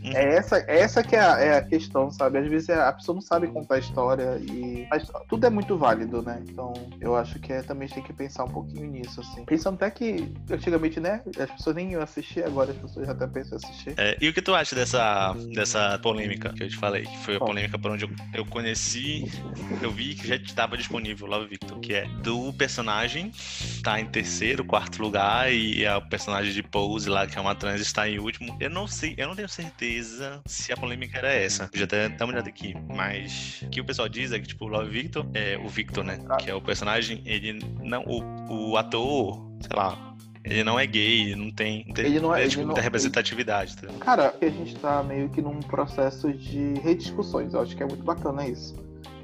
É 0.05 0.37
essa, 0.37 0.59
é 0.59 0.79
essa 0.79 1.03
que 1.03 1.17
é 1.17 1.21
a, 1.21 1.39
é 1.41 1.59
a 1.59 1.63
questão, 1.63 2.11
sabe? 2.11 2.39
Às 2.39 2.49
vezes 2.49 2.71
a 2.71 2.93
pessoa 2.93 3.15
não 3.15 3.23
sabe 3.23 3.49
contar 3.49 3.77
a 3.77 3.79
história 3.79 4.39
e. 4.41 4.87
Mas 4.89 5.11
tudo 5.29 5.47
é 5.47 5.51
muito 5.51 5.77
válido, 5.77 6.23
né? 6.23 6.43
Então 6.49 6.73
eu 7.01 7.17
acho 7.17 7.39
que 7.41 7.53
é, 7.53 7.63
também 7.63 7.89
tem 7.89 8.03
que 8.03 8.13
pensar 8.13 8.45
um 8.45 8.51
pouquinho 8.51 8.87
nisso, 8.87 9.21
assim. 9.21 9.45
Pensando 9.45 9.75
até 9.75 9.91
que 9.91 10.33
antigamente, 10.51 11.01
né? 11.01 11.23
As 11.39 11.51
pessoas 11.51 11.75
nem 11.75 11.93
iam 11.93 12.03
assistir, 12.03 12.45
agora 12.45 12.71
as 12.71 12.77
pessoas 12.77 13.07
já 13.07 13.13
até 13.13 13.27
pensam 13.27 13.59
em 13.59 13.65
assistir. 13.65 13.95
É, 13.97 14.17
e 14.21 14.29
o 14.29 14.33
que 14.33 14.43
tu 14.43 14.55
acha 14.55 14.77
dessa, 14.77 15.35
dessa 15.53 15.99
polêmica 15.99 16.53
que 16.53 16.63
eu 16.63 16.69
te 16.69 16.77
falei? 16.77 17.03
Que 17.03 17.19
foi 17.19 17.37
a 17.37 17.41
polêmica 17.41 17.79
por 17.79 17.91
onde 17.91 18.05
eu, 18.05 18.11
eu 18.33 18.47
conheci, 18.47 19.25
eu 19.83 19.91
vi 19.91 20.15
que 20.15 20.29
já 20.29 20.37
estava 20.37 20.77
disponível 20.77 21.27
Love 21.27 21.49
Victor, 21.49 21.81
que 21.81 21.95
é 21.95 22.07
do 22.23 22.36
personagem 22.53 23.31
tá 23.83 24.01
em 24.01 24.07
terceiro, 24.07 24.65
quarto 24.65 25.01
lugar 25.03 25.53
e 25.53 25.87
a 25.87 26.01
personagem 26.01 26.53
de 26.53 26.63
Pose 26.63 27.09
lá, 27.09 27.27
que 27.27 27.39
é 27.39 27.41
uma 27.41 27.55
trans, 27.55 27.81
está 27.81 28.09
em 28.09 28.19
último. 28.19 28.57
Eu 28.61 28.71
não 28.71 28.87
sei, 28.87 29.15
eu 29.17 29.29
não 29.29 29.35
tenho 29.37 29.49
certeza 29.49 30.41
se 30.47 30.73
a 30.73 30.77
polêmica 30.77 31.19
era 31.19 31.33
essa. 31.33 31.69
Eu 31.73 31.79
já 31.79 31.85
até 31.85 32.07
uma 32.25 32.33
olhada 32.33 32.49
aqui, 32.49 32.75
mas 32.95 33.61
o 33.63 33.69
que 33.71 33.81
o 33.81 33.85
pessoal 33.85 34.09
diz 34.09 34.33
é 34.33 34.39
que 34.39 34.47
tipo 34.49 34.65
o 34.65 34.69
Love 34.69 34.91
Victor, 34.91 35.27
é 35.35 35.57
o 35.59 35.69
Victor, 35.69 36.05
né, 36.05 36.19
que 36.41 36.51
é 36.51 36.55
o 36.55 36.61
personagem, 36.61 37.23
ele 37.25 37.61
não 37.83 38.03
o, 38.05 38.71
o 38.71 38.77
ator, 38.77 39.47
sei 39.61 39.77
lá, 39.77 40.15
ele 40.45 40.63
não 40.63 40.79
é 40.79 40.87
gay, 40.87 41.23
ele 41.33 41.37
não 41.37 41.51
tem, 41.51 41.85
não 41.87 41.95
tem 41.95 42.07
Ele 42.07 42.21
não 42.21 42.35
é- 42.35 42.41
ele 42.43 42.51
tipo, 42.51 42.61
não- 42.61 42.67
muita 42.69 42.81
representatividade. 42.81 43.77
tá? 43.77 43.89
Cara, 43.99 44.35
a 44.41 44.45
gente 44.49 44.77
tá 44.77 45.03
meio 45.03 45.29
que 45.29 45.43
num 45.43 45.61
processo 45.61 46.33
de 46.33 46.75
rediscussões. 46.85 47.53
Eu 47.53 47.61
acho 47.63 47.77
que 47.77 47.83
é 47.83 47.87
muito 47.87 48.05
bacana 48.05 48.47
isso. 48.47 48.75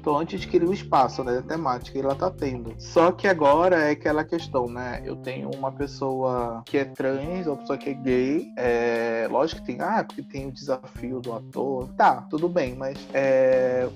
Então, 0.03 0.17
antes 0.17 0.43
que 0.43 0.57
ele 0.57 0.65
o 0.65 0.73
espaço, 0.73 1.23
né? 1.23 1.41
Temática, 1.47 1.97
ela 1.97 2.13
tá 2.13 2.29
tendo. 2.29 2.75
Só 2.77 3.13
que 3.13 3.25
agora 3.25 3.77
é 3.77 3.91
aquela 3.91 4.25
questão, 4.25 4.67
né? 4.67 5.01
Eu 5.05 5.15
tenho 5.15 5.49
uma 5.55 5.71
pessoa 5.71 6.61
que 6.65 6.77
é 6.77 6.83
trans, 6.83 7.47
uma 7.47 7.55
pessoa 7.55 7.77
que 7.77 7.91
é 7.91 7.93
gay. 7.93 8.51
É... 8.57 9.29
Lógico 9.31 9.61
que 9.61 9.67
tem, 9.67 9.79
ah, 9.79 10.03
porque 10.03 10.21
tem 10.21 10.45
o 10.45 10.51
desafio 10.51 11.21
do 11.21 11.31
ator. 11.31 11.87
Tá, 11.95 12.27
tudo 12.29 12.49
bem, 12.49 12.75
mas 12.75 12.97
é. 13.13 13.87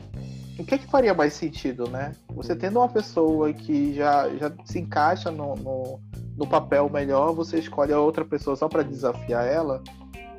O 0.58 0.64
que, 0.64 0.78
que 0.78 0.88
faria 0.88 1.14
mais 1.14 1.34
sentido, 1.34 1.90
né? 1.90 2.14
Você 2.34 2.56
tendo 2.56 2.80
uma 2.80 2.88
pessoa 2.88 3.52
que 3.52 3.94
já, 3.94 4.30
já 4.38 4.50
se 4.64 4.80
encaixa 4.80 5.30
no, 5.30 5.56
no, 5.56 6.00
no 6.38 6.48
papel 6.48 6.90
melhor, 6.90 7.34
você 7.34 7.60
escolhe 7.60 7.92
a 7.92 8.00
outra 8.00 8.24
pessoa 8.24 8.56
só 8.56 8.70
para 8.70 8.82
desafiar 8.82 9.46
ela. 9.46 9.84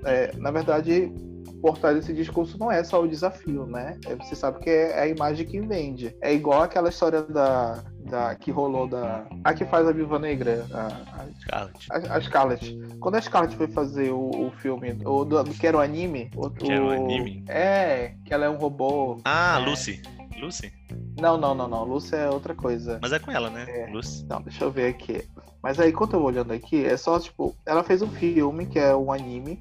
É, 0.03 0.35
na 0.39 0.51
verdade, 0.51 1.13
por 1.61 1.79
trás 1.79 1.97
desse 1.97 2.13
discurso 2.13 2.59
não 2.59 2.71
é 2.71 2.83
só 2.85 3.03
o 3.03 3.09
desafio, 3.09 3.67
né? 3.67 3.99
É, 4.07 4.15
você 4.17 4.35
sabe 4.35 4.61
que 4.61 4.71
é 4.71 5.01
a 5.01 5.07
imagem 5.09 5.47
que 5.47 5.61
vende. 5.61 6.15
É 6.23 6.33
igual 6.33 6.63
aquela 6.63 6.89
história 6.89 7.23
da, 7.23 7.83
da 8.01 8.35
que 8.35 8.51
rolou 8.51 8.87
da. 8.89 9.27
A 9.45 9.53
que 9.55 9.65
faz 9.65 9.87
a 9.87 9.93
Viva 9.93 10.19
Negra, 10.19 10.67
a, 10.73 11.25
Scarlett. 11.41 11.87
a, 11.91 12.17
a 12.17 12.21
Scarlett. 12.21 12.79
Quando 13.01 13.15
a 13.17 13.21
Scarlett 13.21 13.57
foi 13.57 13.69
fazer 13.69 14.11
o, 14.11 14.31
o 14.47 14.51
filme, 14.59 14.97
o 15.05 15.25
do, 15.25 15.43
do 15.43 15.51
que 15.55 15.67
era 15.67 15.77
o 15.77 15.81
anime. 15.81 16.31
O, 16.37 16.49
Que 16.51 16.71
era 16.73 16.83
um 16.83 16.87
o- 16.89 16.91
anime? 16.91 17.45
É, 17.49 18.15
que 18.25 18.33
ela 18.33 18.45
é 18.45 18.51
um 18.51 18.57
robô. 18.57 19.21
Ah, 19.25 19.59
É. 19.61 19.65
Lucy. 19.69 20.03
Lucy? 20.41 20.73
Não, 21.21 21.37
não, 21.37 21.53
não, 21.55 21.67
não. 21.67 21.83
Lúcia 21.85 22.15
é 22.17 22.31
outra 22.31 22.55
coisa. 22.55 23.01
Mas 23.03 23.13
é 23.13 23.19
com 23.19 23.33
ela, 23.33 23.51
né? 23.51 23.67
É. 23.69 23.91
Lucy. 23.91 24.25
Não, 24.29 24.41
deixa 24.41 24.63
eu 24.65 24.71
ver 24.71 24.87
aqui. 24.89 25.25
Mas 25.61 25.81
aí, 25.81 25.93
quando 25.93 26.13
eu 26.15 26.21
vou 26.21 26.29
olhando 26.29 26.53
aqui, 26.53 26.85
é 26.87 26.97
só, 26.97 27.19
tipo, 27.19 27.57
ela 27.67 27.83
fez 27.83 28.01
um 28.03 28.09
filme 28.09 28.65
que 28.67 28.79
é 28.79 28.95
um 28.95 29.11
anime. 29.13 29.61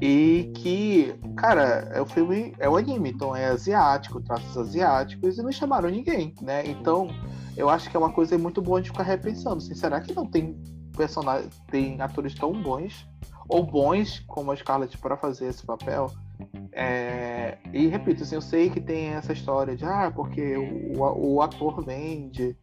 E 0.00 0.52
que, 0.54 1.14
cara, 1.36 1.90
é 1.92 2.00
o 2.00 2.06
filme, 2.06 2.54
é 2.58 2.68
o 2.68 2.76
anime, 2.76 3.10
então 3.10 3.34
é 3.34 3.46
asiático, 3.46 4.20
traços 4.20 4.56
asiáticos, 4.56 5.38
e 5.38 5.42
não 5.42 5.50
chamaram 5.50 5.88
ninguém, 5.88 6.34
né? 6.42 6.66
Então, 6.66 7.08
eu 7.56 7.70
acho 7.70 7.90
que 7.90 7.96
é 7.96 8.00
uma 8.00 8.12
coisa 8.12 8.36
muito 8.36 8.60
boa 8.60 8.82
de 8.82 8.90
ficar 8.90 9.04
repensando. 9.04 9.56
Assim, 9.56 9.74
será 9.74 10.00
que 10.00 10.14
não 10.14 10.26
tem 10.26 10.60
personagens, 10.94 11.50
tem 11.70 12.00
atores 12.00 12.34
tão 12.34 12.52
bons, 12.52 13.08
ou 13.48 13.64
bons 13.64 14.20
como 14.26 14.52
a 14.52 14.56
Scarlett 14.56 14.98
para 14.98 15.16
fazer 15.16 15.46
esse 15.46 15.64
papel? 15.64 16.10
É, 16.72 17.56
e 17.72 17.86
repito, 17.86 18.22
assim, 18.22 18.34
eu 18.34 18.42
sei 18.42 18.68
que 18.68 18.80
tem 18.80 19.08
essa 19.08 19.32
história 19.32 19.74
de 19.74 19.84
ah, 19.86 20.12
porque 20.14 20.56
o, 20.56 21.34
o 21.34 21.40
ator 21.40 21.82
vende, 21.82 22.54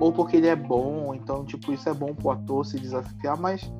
ou 0.00 0.10
porque 0.10 0.38
ele 0.38 0.46
é 0.46 0.56
bom, 0.56 1.14
então 1.14 1.44
tipo, 1.44 1.72
isso 1.72 1.86
é 1.86 1.92
bom 1.92 2.14
pro 2.14 2.30
ator 2.30 2.64
se 2.64 2.78
desafiar, 2.78 3.38
mas 3.38 3.70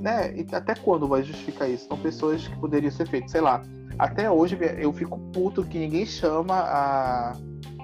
né, 0.00 0.34
e 0.34 0.46
até 0.54 0.74
quando 0.74 1.08
vai 1.08 1.22
justificar 1.22 1.68
isso? 1.68 1.86
São 1.88 1.98
pessoas 1.98 2.46
que 2.46 2.56
poderiam 2.56 2.90
ser 2.90 3.08
feitas, 3.08 3.30
sei 3.30 3.40
lá. 3.40 3.62
Até 3.98 4.30
hoje 4.30 4.58
eu 4.78 4.92
fico 4.92 5.18
puto 5.32 5.64
que 5.64 5.78
ninguém 5.78 6.04
chama 6.04 6.54
a, 6.54 7.32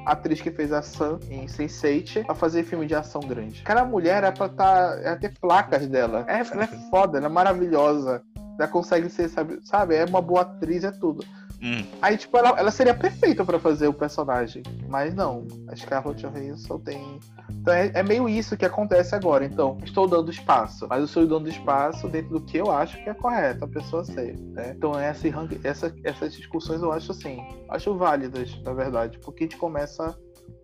atriz 0.07 0.41
que 0.41 0.51
fez 0.51 0.73
a 0.73 0.83
Sam 0.83 1.19
em 1.31 1.47
Sense8 1.47 2.27
pra 2.27 2.35
fazer 2.35 2.65
filme 2.65 2.87
de 2.87 2.95
ação 2.95 3.21
grande. 3.21 3.63
Aquela 3.63 3.85
mulher 3.85 4.25
é 4.25 4.31
pra 4.31 4.49
tá, 4.49 4.99
é 5.03 5.15
ter 5.17 5.33
placas 5.39 5.87
dela. 5.87 6.25
É, 6.29 6.41
ela 6.41 6.65
é 6.65 6.91
foda, 6.91 7.19
ela 7.19 7.27
é 7.27 7.31
maravilhosa. 7.31 8.23
Ela 8.59 8.69
consegue 8.69 9.09
ser, 9.09 9.29
sabe, 9.29 9.59
sabe? 9.63 9.95
É 9.95 10.05
uma 10.05 10.21
boa 10.21 10.43
atriz, 10.43 10.85
é 10.85 10.91
tudo. 10.91 11.25
Hum. 11.63 11.85
Aí, 12.03 12.17
tipo, 12.17 12.37
ela, 12.37 12.59
ela 12.59 12.71
seria 12.73 12.93
perfeita 12.93 13.45
pra 13.45 13.59
fazer 13.59 13.87
o 13.87 13.95
personagem. 13.95 14.63
Mas 14.89 15.15
não, 15.15 15.47
a 15.69 15.77
Scarlett 15.77 16.21
Johansson 16.21 16.79
tem. 16.81 17.21
Então 17.51 17.73
é, 17.73 17.93
é 17.95 18.03
meio 18.03 18.29
isso 18.29 18.57
que 18.57 18.65
acontece 18.65 19.15
agora. 19.15 19.45
Então, 19.45 19.79
estou 19.85 20.09
dando 20.09 20.31
espaço. 20.31 20.87
Mas 20.89 20.99
eu 20.99 21.05
estou 21.05 21.27
dando 21.27 21.49
espaço 21.49 22.09
dentro 22.09 22.31
do 22.31 22.41
que 22.41 22.57
eu 22.57 22.71
acho 22.71 23.01
que 23.03 23.09
é 23.09 23.15
correto 23.15 23.65
a 23.65 23.69
pessoa 23.69 24.05
ser. 24.05 24.37
Né? 24.39 24.75
Então, 24.77 24.99
essa, 24.99 25.29
essa, 25.63 25.95
essas 26.03 26.35
discussões 26.35 26.83
eu 26.83 26.91
acho 26.91 27.13
assim, 27.13 27.39
acho 27.69 27.95
válidas, 27.97 28.61
na 28.65 28.73
verdade. 28.73 29.21
Porque 29.21 29.45
a 29.45 29.47
gente 29.47 29.57
começa 29.57 30.19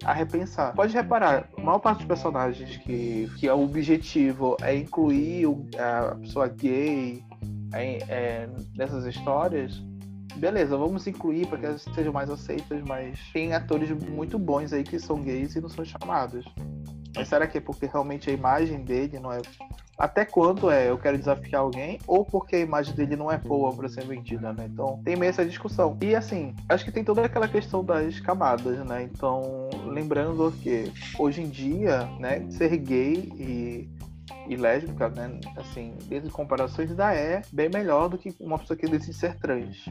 a 0.04 0.12
repensar. 0.12 0.74
Pode 0.74 0.92
reparar, 0.92 1.48
a 1.56 1.60
maior 1.60 1.78
parte 1.78 1.98
dos 1.98 2.06
personagens 2.06 2.76
que, 2.78 3.30
que 3.38 3.48
é 3.48 3.54
o 3.54 3.62
objetivo 3.62 4.56
é 4.62 4.74
incluir 4.74 5.46
a 5.78 6.16
pessoa 6.16 6.48
gay 6.48 7.22
é, 7.72 7.98
é, 8.08 8.48
nessas 8.76 9.04
histórias, 9.06 9.82
beleza, 10.38 10.76
vamos 10.76 11.06
incluir 11.06 11.46
para 11.46 11.58
que 11.58 11.66
elas 11.66 11.82
sejam 11.94 12.12
mais 12.12 12.30
aceitas, 12.30 12.82
mas 12.82 13.18
tem 13.32 13.52
atores 13.52 13.90
muito 13.90 14.38
bons 14.38 14.72
aí 14.72 14.84
que 14.84 14.98
são 14.98 15.20
gays 15.20 15.54
e 15.56 15.60
não 15.60 15.68
são 15.68 15.84
chamados. 15.84 16.44
Mas 17.14 17.28
será 17.28 17.46
que 17.46 17.58
é 17.58 17.60
porque 17.60 17.86
realmente 17.86 18.30
a 18.30 18.32
imagem 18.32 18.82
dele 18.84 19.18
não 19.18 19.32
é. 19.32 19.40
Até 19.98 20.24
quando 20.24 20.70
é 20.70 20.88
eu 20.88 20.96
quero 20.96 21.18
desafiar 21.18 21.62
alguém, 21.62 21.98
ou 22.06 22.24
porque 22.24 22.54
a 22.54 22.60
imagem 22.60 22.94
dele 22.94 23.16
não 23.16 23.32
é 23.32 23.36
boa 23.36 23.74
para 23.74 23.88
ser 23.88 24.06
vendida, 24.06 24.52
né? 24.52 24.68
Então 24.72 25.00
tem 25.04 25.16
meio 25.16 25.30
essa 25.30 25.44
discussão. 25.44 25.98
E 26.00 26.14
assim, 26.14 26.54
acho 26.68 26.84
que 26.84 26.92
tem 26.92 27.02
toda 27.02 27.24
aquela 27.24 27.48
questão 27.48 27.84
das 27.84 28.20
camadas, 28.20 28.78
né? 28.86 29.02
Então, 29.02 29.68
lembrando 29.86 30.52
que 30.62 30.92
hoje 31.18 31.42
em 31.42 31.48
dia, 31.48 32.06
né, 32.20 32.48
ser 32.50 32.76
gay 32.76 33.32
e 33.36 33.88
e 34.48 34.56
lésbica, 34.56 35.08
né? 35.10 35.38
Assim, 35.56 35.94
desde 36.06 36.30
comparações 36.30 36.90
ainda 36.90 37.14
é 37.14 37.42
bem 37.52 37.68
melhor 37.68 38.08
do 38.08 38.16
que 38.16 38.34
uma 38.40 38.58
pessoa 38.58 38.76
que 38.76 38.88
decide 38.88 39.16
ser 39.16 39.36
trans, 39.36 39.86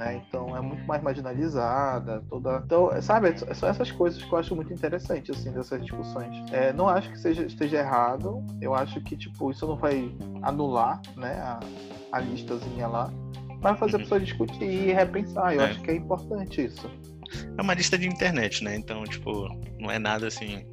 né? 0.00 0.22
Então 0.26 0.56
é 0.56 0.60
muito 0.62 0.82
mais 0.86 1.02
marginalizada, 1.02 2.24
toda. 2.30 2.62
Então, 2.64 2.90
sabe, 3.02 3.34
são 3.54 3.68
essas 3.68 3.92
coisas 3.92 4.22
que 4.22 4.32
eu 4.32 4.38
acho 4.38 4.56
muito 4.56 4.72
interessante, 4.72 5.30
assim, 5.30 5.52
dessas 5.52 5.82
discussões. 5.82 6.50
É, 6.50 6.72
não 6.72 6.88
acho 6.88 7.10
que 7.10 7.18
seja, 7.18 7.44
esteja 7.44 7.78
errado, 7.78 8.42
eu 8.62 8.74
acho 8.74 8.98
que, 9.02 9.14
tipo, 9.14 9.50
isso 9.50 9.66
não 9.66 9.76
vai 9.76 10.10
anular, 10.42 11.02
né, 11.16 11.34
a, 11.34 11.60
a 12.12 12.20
listazinha 12.20 12.88
lá, 12.88 13.12
mas 13.62 13.78
fazer 13.78 13.96
a 13.96 13.98
uhum. 13.98 14.04
pessoa 14.04 14.20
discutir 14.20 14.64
e 14.64 14.92
repensar. 14.92 15.54
Eu 15.54 15.60
é. 15.60 15.64
acho 15.66 15.80
que 15.82 15.90
é 15.90 15.96
importante 15.96 16.64
isso. 16.64 16.90
É 17.58 17.62
uma 17.62 17.74
lista 17.74 17.98
de 17.98 18.08
internet, 18.08 18.64
né? 18.64 18.74
Então, 18.74 19.04
tipo, 19.04 19.48
não 19.78 19.90
é 19.90 19.98
nada 19.98 20.26
assim. 20.26 20.66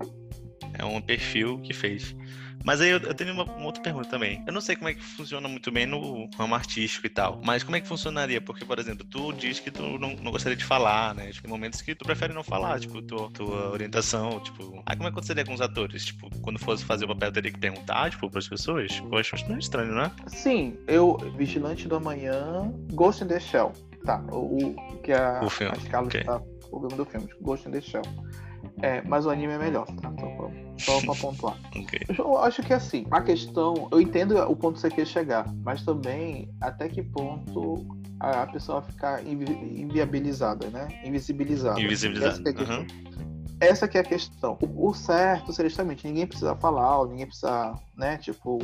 É 0.73 0.85
um 0.85 1.01
perfil 1.01 1.59
que 1.59 1.73
fez. 1.73 2.15
Mas 2.63 2.81
aí 2.81 2.89
eu, 2.89 2.99
eu 2.99 3.13
tenho 3.13 3.33
uma, 3.33 3.43
uma, 3.43 3.65
outra 3.65 3.81
pergunta 3.81 4.09
também. 4.09 4.43
Eu 4.45 4.53
não 4.53 4.61
sei 4.61 4.75
como 4.75 4.89
é 4.89 4.93
que 4.93 5.01
funciona 5.01 5.47
muito 5.47 5.71
bem 5.71 5.85
no 5.85 6.29
ramo 6.37 6.55
artístico 6.55 7.07
e 7.07 7.09
tal, 7.09 7.39
mas 7.43 7.63
como 7.63 7.75
é 7.75 7.81
que 7.81 7.87
funcionaria? 7.87 8.41
Porque, 8.41 8.65
por 8.65 8.79
exemplo, 8.79 9.05
tu 9.05 9.31
diz 9.33 9.59
que 9.59 9.71
tu 9.71 9.97
não, 9.97 10.15
não 10.15 10.31
gostaria 10.31 10.55
de 10.55 10.65
falar, 10.65 11.15
né? 11.15 11.31
Tipo, 11.31 11.47
em 11.47 11.49
momentos 11.49 11.81
que 11.81 11.95
tu 11.95 12.05
prefere 12.05 12.33
não 12.33 12.43
falar, 12.43 12.79
tipo, 12.79 13.01
tua, 13.01 13.29
tua 13.31 13.71
orientação, 13.71 14.39
tipo... 14.41 14.83
Aí 14.85 14.95
como 14.95 15.07
é 15.07 15.11
que 15.11 15.13
aconteceria 15.13 15.45
com 15.45 15.53
os 15.53 15.61
atores? 15.61 16.05
Tipo, 16.05 16.29
quando 16.41 16.59
fosse 16.59 16.83
fazer 16.83 17.05
o 17.05 17.07
papel, 17.09 17.31
teria 17.31 17.51
que 17.51 17.59
perguntar, 17.59 18.09
tipo, 18.09 18.29
pras 18.29 18.47
pessoas? 18.47 18.91
Tipo, 18.91 19.15
eu 19.15 19.19
acho 19.19 19.31
bastante 19.31 19.61
estranho, 19.61 19.93
né? 19.93 20.11
Sim, 20.27 20.77
eu, 20.87 21.17
Vigilante 21.35 21.87
do 21.87 21.95
Amanhã, 21.95 22.71
Ghost 22.93 23.23
in 23.23 23.27
the 23.27 23.39
Shell, 23.39 23.73
tá, 24.05 24.23
o, 24.31 24.75
o 24.75 24.97
que 25.01 25.11
a, 25.11 25.41
o 25.43 25.49
filme. 25.49 25.73
a 25.73 25.77
escala 25.77 26.07
okay. 26.07 26.21
está 26.21 26.41
o 26.71 26.79
nome 26.79 26.95
do 26.95 27.05
filme, 27.05 27.27
Ghost 27.41 27.67
in 27.67 27.71
the 27.71 27.81
Shell. 27.81 28.03
É, 28.81 29.01
mas 29.01 29.25
o 29.25 29.29
anime 29.29 29.53
é 29.53 29.57
melhor, 29.57 29.85
tá? 30.01 30.13
Só, 30.19 30.51
só 30.77 31.01
pra 31.01 31.15
pontuar. 31.15 31.57
okay. 31.75 32.01
Eu 32.17 32.37
acho 32.39 32.61
que 32.63 32.73
assim, 32.73 33.05
a 33.11 33.21
questão. 33.21 33.87
Eu 33.91 34.01
entendo 34.01 34.37
o 34.37 34.55
ponto 34.55 34.75
que 34.75 34.81
você 34.81 34.89
quer 34.89 35.05
chegar, 35.05 35.45
mas 35.63 35.83
também 35.83 36.49
até 36.61 36.87
que 36.87 37.01
ponto 37.01 37.85
a, 38.19 38.47
pessoa 38.47 38.81
ficar 38.81 39.25
invi 39.25 39.45
inviabilizada, 39.81 40.69
né? 40.69 40.87
Invisibilizada. 41.03 41.79
Invisibilizada. 41.79 42.33
Essa 42.33 42.53
que 42.53 42.61
é 42.61 42.65
a 42.65 42.79
uhum. 42.79 42.87
Essa 43.59 43.87
que 43.87 43.97
é 43.97 44.01
a 44.01 44.03
questão. 44.03 44.57
O, 44.61 44.89
o 44.89 44.93
certo 44.93 45.51
seria 45.51 45.69
justamente 45.69 46.07
ninguém 46.07 46.27
precisa 46.27 46.55
falar, 46.55 46.99
ou 46.99 47.07
ninguém 47.07 47.25
precisa, 47.25 47.73
né, 47.95 48.17
tipo, 48.17 48.59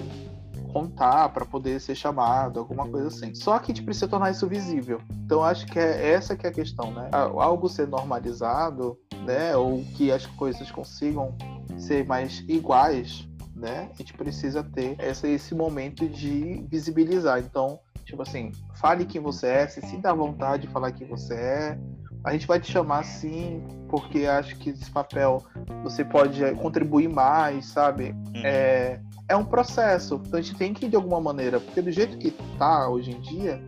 contar 0.71 1.29
para 1.29 1.45
poder 1.45 1.79
ser 1.79 1.95
chamado, 1.95 2.59
alguma 2.59 2.87
coisa 2.87 3.07
assim. 3.07 3.33
Só 3.33 3.57
que 3.57 3.71
a 3.71 3.75
gente 3.75 3.83
precisa 3.83 4.07
tornar 4.07 4.31
isso 4.31 4.47
visível. 4.47 5.01
Então 5.25 5.43
acho 5.43 5.65
que 5.65 5.79
é 5.79 6.11
essa 6.11 6.35
que 6.35 6.45
é 6.45 6.49
a 6.49 6.53
questão, 6.53 6.91
né? 6.91 7.09
Algo 7.11 7.67
ser 7.67 7.87
normalizado, 7.87 8.97
né? 9.25 9.55
Ou 9.55 9.83
que 9.95 10.11
as 10.11 10.25
coisas 10.25 10.69
consigam 10.71 11.35
ser 11.77 12.05
mais 12.05 12.43
iguais, 12.47 13.27
né? 13.55 13.89
A 13.93 13.97
gente 13.97 14.13
precisa 14.13 14.63
ter 14.63 14.95
essa, 14.99 15.27
esse 15.27 15.53
momento 15.53 16.07
de 16.07 16.65
visibilizar. 16.69 17.39
Então, 17.39 17.79
tipo 18.03 18.21
assim, 18.21 18.51
fale 18.75 19.05
quem 19.05 19.21
você 19.21 19.47
é, 19.47 19.67
se 19.67 19.81
sinta 19.81 20.11
à 20.11 20.13
vontade 20.13 20.67
de 20.67 20.73
falar 20.73 20.91
quem 20.91 21.07
você 21.07 21.33
é. 21.33 21.79
A 22.23 22.31
gente 22.31 22.47
vai 22.47 22.59
te 22.59 22.71
chamar 22.71 22.99
assim, 22.99 23.61
porque 23.89 24.25
acho 24.25 24.57
que 24.57 24.69
esse 24.69 24.89
papel 24.89 25.43
você 25.83 26.05
pode 26.05 26.39
contribuir 26.55 27.09
mais, 27.09 27.65
sabe? 27.65 28.11
Uhum. 28.11 28.41
É, 28.45 28.99
é 29.27 29.35
um 29.35 29.43
processo. 29.43 30.21
Então 30.25 30.39
a 30.39 30.41
gente 30.41 30.57
tem 30.57 30.73
que 30.73 30.85
ir 30.85 30.89
de 30.89 30.95
alguma 30.95 31.19
maneira, 31.19 31.59
porque 31.59 31.81
do 31.81 31.91
jeito 31.91 32.17
que 32.17 32.31
tá 32.57 32.87
hoje 32.87 33.11
em 33.11 33.19
dia, 33.19 33.61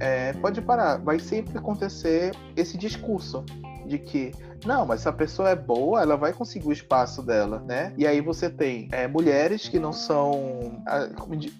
é, 0.00 0.32
pode 0.32 0.60
parar. 0.60 0.96
Vai 0.98 1.20
sempre 1.20 1.56
acontecer 1.56 2.34
esse 2.56 2.76
discurso 2.76 3.44
de 3.86 3.98
que 3.98 4.32
não, 4.64 4.86
mas 4.86 5.00
se 5.00 5.08
a 5.08 5.12
pessoa 5.12 5.50
é 5.50 5.56
boa, 5.56 6.02
ela 6.02 6.16
vai 6.16 6.32
conseguir 6.32 6.68
o 6.68 6.72
espaço 6.72 7.22
dela, 7.22 7.62
né? 7.66 7.92
E 7.96 8.06
aí 8.06 8.20
você 8.20 8.48
tem 8.48 8.88
é, 8.92 9.06
mulheres 9.06 9.68
que 9.68 9.78
não 9.78 9.92
são 9.92 10.82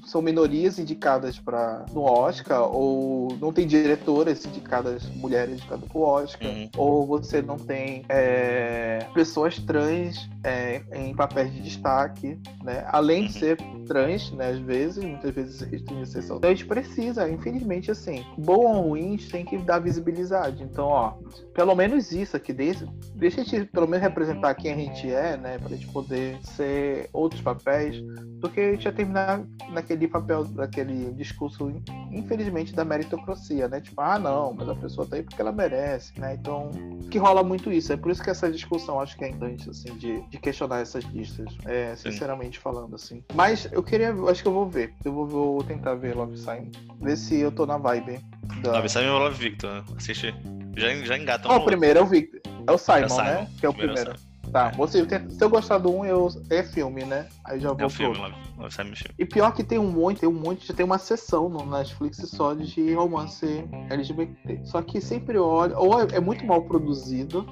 são 0.05 0.23
minorias 0.23 0.79
indicadas 0.79 1.39
para 1.39 1.85
no 1.93 2.03
Oscar 2.03 2.63
ou 2.63 3.37
não 3.41 3.53
tem 3.53 3.67
diretoras 3.67 4.45
indicadas 4.45 5.05
mulheres 5.17 5.55
indicadas 5.55 5.89
para 5.89 5.99
o 5.99 6.03
Oscar 6.03 6.49
uhum. 6.49 6.71
ou 6.77 7.07
você 7.07 7.43
não 7.43 7.57
tem 7.57 8.05
é, 8.09 9.07
pessoas 9.15 9.59
trans 9.59 10.29
é, 10.45 10.83
em 10.95 11.15
papéis 11.15 11.53
de 11.53 11.63
destaque, 11.63 12.39
né? 12.63 12.85
Além 12.89 13.27
de 13.27 13.35
uhum. 13.35 13.41
ser 13.41 13.57
trans, 13.87 14.33
né? 14.33 14.51
Às 14.51 14.59
vezes, 14.59 15.05
muitas 15.05 15.35
vezes 15.35 15.83
tem 15.83 16.01
exceção. 16.01 16.37
Então 16.37 16.51
a 16.51 16.55
gente 16.55 16.67
precisa, 16.67 17.29
infelizmente, 17.29 17.91
assim, 17.91 18.25
bom 18.39 18.67
ou 18.67 18.89
ruim, 18.89 19.09
a 19.09 19.11
gente 19.11 19.31
tem 19.31 19.45
que 19.45 19.59
dar 19.59 19.79
visibilidade. 19.79 20.63
Então, 20.63 20.87
ó, 20.87 21.15
pelo 21.55 21.75
menos 21.75 22.13
isso 22.13 22.37
aqui 22.37 22.53
desse 22.53 22.87
deixa 23.15 23.41
a 23.41 23.45
gente 23.45 23.67
pelo 23.67 23.87
menos 23.87 24.03
representar 24.03 24.55
quem 24.55 24.73
a 24.73 24.77
gente 24.77 25.13
é, 25.13 25.37
né? 25.37 25.59
Pra 25.59 25.69
gente 25.69 25.87
poder 25.89 26.39
ser 26.43 27.09
outros 27.13 27.41
papéis, 27.41 28.03
do 28.41 28.49
que 28.49 28.61
a 28.61 28.73
gente 28.73 28.85
ia 28.85 28.93
terminar 28.93 29.43
naquele 29.71 30.09
papel, 30.09 30.45
naquele 30.55 31.13
discurso, 31.13 31.71
infelizmente, 32.11 32.75
da 32.75 32.85
meritocracia, 32.85 33.69
né? 33.69 33.81
Tipo, 33.81 34.01
ah, 34.01 34.19
não, 34.19 34.53
mas 34.53 34.69
a 34.69 34.75
pessoa 34.75 35.07
tá 35.07 35.17
aí 35.17 35.23
porque 35.23 35.41
ela 35.41 35.53
merece, 35.53 36.19
né? 36.19 36.35
Então, 36.35 36.71
que 37.11 37.19
rola 37.19 37.43
muito 37.43 37.71
isso. 37.71 37.93
É 37.93 37.97
por 37.97 38.11
isso 38.11 38.23
que 38.23 38.31
essa 38.31 38.51
discussão 38.51 39.01
acho 39.01 39.17
que 39.17 39.25
é 39.25 39.29
importante, 39.29 39.69
assim, 39.69 39.97
de, 39.97 40.21
de 40.29 40.39
questionar 40.39 40.81
essas 40.81 41.05
listas, 41.05 41.47
é, 41.65 41.95
sinceramente 41.97 42.57
Sim. 42.57 42.63
falando, 42.63 42.95
assim. 42.95 43.23
Mas 43.35 43.69
eu 43.73 43.83
queria, 43.83 44.13
acho 44.29 44.43
que 44.43 44.49
eu 44.49 44.53
vou 44.53 44.69
ver. 44.69 44.95
Eu 45.05 45.13
vou, 45.13 45.27
vou 45.27 45.65
tentar 45.65 45.95
ver 45.95 46.17
Love 46.17 46.37
Sign, 46.39 46.71
ver 47.01 47.17
se 47.17 47.39
eu 47.39 47.53
tô 47.53 47.67
na 47.67 47.79
vibe. 47.79 48.21
Da... 48.63 48.73
Love 48.73 48.89
Sign 48.89 49.09
ou 49.09 49.19
Love 49.19 49.39
Victor, 49.39 49.85
assiste. 49.97 50.35
Já, 50.77 50.95
já 51.05 51.19
engata. 51.19 51.49
Oh, 51.49 51.57
o 51.57 51.65
primeiro 51.65 51.99
é 51.99 52.03
o 52.03 52.07
Victor. 52.07 52.42
É 52.67 52.73
o 52.73 52.79
Simon, 52.79 52.99
é 52.99 53.09
Simon. 53.09 53.25
né? 53.25 53.49
Que 53.59 53.67
é 53.67 53.69
o 53.69 53.75
primeiro. 53.75 54.01
primeiro. 54.01 54.33
Tá, 54.53 54.71
você, 54.71 55.03
se 55.31 55.43
eu 55.43 55.49
gostar 55.49 55.79
do 55.79 55.91
um, 55.91 56.05
eu, 56.05 56.29
é 56.51 56.63
filme, 56.63 57.05
né? 57.05 57.27
Aí 57.43 57.59
já 57.59 57.73
vou 57.73 57.81
é 57.81 57.87
o 57.87 57.89
filme, 57.89 58.19
lá, 58.19 58.31
filme. 58.71 58.95
E 59.19 59.25
pior 59.25 59.51
que 59.53 59.65
tem 59.65 59.79
um 59.79 59.91
monte, 59.91 60.21
tem 60.21 60.29
um 60.29 60.33
monte, 60.33 60.67
já 60.67 60.75
tem 60.75 60.85
uma 60.85 60.99
sessão 60.99 61.49
no 61.49 61.65
Netflix 61.65 62.19
só 62.29 62.53
de 62.53 62.93
romance 62.93 63.65
LGBT. 63.89 64.61
Só 64.65 64.83
que 64.83 65.01
sempre 65.01 65.39
olha, 65.39 65.79
ou 65.79 65.99
é, 65.99 66.17
é 66.17 66.21
muito 66.21 66.45
mal 66.45 66.63
produzido, 66.65 67.47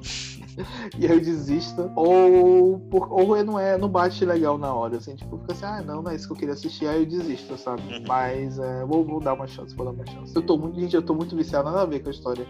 e 0.98 1.06
aí 1.06 1.12
eu 1.12 1.20
desisto, 1.20 1.90
ou, 1.94 2.78
por, 2.90 3.12
ou 3.12 3.44
não 3.44 3.58
é, 3.58 3.76
não 3.78 3.88
bate 3.88 4.24
legal 4.24 4.58
na 4.58 4.72
hora, 4.72 4.96
assim, 4.96 5.14
tipo, 5.14 5.38
fica 5.38 5.52
assim, 5.52 5.64
ah, 5.64 5.82
não, 5.82 6.02
não 6.02 6.10
é 6.10 6.16
isso 6.16 6.26
que 6.26 6.32
eu 6.32 6.36
queria 6.36 6.54
assistir, 6.54 6.86
aí 6.86 7.02
eu 7.02 7.06
desisto, 7.06 7.56
sabe? 7.56 7.82
Uhum. 7.82 8.04
Mas 8.06 8.58
é, 8.58 8.84
vou, 8.84 9.04
vou 9.04 9.20
dar 9.20 9.34
uma 9.34 9.46
chance, 9.46 9.74
vou 9.74 9.86
dar 9.86 9.92
uma 9.92 10.06
chance. 10.06 10.34
Eu 10.34 10.42
tô 10.42 10.56
muito, 10.56 10.78
gente, 10.80 10.94
eu 10.94 11.02
tô 11.02 11.14
muito 11.14 11.36
viciado, 11.36 11.64
nada 11.64 11.82
a 11.82 11.86
ver 11.86 12.00
com 12.00 12.08
a 12.08 12.12
história. 12.12 12.46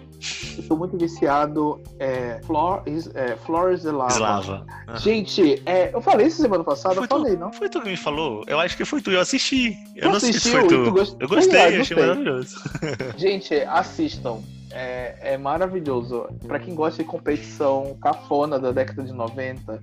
Eu 0.56 0.68
tô 0.68 0.76
muito 0.76 0.96
viciado, 0.96 1.80
é, 1.98 2.40
Flor, 2.44 2.82
é, 3.14 3.36
Flores 3.36 3.82
de 3.82 3.90
Lava. 3.90 4.18
Lava. 4.18 4.66
Uhum. 4.88 4.96
Gente, 4.96 5.62
é, 5.66 5.94
eu 5.94 6.00
falei 6.00 6.26
isso 6.26 6.42
semana 6.42 6.64
passada, 6.64 6.94
foi 6.96 7.04
eu 7.04 7.08
falei, 7.08 7.36
não? 7.36 7.52
Foi 7.52 7.68
tu 7.68 7.80
que 7.80 7.88
me 7.88 7.96
falou? 7.96 8.44
Eu 8.46 8.58
acho 8.58 8.76
que 8.76 8.84
foi 8.84 9.00
tu, 9.00 9.10
eu 9.10 9.20
assisti. 9.20 9.76
Eu 9.96 10.08
tu 10.08 10.12
não 10.12 10.20
se 10.20 10.50
foi 10.50 10.66
tu. 10.66 10.84
tu 10.84 10.92
gost... 10.92 11.16
Eu 11.18 11.28
gostei, 11.28 11.76
eu 11.76 11.80
achei 11.80 11.96
maravilhoso. 11.96 12.56
Gente, 13.16 13.54
assistam 13.54 14.40
é, 14.72 15.32
é 15.34 15.38
maravilhoso. 15.38 16.26
Para 16.46 16.58
quem 16.58 16.74
gosta 16.74 17.02
de 17.02 17.08
competição 17.08 17.96
cafona 18.00 18.58
da 18.58 18.72
década 18.72 19.02
de 19.02 19.12
90, 19.12 19.80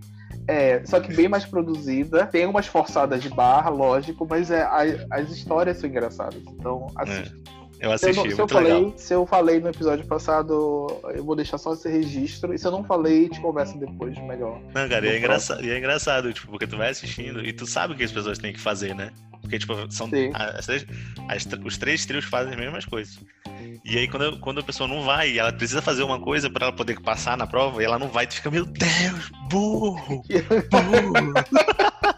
é, 0.47 0.85
só 0.85 0.99
que 0.99 1.13
bem 1.13 1.27
mais 1.27 1.45
produzida. 1.45 2.25
Tem 2.25 2.45
umas 2.45 2.67
forçadas 2.67 3.21
de 3.21 3.29
barra, 3.29 3.69
lógico, 3.69 4.25
mas 4.29 4.49
é, 4.49 4.61
a, 4.61 4.81
as 5.11 5.29
histórias 5.29 5.77
são 5.77 5.89
engraçadas. 5.89 6.41
Então, 6.47 6.87
assista. 6.95 7.35
É. 7.53 7.57
Eu 7.79 7.91
assisti, 7.91 8.13
se 8.15 8.19
eu, 8.19 8.23
não- 8.25 8.31
se 8.31 8.33
eu 8.33 8.37
muito 8.39 8.55
legal. 8.55 8.79
falei, 8.79 8.93
se 8.97 9.13
eu 9.13 9.25
falei 9.27 9.59
no 9.59 9.69
episódio 9.69 10.05
passado, 10.07 10.87
eu 11.13 11.23
vou 11.23 11.35
deixar 11.35 11.59
só 11.59 11.73
esse 11.73 11.87
registro. 11.87 12.53
E 12.53 12.57
se 12.57 12.65
eu 12.65 12.71
não 12.71 12.83
falei, 12.83 13.23
gente 13.23 13.39
conversa 13.39 13.77
depois 13.77 14.17
melhor. 14.17 14.59
Não, 14.73 14.89
cara, 14.89 15.05
e 15.05 15.09
é, 15.09 15.17
engraçado, 15.19 15.63
e 15.63 15.69
é 15.69 15.77
engraçado, 15.77 16.33
tipo, 16.33 16.47
porque 16.47 16.65
tu 16.65 16.75
vai 16.75 16.89
assistindo 16.89 17.45
e 17.45 17.53
tu 17.53 17.67
sabe 17.67 17.93
o 17.93 17.95
que 17.97 18.03
as 18.03 18.11
pessoas 18.11 18.39
têm 18.39 18.51
que 18.51 18.59
fazer, 18.59 18.95
né? 18.95 19.11
Porque, 19.47 19.59
tipo, 19.59 19.73
são 19.89 20.09
as 20.33 20.69
as 21.29 21.47
os 21.63 21.77
três 21.77 22.05
trios 22.05 22.25
fazem 22.25 22.53
as 22.53 22.59
mesmas 22.59 22.85
coisas. 22.85 23.17
E 23.85 23.97
aí, 23.97 24.07
quando, 24.07 24.37
quando 24.39 24.59
a 24.59 24.63
pessoa 24.63 24.87
não 24.87 25.03
vai, 25.03 25.37
ela 25.39 25.53
precisa 25.53 25.81
fazer 25.81 26.03
uma 26.03 26.19
coisa 26.19 26.49
pra 26.49 26.67
ela 26.67 26.75
poder 26.75 26.99
passar 26.99 27.37
na 27.37 27.47
prova, 27.47 27.81
e 27.81 27.85
ela 27.85 27.97
não 27.97 28.09
vai, 28.09 28.27
tu 28.27 28.35
fica, 28.35 28.51
meu 28.51 28.65
Deus, 28.65 29.31
burro! 29.49 30.21
burro. 30.69 31.33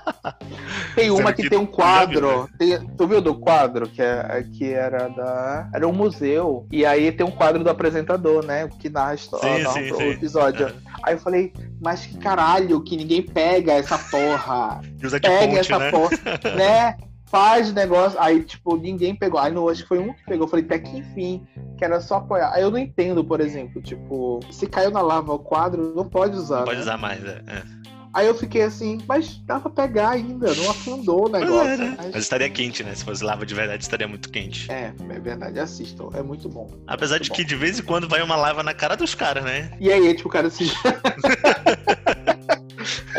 Tem 0.96 1.12
uma 1.12 1.32
que, 1.32 1.44
que 1.44 1.50
tem 1.50 1.58
um 1.58 1.62
já 1.62 1.68
viu, 1.68 1.74
quadro. 1.76 2.50
tem- 2.58 2.88
tu 2.98 3.08
viu 3.08 3.22
do 3.22 3.36
quadro? 3.36 3.88
Que, 3.88 4.02
é, 4.02 4.44
que 4.52 4.74
era 4.74 5.08
da. 5.08 5.70
Era 5.74 5.88
um 5.88 5.94
museu. 5.94 6.68
E 6.72 6.86
aí 6.86 7.12
tem 7.12 7.26
um 7.26 7.32
quadro 7.32 7.64
do 7.64 7.70
apresentador, 7.70 8.46
né? 8.46 8.68
Que 8.80 8.90
narra 8.90 9.12
a 9.12 9.16
história, 9.16 9.70
Sim, 9.70 9.86
sim, 9.86 9.92
o 9.92 9.98
sim. 9.98 10.10
episódio. 10.10 10.68
É. 10.68 10.74
Aí 11.04 11.14
eu 11.14 11.20
falei, 11.20 11.54
mas 11.82 12.06
que 12.06 12.18
caralho, 12.18 12.82
que 12.82 12.98
ninguém 12.98 13.22
pega 13.22 13.74
essa 13.74 13.98
porra. 13.98 14.82
Pega 15.22 15.30
ponte, 15.48 15.58
essa 15.58 15.80
né? 15.80 15.92
porra, 15.92 16.18
né? 16.56 16.98
Faz 17.30 17.72
negócio. 17.74 18.20
Aí, 18.20 18.44
tipo, 18.44 18.76
ninguém 18.76 19.16
pegou. 19.16 19.40
Aí, 19.40 19.52
no, 19.52 19.70
acho 19.70 19.84
que 19.84 19.88
foi 19.88 20.00
um 20.00 20.14
que 20.14 20.24
pegou. 20.26 20.46
Eu 20.46 20.50
falei, 20.50 20.66
até 20.66 20.80
que 20.80 20.98
enfim, 20.98 21.46
que 21.78 21.86
era 21.86 22.02
só 22.02 22.16
apoiar. 22.16 22.52
Aí 22.54 22.62
eu 22.62 22.72
não 22.72 22.78
entendo, 22.78 23.24
por 23.24 23.40
exemplo, 23.40 23.82
tipo, 23.82 24.40
se 24.52 24.68
caiu 24.68 24.92
na 24.92 25.02
lava 25.02 25.34
o 25.34 25.40
quadro, 25.40 25.94
não 25.96 26.06
pode 26.06 26.36
usar. 26.36 26.60
Não 26.60 26.66
pode 26.66 26.78
né? 26.78 26.82
usar 26.84 26.98
mais, 26.98 27.24
é. 27.24 27.42
é. 27.48 27.80
Aí 28.12 28.26
eu 28.26 28.34
fiquei 28.34 28.64
assim, 28.64 28.98
mas 29.08 29.38
dá 29.46 29.60
pra 29.60 29.70
pegar 29.70 30.10
ainda, 30.10 30.54
não 30.56 30.72
afundou 30.72 31.28
o 31.28 31.30
negócio. 31.30 31.56
Mas 31.58 31.80
é, 31.80 31.84
né? 31.84 31.96
Mas- 31.96 32.12
Mas 32.14 32.24
estaria 32.24 32.50
quente, 32.50 32.84
né? 32.84 32.96
Se 32.96 33.06
fosse 33.06 33.24
lava 33.24 33.46
de 33.46 33.54
verdade, 33.54 33.84
estaria 33.84 34.08
muito 34.08 34.30
quente. 34.32 34.70
É, 34.72 34.92
é 35.10 35.20
verdade, 35.20 35.60
assistam, 35.60 36.10
é 36.16 36.24
muito 36.24 36.50
bom. 36.50 36.68
Apesar 36.88 37.20
de 37.20 37.30
Muito 37.30 37.38
que 37.38 37.46
de 37.46 37.56
vez 37.56 37.80
em 37.80 37.84
quando 37.84 38.10
vai 38.10 38.24
uma 38.24 38.36
lava 38.36 38.64
na 38.64 38.74
cara 38.74 38.98
dos 38.98 39.14
caras, 39.14 39.44
né? 39.44 39.72
E 39.80 39.92
aí, 39.92 40.16
tipo, 40.16 40.28
o 40.28 40.32
cara 40.32 40.50
se. 40.50 40.66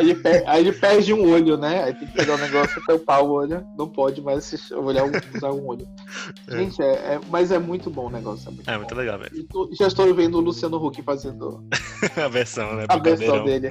aí, 0.00 0.10
ele 0.10 0.44
aí 0.46 0.60
ele 0.60 0.72
perde 0.72 1.12
um 1.14 1.30
olho, 1.32 1.56
né? 1.56 1.84
Aí 1.84 1.94
tem 1.94 2.06
que 2.08 2.14
pegar 2.14 2.34
o 2.34 2.38
negócio 2.38 2.80
e 2.80 2.86
tampar 2.86 3.22
o 3.24 3.30
olho. 3.30 3.66
Não 3.78 3.88
pode 3.88 4.20
mais 4.20 4.38
assistir- 4.38 4.74
olhar 4.74 5.04
um- 5.04 5.10
usar 5.36 5.52
um 5.52 5.66
olho. 5.66 5.86
É. 6.48 6.56
Gente, 6.58 6.82
é, 6.82 6.92
é- 7.14 7.20
mas 7.28 7.50
é 7.50 7.58
muito 7.58 7.90
bom 7.90 8.06
o 8.06 8.10
negócio. 8.10 8.48
É 8.48 8.52
muito 8.52 8.70
É 8.70 8.76
muito 8.76 8.94
legal, 8.94 9.18
velho. 9.18 9.44
Tô- 9.44 9.68
já 9.72 9.86
estou 9.86 10.12
vendo 10.14 10.36
o 10.38 10.40
Luciano 10.40 10.76
Huck 10.84 11.02
fazendo 11.02 11.64
A 12.16 12.28
versão, 12.28 12.74
né? 12.76 12.86
a 12.88 12.96
versão 12.98 13.44
dele. 13.44 13.70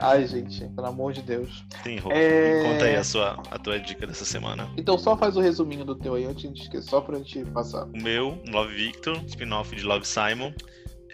Ai, 0.00 0.26
gente, 0.26 0.66
pelo 0.68 0.86
amor 0.86 1.12
de 1.12 1.22
Deus. 1.22 1.64
Sim, 1.82 1.98
Rô. 1.98 2.10
É... 2.12 2.62
Conta 2.62 2.84
aí 2.84 2.96
a, 2.96 3.04
sua, 3.04 3.42
a 3.50 3.58
tua 3.58 3.78
dica 3.78 4.06
dessa 4.06 4.24
semana. 4.24 4.68
Então 4.76 4.98
só 4.98 5.16
faz 5.16 5.36
o 5.36 5.40
resuminho 5.40 5.84
do 5.84 5.94
teu 5.94 6.14
aí 6.14 6.24
antes 6.24 6.52
de 6.52 6.60
esquecer, 6.62 6.88
só 6.88 7.00
pra 7.00 7.18
gente 7.18 7.44
passar. 7.46 7.84
O 7.84 8.02
meu, 8.02 8.38
Love 8.48 8.74
Victor, 8.74 9.16
spin-off 9.26 9.74
de 9.74 9.82
Love 9.82 10.06
Simon. 10.06 10.52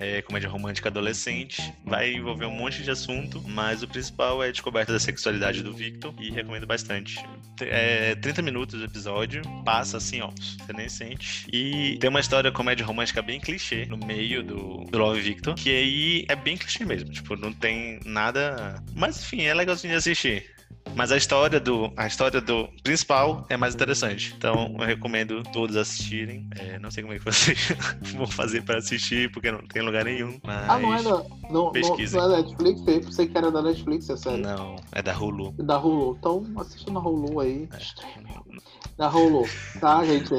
É 0.01 0.23
comédia 0.23 0.49
romântica 0.49 0.89
adolescente. 0.89 1.73
Vai 1.85 2.15
envolver 2.15 2.47
um 2.47 2.51
monte 2.51 2.83
de 2.83 2.91
assunto, 2.91 3.43
mas 3.47 3.83
o 3.83 3.89
principal 3.89 4.43
é 4.43 4.49
a 4.49 4.51
descoberta 4.51 4.93
da 4.93 4.99
sexualidade 4.99 5.63
do 5.63 5.75
Victor 5.75 6.15
e 6.19 6.31
recomendo 6.31 6.67
bastante. 6.67 7.23
É 7.61 8.15
30 8.15 8.41
minutos 8.41 8.81
o 8.81 8.85
episódio, 8.85 9.43
passa 9.63 9.99
assim, 9.99 10.23
ó, 10.23 10.31
você 10.31 10.73
nem 10.73 10.89
sente. 10.89 11.47
E 11.53 11.99
tem 11.99 12.09
uma 12.09 12.21
história 12.21 12.51
comédia 12.51 12.87
romântica 12.87 13.21
bem 13.21 13.39
clichê 13.39 13.85
no 13.85 13.99
meio 13.99 14.43
do, 14.43 14.85
do 14.91 14.99
Love 14.99 15.21
Victor, 15.21 15.55
que 15.55 15.69
aí 15.69 16.25
é 16.29 16.35
bem 16.35 16.57
clichê 16.57 16.83
mesmo, 16.85 17.11
tipo, 17.11 17.37
não 17.37 17.53
tem 17.53 18.01
nada. 18.07 18.83
Mas 18.95 19.23
enfim, 19.23 19.43
é 19.43 19.53
legalzinho 19.53 19.93
de 19.93 19.99
assistir. 19.99 20.60
Mas 20.95 21.13
a 21.13 21.17
história 21.17 21.61
do 21.61 21.93
a 21.97 22.07
história 22.07 22.41
do 22.41 22.69
principal 22.83 23.47
é 23.49 23.57
mais 23.57 23.75
interessante. 23.75 24.35
Então 24.37 24.77
eu 24.79 24.87
recomendo 24.87 25.43
todos 25.53 25.77
assistirem. 25.77 26.49
É, 26.57 26.79
não 26.79 26.91
sei 26.91 27.03
como 27.03 27.15
é 27.15 27.19
que 27.19 27.25
vocês 27.25 27.73
vão 28.15 28.27
fazer 28.27 28.63
para 28.63 28.79
assistir, 28.79 29.31
porque 29.31 29.51
não 29.51 29.61
tem 29.67 29.83
lugar 29.83 30.05
nenhum. 30.05 30.39
Ah, 30.45 30.79
não 30.79 30.95
é 30.95 31.03
da, 31.03 31.11
não, 31.11 31.41
não, 31.51 31.73
pesquisem. 31.73 32.19
não 32.19 32.27
é 32.27 32.29
da 32.31 32.43
Netflix? 32.43 32.81
Eu 32.87 33.01
pensei 33.01 33.29
que 33.29 33.39
era 33.39 33.51
da 33.51 33.63
Netflix, 33.63 34.11
é 34.11 34.17
sério. 34.17 34.43
Não, 34.43 34.77
é 34.93 35.03
da 35.03 35.17
Hulu. 35.17 35.53
Da 35.53 35.79
Hulu. 35.79 36.17
Então 36.19 36.45
assista 36.59 36.91
na 36.91 37.01
Hulu 37.01 37.41
aí. 37.41 37.69
É. 37.73 38.80
Da 39.01 39.09
Hulu, 39.09 39.45
tá, 39.81 40.05
gente? 40.05 40.31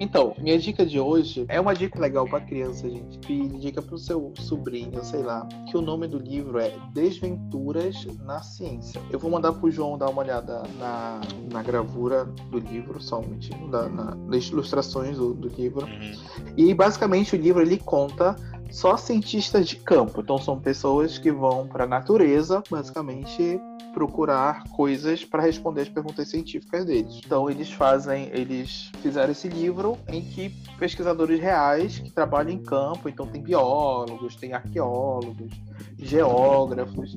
Então, 0.00 0.34
minha 0.38 0.58
dica 0.58 0.86
de 0.86 0.98
hoje 0.98 1.44
é 1.50 1.60
uma 1.60 1.74
dica 1.74 2.00
legal 2.00 2.26
pra 2.26 2.40
criança, 2.40 2.88
gente. 2.88 3.20
E 3.30 3.46
dica 3.58 3.82
pro 3.82 3.98
seu 3.98 4.32
sobrinho, 4.38 5.04
sei 5.04 5.20
lá. 5.22 5.46
Que 5.70 5.76
o 5.76 5.82
nome 5.82 6.08
do 6.08 6.16
livro 6.18 6.58
é 6.58 6.72
Desventuras 6.94 8.06
na 8.24 8.42
Ciência. 8.42 9.02
Eu 9.10 9.18
vou 9.18 9.30
mandar 9.30 9.52
pro 9.52 9.70
João 9.70 9.98
dar 9.98 10.08
uma 10.08 10.22
olhada 10.22 10.62
na, 10.78 11.20
na 11.52 11.62
gravura 11.62 12.24
do 12.50 12.58
livro, 12.58 13.02
só 13.02 13.18
um 13.18 13.26
minutinho, 13.26 13.68
da, 13.70 13.86
na- 13.86 14.14
nas 14.14 14.44
ilustrações 14.46 15.18
do, 15.18 15.34
do 15.34 15.48
livro. 15.48 15.84
Uhum. 15.84 16.12
E 16.56 16.72
basicamente 16.72 17.36
o 17.36 17.38
livro 17.38 17.60
ele 17.60 17.76
conta 17.76 18.34
só 18.70 18.96
cientistas 18.96 19.68
de 19.68 19.76
campo. 19.76 20.22
Então 20.22 20.38
são 20.38 20.58
pessoas 20.58 21.18
que 21.18 21.30
vão 21.30 21.66
para 21.68 21.84
a 21.84 21.86
natureza, 21.86 22.62
basicamente 22.70 23.60
procurar 23.96 24.64
coisas 24.64 25.24
para 25.24 25.42
responder 25.42 25.80
as 25.80 25.88
perguntas 25.88 26.28
científicas 26.28 26.84
deles. 26.84 27.18
Então 27.24 27.48
eles 27.48 27.72
fazem, 27.72 28.28
eles 28.30 28.92
fizeram 29.00 29.32
esse 29.32 29.48
livro 29.48 29.96
em 30.08 30.20
que 30.20 30.50
pesquisadores 30.78 31.40
reais 31.40 31.98
que 31.98 32.10
trabalham 32.10 32.50
em 32.50 32.62
campo, 32.62 33.08
então 33.08 33.26
tem 33.26 33.40
biólogos, 33.40 34.36
tem 34.36 34.52
arqueólogos, 34.52 35.50
geógrafos 35.98 37.16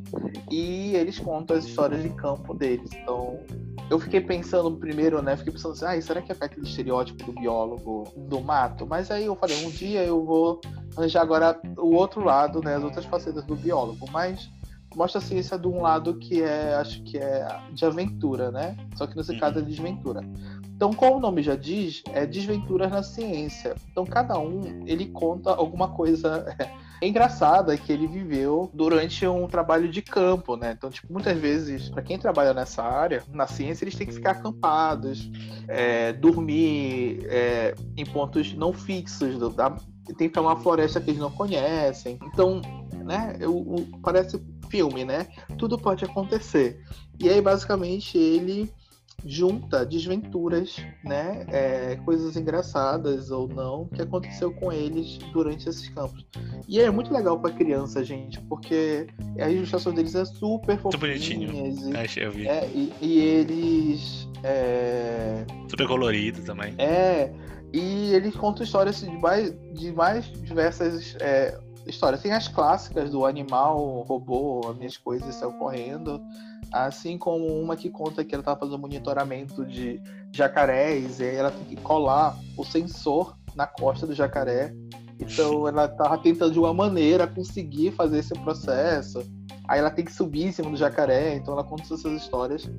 e 0.49 0.95
eles 0.95 1.19
contam 1.19 1.57
as 1.57 1.65
histórias 1.65 2.01
de 2.01 2.11
campo 2.11 2.53
deles. 2.53 2.89
Então 2.93 3.41
eu 3.89 3.99
fiquei 3.99 4.21
pensando 4.21 4.71
primeiro, 4.77 5.21
né? 5.21 5.35
Fiquei 5.35 5.51
pensando 5.51 5.73
assim, 5.73 5.83
ah, 5.83 6.01
será 6.01 6.21
que 6.21 6.31
é 6.31 6.35
aquele 6.39 6.65
estereótipo 6.65 7.25
do 7.25 7.33
biólogo 7.33 8.05
do 8.15 8.39
mato? 8.39 8.87
Mas 8.87 9.11
aí 9.11 9.25
eu 9.25 9.35
falei, 9.35 9.65
um 9.65 9.69
dia 9.69 10.05
eu 10.05 10.23
vou 10.23 10.61
arranjar 10.95 11.23
agora 11.23 11.59
o 11.77 11.93
outro 11.93 12.23
lado, 12.23 12.61
né? 12.61 12.75
As 12.75 12.83
outras 12.85 13.03
facetas 13.03 13.43
do 13.43 13.57
biólogo. 13.57 14.05
Mas 14.13 14.49
mostra 14.95 15.19
a 15.19 15.21
ciência 15.21 15.57
de 15.57 15.67
um 15.67 15.81
lado 15.81 16.15
que 16.15 16.41
é, 16.41 16.75
acho 16.75 17.01
que 17.03 17.17
é 17.17 17.45
de 17.71 17.85
aventura, 17.85 18.51
né? 18.51 18.75
Só 18.95 19.05
que 19.07 19.15
nesse 19.15 19.35
caso 19.37 19.59
é 19.59 19.61
desventura. 19.61 20.21
Então, 20.75 20.93
como 20.93 21.17
o 21.17 21.19
nome 21.19 21.43
já 21.43 21.55
diz, 21.55 22.01
é 22.13 22.25
desventuras 22.25 22.89
na 22.89 23.03
ciência. 23.03 23.75
Então, 23.91 24.05
cada 24.05 24.39
um 24.39 24.83
ele 24.85 25.07
conta 25.07 25.51
alguma 25.51 25.89
coisa 25.89 26.45
engraçada 27.01 27.77
que 27.77 27.91
ele 27.91 28.07
viveu 28.07 28.69
durante 28.73 29.25
um 29.27 29.47
trabalho 29.47 29.89
de 29.89 30.01
campo, 30.01 30.55
né? 30.55 30.73
Então, 30.77 30.89
tipo, 30.89 31.11
muitas 31.11 31.37
vezes, 31.37 31.89
para 31.89 32.01
quem 32.01 32.17
trabalha 32.17 32.53
nessa 32.53 32.83
área, 32.83 33.23
na 33.31 33.47
ciência, 33.47 33.83
eles 33.83 33.95
têm 33.95 34.07
que 34.07 34.13
ficar 34.13 34.31
acampados, 34.31 35.29
é, 35.67 36.13
dormir 36.13 37.25
é, 37.29 37.75
em 37.95 38.05
pontos 38.05 38.53
não 38.53 38.73
fixos, 38.73 39.37
do- 39.37 39.49
da, 39.49 39.75
tem 40.17 40.29
que 40.29 40.39
uma 40.39 40.55
floresta 40.55 40.99
que 40.99 41.11
eles 41.11 41.19
não 41.21 41.31
conhecem. 41.31 42.17
Então, 42.23 42.61
né? 43.05 43.35
eu- 43.39 43.55
o- 43.57 43.85
parece 44.01 44.37
filme, 44.69 45.03
né? 45.05 45.27
Tudo 45.57 45.77
pode 45.77 46.05
acontecer. 46.05 46.79
E 47.19 47.27
aí, 47.29 47.41
basicamente, 47.41 48.17
ele 48.17 48.71
junta 49.25 49.85
desventuras, 49.85 50.77
né? 51.03 51.45
É, 51.49 51.95
coisas 52.05 52.37
engraçadas 52.37 53.31
ou 53.31 53.49
não 53.49 53.85
que 53.87 54.01
aconteceu 54.01 54.49
com 54.53 54.71
eles 54.71 55.17
durante 55.33 55.67
esses 55.67 55.89
campos. 55.89 56.25
E 56.67 56.79
é 56.79 56.89
muito 56.89 57.11
legal 57.13 57.37
para 57.37 57.51
criança, 57.53 58.01
gente, 58.03 58.39
porque 58.43 59.07
a 59.37 59.49
ilustração 59.49 59.93
deles 59.93 60.15
é 60.15 60.23
super 60.23 60.79
Muito 60.81 60.97
bonitinho. 60.97 61.51
e, 61.51 61.97
Achei, 61.97 62.25
eu 62.25 62.31
vi. 62.31 62.47
é, 62.47 62.65
e, 62.73 62.93
e 63.01 63.19
eles 63.19 64.25
é, 64.43 65.43
Super 65.69 65.87
colorido 65.87 66.41
também. 66.43 66.73
é, 66.77 67.29
e 67.73 68.13
ele 68.13 68.31
conta 68.31 68.63
histórias 68.63 69.01
de 69.01 69.09
mais, 69.17 69.53
de 69.73 69.91
mais 69.91 70.25
diversas 70.43 71.15
é, 71.19 71.59
histórias. 71.89 72.21
Tem 72.21 72.31
as 72.31 72.47
clássicas 72.47 73.09
do 73.09 73.25
animal, 73.25 74.05
robô, 74.07 74.67
as 74.69 74.77
minhas 74.77 74.97
coisas 74.97 75.35
saiu 75.35 75.53
correndo. 75.53 76.21
Assim 76.71 77.17
como 77.17 77.45
uma 77.47 77.75
que 77.75 77.89
conta 77.89 78.23
que 78.23 78.33
ela 78.33 78.41
estava 78.41 78.59
fazendo 78.59 78.77
monitoramento 78.77 79.65
de 79.65 80.01
jacarés, 80.31 81.19
e 81.19 81.23
aí 81.23 81.35
ela 81.35 81.51
tem 81.51 81.63
que 81.63 81.75
colar 81.77 82.37
o 82.55 82.63
sensor 82.63 83.35
na 83.55 83.65
costa 83.65 84.05
do 84.05 84.13
jacaré. 84.13 84.73
Então 85.19 85.67
ela 85.67 85.85
estava 85.85 86.17
tentando 86.17 86.53
de 86.53 86.59
uma 86.59 86.73
maneira 86.73 87.27
conseguir 87.27 87.91
fazer 87.91 88.19
esse 88.19 88.33
processo. 88.35 89.23
Aí 89.67 89.79
ela 89.79 89.91
tem 89.91 90.05
que 90.05 90.13
subir 90.13 90.45
em 90.45 90.51
cima 90.51 90.69
do 90.69 90.77
jacaré, 90.77 91.35
então 91.35 91.53
ela 91.53 91.63
conta 91.63 91.83
essas 91.83 92.05
histórias. 92.05 92.69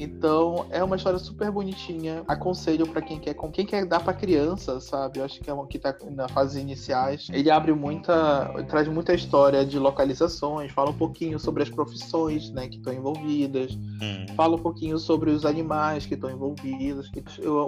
Então, 0.00 0.66
é 0.70 0.82
uma 0.82 0.96
história 0.96 1.18
super 1.18 1.50
bonitinha. 1.50 2.24
Aconselho 2.26 2.86
para 2.88 3.02
quem 3.02 3.18
quer, 3.18 3.34
com 3.34 3.50
quem 3.50 3.66
quer 3.66 3.84
dar 3.84 4.00
para 4.00 4.14
criança, 4.14 4.80
sabe? 4.80 5.18
Eu 5.18 5.24
acho 5.24 5.40
que 5.40 5.50
é 5.50 5.52
uma 5.52 5.66
que 5.66 5.78
tá 5.78 5.94
na 6.10 6.26
fase 6.28 6.58
iniciais. 6.58 7.28
Ele 7.30 7.50
abre 7.50 7.72
muita, 7.74 8.50
traz 8.68 8.88
muita 8.88 9.12
história 9.12 9.64
de 9.64 9.78
localizações, 9.78 10.72
fala 10.72 10.90
um 10.90 10.96
pouquinho 10.96 11.38
sobre 11.38 11.62
as 11.62 11.68
profissões, 11.68 12.50
né, 12.50 12.66
que 12.66 12.76
estão 12.76 12.92
envolvidas, 12.92 13.72
Hum. 14.02 14.26
fala 14.34 14.56
um 14.56 14.58
pouquinho 14.58 14.98
sobre 14.98 15.30
os 15.30 15.44
animais 15.44 16.06
que 16.06 16.14
estão 16.14 16.30
envolvidos. 16.30 17.10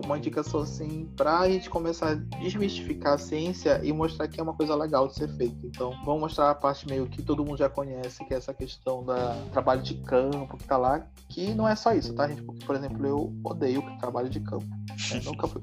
Uma 0.05 0.17
indicação 0.17 0.61
assim 0.61 1.07
para 1.15 1.41
a 1.41 1.51
gente 1.51 1.69
começar 1.69 2.13
a 2.13 2.15
desmistificar 2.15 3.15
a 3.15 3.19
ciência 3.19 3.81
e 3.85 3.93
mostrar 3.93 4.27
que 4.29 4.41
é 4.41 4.43
uma 4.43 4.55
coisa 4.55 4.75
legal 4.75 5.09
de 5.09 5.15
ser 5.15 5.29
feita. 5.37 5.67
Então, 5.67 5.93
vamos 6.05 6.23
mostrar 6.23 6.51
a 6.51 6.55
parte 6.55 6.89
meio 6.89 7.07
que 7.07 7.23
todo 7.23 7.45
mundo 7.45 7.59
já 7.59 7.69
conhece, 7.69 8.25
que 8.25 8.33
é 8.33 8.37
essa 8.39 8.55
questão 8.55 9.05
da 9.05 9.37
trabalho 9.53 9.83
de 9.83 9.95
campo 9.95 10.57
que 10.57 10.65
tá 10.65 10.77
lá, 10.77 11.07
que 11.29 11.53
não 11.55 11.69
é 11.69 11.77
só 11.77 11.93
isso, 11.93 12.15
tá, 12.15 12.22
gente? 12.29 12.43
Porque, 12.43 12.65
por 12.65 12.77
exemplo, 12.77 13.07
eu 13.07 13.35
odeio 13.45 13.83
trabalho 13.99 14.29
de 14.29 14.41
campo. 14.41 14.67
né? 14.67 15.21
Nunca 15.25 15.47
fui. 15.47 15.61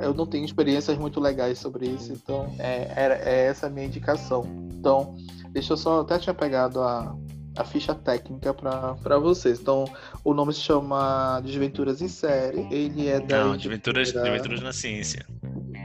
eu 0.00 0.14
não 0.14 0.26
tenho 0.26 0.44
experiências 0.44 0.96
muito 0.98 1.20
legais 1.20 1.58
sobre 1.58 1.86
isso, 1.86 2.12
então 2.12 2.54
é, 2.58 2.92
era, 2.94 3.14
é 3.16 3.46
essa 3.46 3.66
a 3.66 3.70
minha 3.70 3.86
indicação. 3.86 4.44
Então, 4.72 5.16
deixa 5.50 5.72
eu 5.72 5.76
só. 5.76 6.00
Até 6.00 6.18
tinha 6.18 6.34
pegado 6.34 6.80
a, 6.80 7.16
a 7.56 7.64
ficha 7.64 7.94
técnica 7.94 8.52
para 8.54 9.18
vocês. 9.18 9.60
Então, 9.60 9.84
o 10.24 10.34
nome 10.34 10.52
se 10.52 10.60
chama 10.60 11.40
Desventuras 11.40 12.02
em 12.02 12.08
Série. 12.08 12.66
Ele 12.70 13.08
é 13.08 13.20
da. 13.20 13.44
Não, 13.44 13.56
Desventuras, 13.56 14.12
Desventuras 14.12 14.60
na 14.60 14.72
Ciência. 14.72 15.26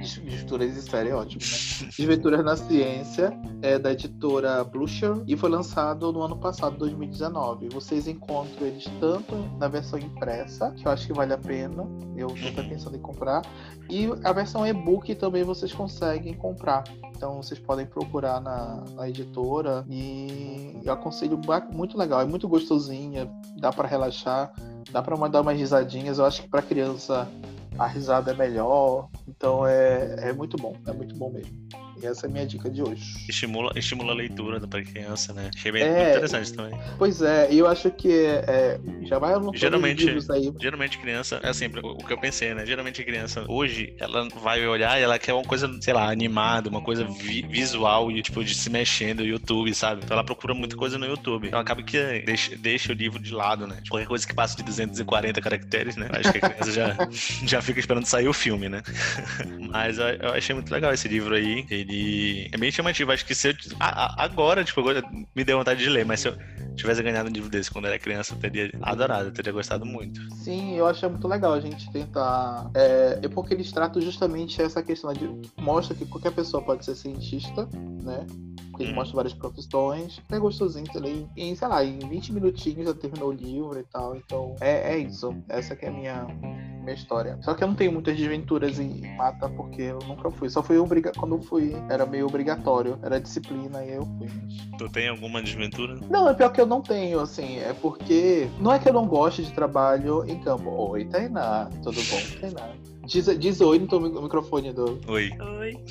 Desventuras 0.01 0.77
em 0.77 0.81
Série 0.81 1.09
é 1.09 1.15
ótimo, 1.15 1.41
né? 1.41 1.91
Desventuras 1.97 2.43
na 2.43 2.57
Ciência 2.57 3.31
é 3.61 3.77
da 3.77 3.91
editora 3.91 4.63
Blucher 4.63 5.23
e 5.27 5.37
foi 5.37 5.49
lançado 5.49 6.11
no 6.11 6.21
ano 6.21 6.37
passado, 6.37 6.77
2019. 6.77 7.69
Vocês 7.69 8.07
encontram 8.07 8.67
eles 8.67 8.85
tanto 8.99 9.35
na 9.59 9.67
versão 9.67 9.99
impressa, 9.99 10.71
que 10.71 10.87
eu 10.87 10.91
acho 10.91 11.07
que 11.07 11.13
vale 11.13 11.33
a 11.33 11.37
pena, 11.37 11.85
eu 12.15 12.27
estou 12.27 12.63
pensando 12.63 12.95
em 12.95 13.01
comprar, 13.01 13.41
e 13.89 14.09
a 14.23 14.33
versão 14.33 14.65
e-book 14.65 15.13
também 15.15 15.43
vocês 15.43 15.71
conseguem 15.71 16.33
comprar. 16.33 16.83
Então 17.15 17.37
vocês 17.37 17.59
podem 17.59 17.85
procurar 17.85 18.41
na, 18.41 18.83
na 18.95 19.07
editora 19.07 19.85
e 19.87 20.79
eu 20.83 20.91
aconselho 20.91 21.39
muito 21.71 21.95
legal, 21.95 22.21
é 22.21 22.25
muito 22.25 22.47
gostosinha, 22.47 23.29
dá 23.57 23.71
para 23.71 23.87
relaxar, 23.87 24.51
dá 24.91 25.03
para 25.03 25.15
mandar 25.15 25.41
umas 25.41 25.55
risadinhas. 25.55 26.17
Eu 26.17 26.25
acho 26.25 26.41
que 26.41 26.47
para 26.47 26.63
criança 26.63 27.27
a 27.78 27.88
risada 27.88 28.32
é 28.32 28.34
melhor, 28.34 29.09
então 29.28 29.65
é, 29.65 30.30
é 30.30 30.34
muito 30.34 30.57
bom, 30.57 30.76
é 30.86 30.93
muito 30.93 31.15
bom 31.15 31.32
mesmo. 31.32 31.55
E 32.01 32.05
essa 32.05 32.25
é 32.25 32.29
a 32.29 32.31
minha 32.31 32.45
dica 32.45 32.69
de 32.69 32.81
hoje. 32.81 33.03
Estimula, 33.29 33.71
estimula 33.75 34.11
a 34.11 34.15
leitura 34.15 34.59
para 34.67 34.83
criança, 34.83 35.33
né? 35.33 35.49
Achei 35.55 35.71
bem 35.71 35.83
é, 35.83 36.11
interessante 36.11 36.53
também. 36.53 36.79
Pois 36.97 37.21
é, 37.21 37.51
e 37.51 37.59
eu 37.59 37.67
acho 37.67 37.89
que 37.91 38.11
é, 38.11 38.79
já 39.03 39.19
vai 39.19 39.33
geralmente, 39.53 40.09
aí. 40.29 40.53
Geralmente 40.59 40.97
criança, 40.97 41.39
é 41.43 41.49
assim, 41.49 41.67
o 41.67 41.97
que 41.97 42.13
eu 42.13 42.19
pensei, 42.19 42.53
né? 42.53 42.65
Geralmente 42.65 43.01
a 43.01 43.05
criança, 43.05 43.45
hoje, 43.47 43.93
ela 43.99 44.27
vai 44.41 44.65
olhar 44.67 44.99
e 44.99 45.03
ela 45.03 45.17
quer 45.17 45.33
uma 45.33 45.43
coisa, 45.43 45.69
sei 45.81 45.93
lá, 45.93 46.11
animada, 46.11 46.69
uma 46.69 46.81
coisa 46.81 47.05
vi 47.05 47.41
visual 47.43 48.11
e 48.11 48.21
tipo 48.21 48.43
de 48.43 48.55
se 48.55 48.69
mexendo 48.69 49.21
no 49.21 49.25
YouTube, 49.25 49.73
sabe? 49.73 50.01
Então 50.03 50.15
ela 50.15 50.23
procura 50.23 50.53
muita 50.53 50.75
coisa 50.75 50.97
no 50.97 51.05
YouTube. 51.05 51.47
Então 51.47 51.59
acaba 51.59 51.81
que 51.81 52.21
deixa, 52.25 52.55
deixa 52.55 52.91
o 52.91 52.95
livro 52.95 53.19
de 53.19 53.33
lado, 53.33 53.67
né? 53.67 53.75
Tipo, 53.75 53.91
qualquer 53.91 54.07
coisa 54.07 54.27
que 54.27 54.33
passa 54.33 54.57
de 54.57 54.63
240 54.63 55.41
caracteres, 55.41 55.95
né? 55.95 56.09
Acho 56.11 56.31
que 56.31 56.37
a 56.39 56.49
criança 56.49 56.71
já, 56.71 56.97
já 57.45 57.61
fica 57.61 57.79
esperando 57.79 58.05
sair 58.05 58.27
o 58.27 58.33
filme, 58.33 58.67
né? 58.67 58.81
Mas 59.71 59.97
eu, 59.97 60.07
eu 60.07 60.33
achei 60.33 60.53
muito 60.53 60.71
legal 60.71 60.93
esse 60.93 61.07
livro 61.07 61.35
aí. 61.35 61.65
Ele 61.69 61.90
ele 61.91 62.49
é 62.51 62.57
bem 62.57 62.71
chamativo. 62.71 63.11
Acho 63.11 63.25
que 63.25 63.35
se 63.35 63.49
eu. 63.49 63.53
Agora, 63.79 64.63
tipo, 64.63 64.79
agora 64.79 65.03
me 65.35 65.43
deu 65.43 65.57
vontade 65.57 65.83
de 65.83 65.89
ler, 65.89 66.05
mas 66.05 66.21
se 66.21 66.29
eu 66.29 66.37
tivesse 66.75 67.03
ganhado 67.03 67.29
um 67.29 67.33
livro 67.33 67.49
desse 67.49 67.69
quando 67.69 67.85
era 67.85 67.99
criança, 67.99 68.33
eu 68.33 68.39
teria 68.39 68.71
adorado, 68.81 69.25
eu 69.25 69.33
teria 69.33 69.51
gostado 69.51 69.85
muito. 69.85 70.21
Sim, 70.35 70.75
eu 70.75 70.87
acho 70.87 71.09
muito 71.09 71.27
legal 71.27 71.53
a 71.53 71.59
gente 71.59 71.91
tentar. 71.91 72.69
É, 72.73 73.19
é 73.21 73.27
porque 73.27 73.53
eles 73.53 73.71
tratam 73.71 74.01
justamente 74.01 74.61
essa 74.61 74.81
questão 74.81 75.11
de. 75.13 75.29
Mostra 75.59 75.95
que 75.95 76.05
qualquer 76.05 76.31
pessoa 76.31 76.63
pode 76.63 76.85
ser 76.85 76.95
cientista, 76.95 77.67
né? 77.73 78.25
Porque 78.69 78.83
ele 78.83 78.93
hum. 78.93 78.95
mostra 78.95 79.15
várias 79.15 79.33
profissões. 79.33 80.21
É 80.29 80.39
gostosinho 80.39 80.85
também. 80.91 81.29
Em, 81.35 81.55
sei 81.55 81.67
lá, 81.67 81.83
em 81.83 81.99
20 81.99 82.33
minutinhos 82.33 82.87
já 82.87 82.93
terminou 82.93 83.29
o 83.29 83.33
livro 83.33 83.77
e 83.77 83.83
tal. 83.83 84.15
Então, 84.15 84.55
é, 84.61 84.93
é 84.93 84.97
isso. 84.97 85.35
Essa 85.49 85.75
que 85.75 85.85
é 85.85 85.89
a 85.89 85.91
minha 85.91 86.27
minha 86.82 86.93
história. 86.93 87.38
Só 87.41 87.53
que 87.53 87.63
eu 87.63 87.67
não 87.67 87.75
tenho 87.75 87.91
muitas 87.91 88.17
desventuras 88.17 88.79
em 88.79 89.15
mata 89.15 89.47
porque 89.49 89.84
eu 89.84 89.99
nunca 90.07 90.29
fui. 90.32 90.49
Só 90.49 90.61
fui 90.61 90.77
obriga 90.77 91.11
quando 91.15 91.36
eu 91.36 91.41
fui, 91.41 91.75
era 91.89 92.05
meio 92.05 92.25
obrigatório, 92.25 92.99
era 93.01 93.19
disciplina 93.19 93.84
e 93.84 93.93
eu 93.93 94.05
fui. 94.17 94.27
Tu 94.77 94.89
tem 94.89 95.07
alguma 95.07 95.41
desventura? 95.41 95.95
Não, 96.09 96.27
é 96.27 96.34
pior 96.34 96.49
que 96.49 96.59
eu 96.59 96.65
não 96.65 96.82
tenho, 96.82 97.19
assim, 97.19 97.59
é 97.59 97.73
porque 97.82 98.49
não 98.59 98.73
é 98.73 98.79
que 98.79 98.89
eu 98.89 98.93
não 98.93 99.05
goste 99.05 99.43
de 99.43 99.53
trabalho 99.53 100.25
em 100.27 100.39
campo. 100.39 100.69
Oi, 100.91 101.05
Tainá, 101.05 101.69
tudo 101.84 102.01
bom, 102.09 102.19
Tainá? 102.41 102.69
Diz, 103.05 103.25
diz 103.39 103.61
oi 103.61 103.79
no 103.79 104.21
microfone 104.21 104.73
do. 104.73 104.99
Oi. 105.07 105.32
Oi. 105.59 105.77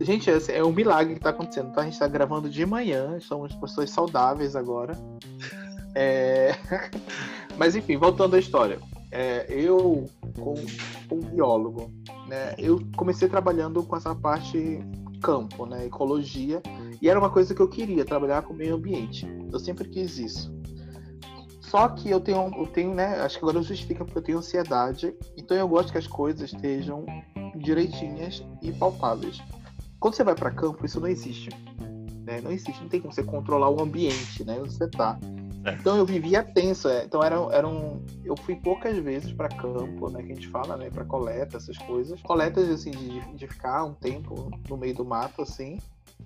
Gente, 0.00 0.30
é 0.50 0.64
um 0.64 0.72
milagre 0.72 1.14
que 1.14 1.20
tá 1.20 1.30
acontecendo, 1.30 1.72
tá? 1.72 1.82
A 1.82 1.84
gente 1.84 1.98
tá 1.98 2.08
gravando 2.08 2.48
de 2.48 2.64
manhã, 2.66 3.18
somos 3.20 3.54
pessoas 3.54 3.90
saudáveis 3.90 4.56
agora. 4.56 4.96
É... 5.94 6.54
Mas 7.56 7.74
enfim, 7.74 7.96
voltando 7.96 8.36
à 8.36 8.38
história. 8.38 8.78
É, 9.10 9.46
eu, 9.48 10.08
como, 10.38 10.56
como, 11.06 11.22
biólogo, 11.22 11.92
né, 12.26 12.54
eu 12.56 12.80
comecei 12.96 13.28
trabalhando 13.28 13.82
com 13.82 13.94
essa 13.94 14.14
parte 14.14 14.80
campo, 15.22 15.66
né, 15.66 15.86
ecologia, 15.86 16.62
e 17.00 17.08
era 17.08 17.18
uma 17.18 17.28
coisa 17.30 17.54
que 17.54 17.60
eu 17.60 17.68
queria, 17.68 18.04
trabalhar 18.04 18.42
com 18.42 18.54
o 18.54 18.56
meio 18.56 18.74
ambiente. 18.74 19.26
Eu 19.52 19.58
sempre 19.58 19.88
quis 19.88 20.18
isso. 20.18 20.52
Só 21.60 21.88
que 21.88 22.10
eu 22.10 22.20
tenho, 22.20 22.52
eu 22.56 22.66
tenho, 22.66 22.94
né, 22.94 23.20
acho 23.20 23.38
que 23.38 23.44
agora 23.44 23.62
justifica 23.62 24.04
porque 24.04 24.18
eu 24.18 24.22
tenho 24.22 24.38
ansiedade, 24.38 25.14
então 25.36 25.56
eu 25.56 25.68
gosto 25.68 25.92
que 25.92 25.98
as 25.98 26.06
coisas 26.06 26.52
estejam 26.52 27.04
direitinhas 27.56 28.44
e 28.60 28.72
palpáveis. 28.72 29.40
Quando 30.00 30.14
você 30.14 30.24
vai 30.24 30.34
para 30.34 30.50
campo, 30.50 30.84
isso 30.84 31.00
não 31.00 31.08
existe. 31.08 31.50
Né? 32.24 32.40
Não 32.42 32.50
existe, 32.50 32.80
não 32.80 32.88
tem 32.88 33.00
como 33.00 33.12
você 33.12 33.22
controlar 33.22 33.70
o 33.70 33.80
ambiente, 33.80 34.44
né, 34.44 34.58
onde 34.60 34.72
você 34.72 34.88
tá. 34.88 35.18
É. 35.64 35.72
Então 35.74 35.96
eu 35.96 36.04
vivia 36.04 36.42
tenso, 36.42 36.88
é. 36.88 37.04
então 37.04 37.22
era, 37.22 37.36
era 37.52 37.68
um, 37.68 38.04
eu 38.24 38.36
fui 38.36 38.56
poucas 38.56 38.96
vezes 38.98 39.32
para 39.32 39.48
campo, 39.48 40.10
né, 40.10 40.22
que 40.22 40.32
a 40.32 40.34
gente 40.34 40.48
fala, 40.48 40.76
né, 40.76 40.90
para 40.90 41.04
coleta, 41.04 41.56
essas 41.56 41.78
coisas. 41.78 42.20
Coletas 42.22 42.68
assim 42.68 42.90
de, 42.90 43.20
de 43.34 43.46
ficar 43.46 43.84
um 43.84 43.94
tempo 43.94 44.50
no 44.68 44.76
meio 44.76 44.94
do 44.94 45.04
mato 45.04 45.42
assim, 45.42 45.78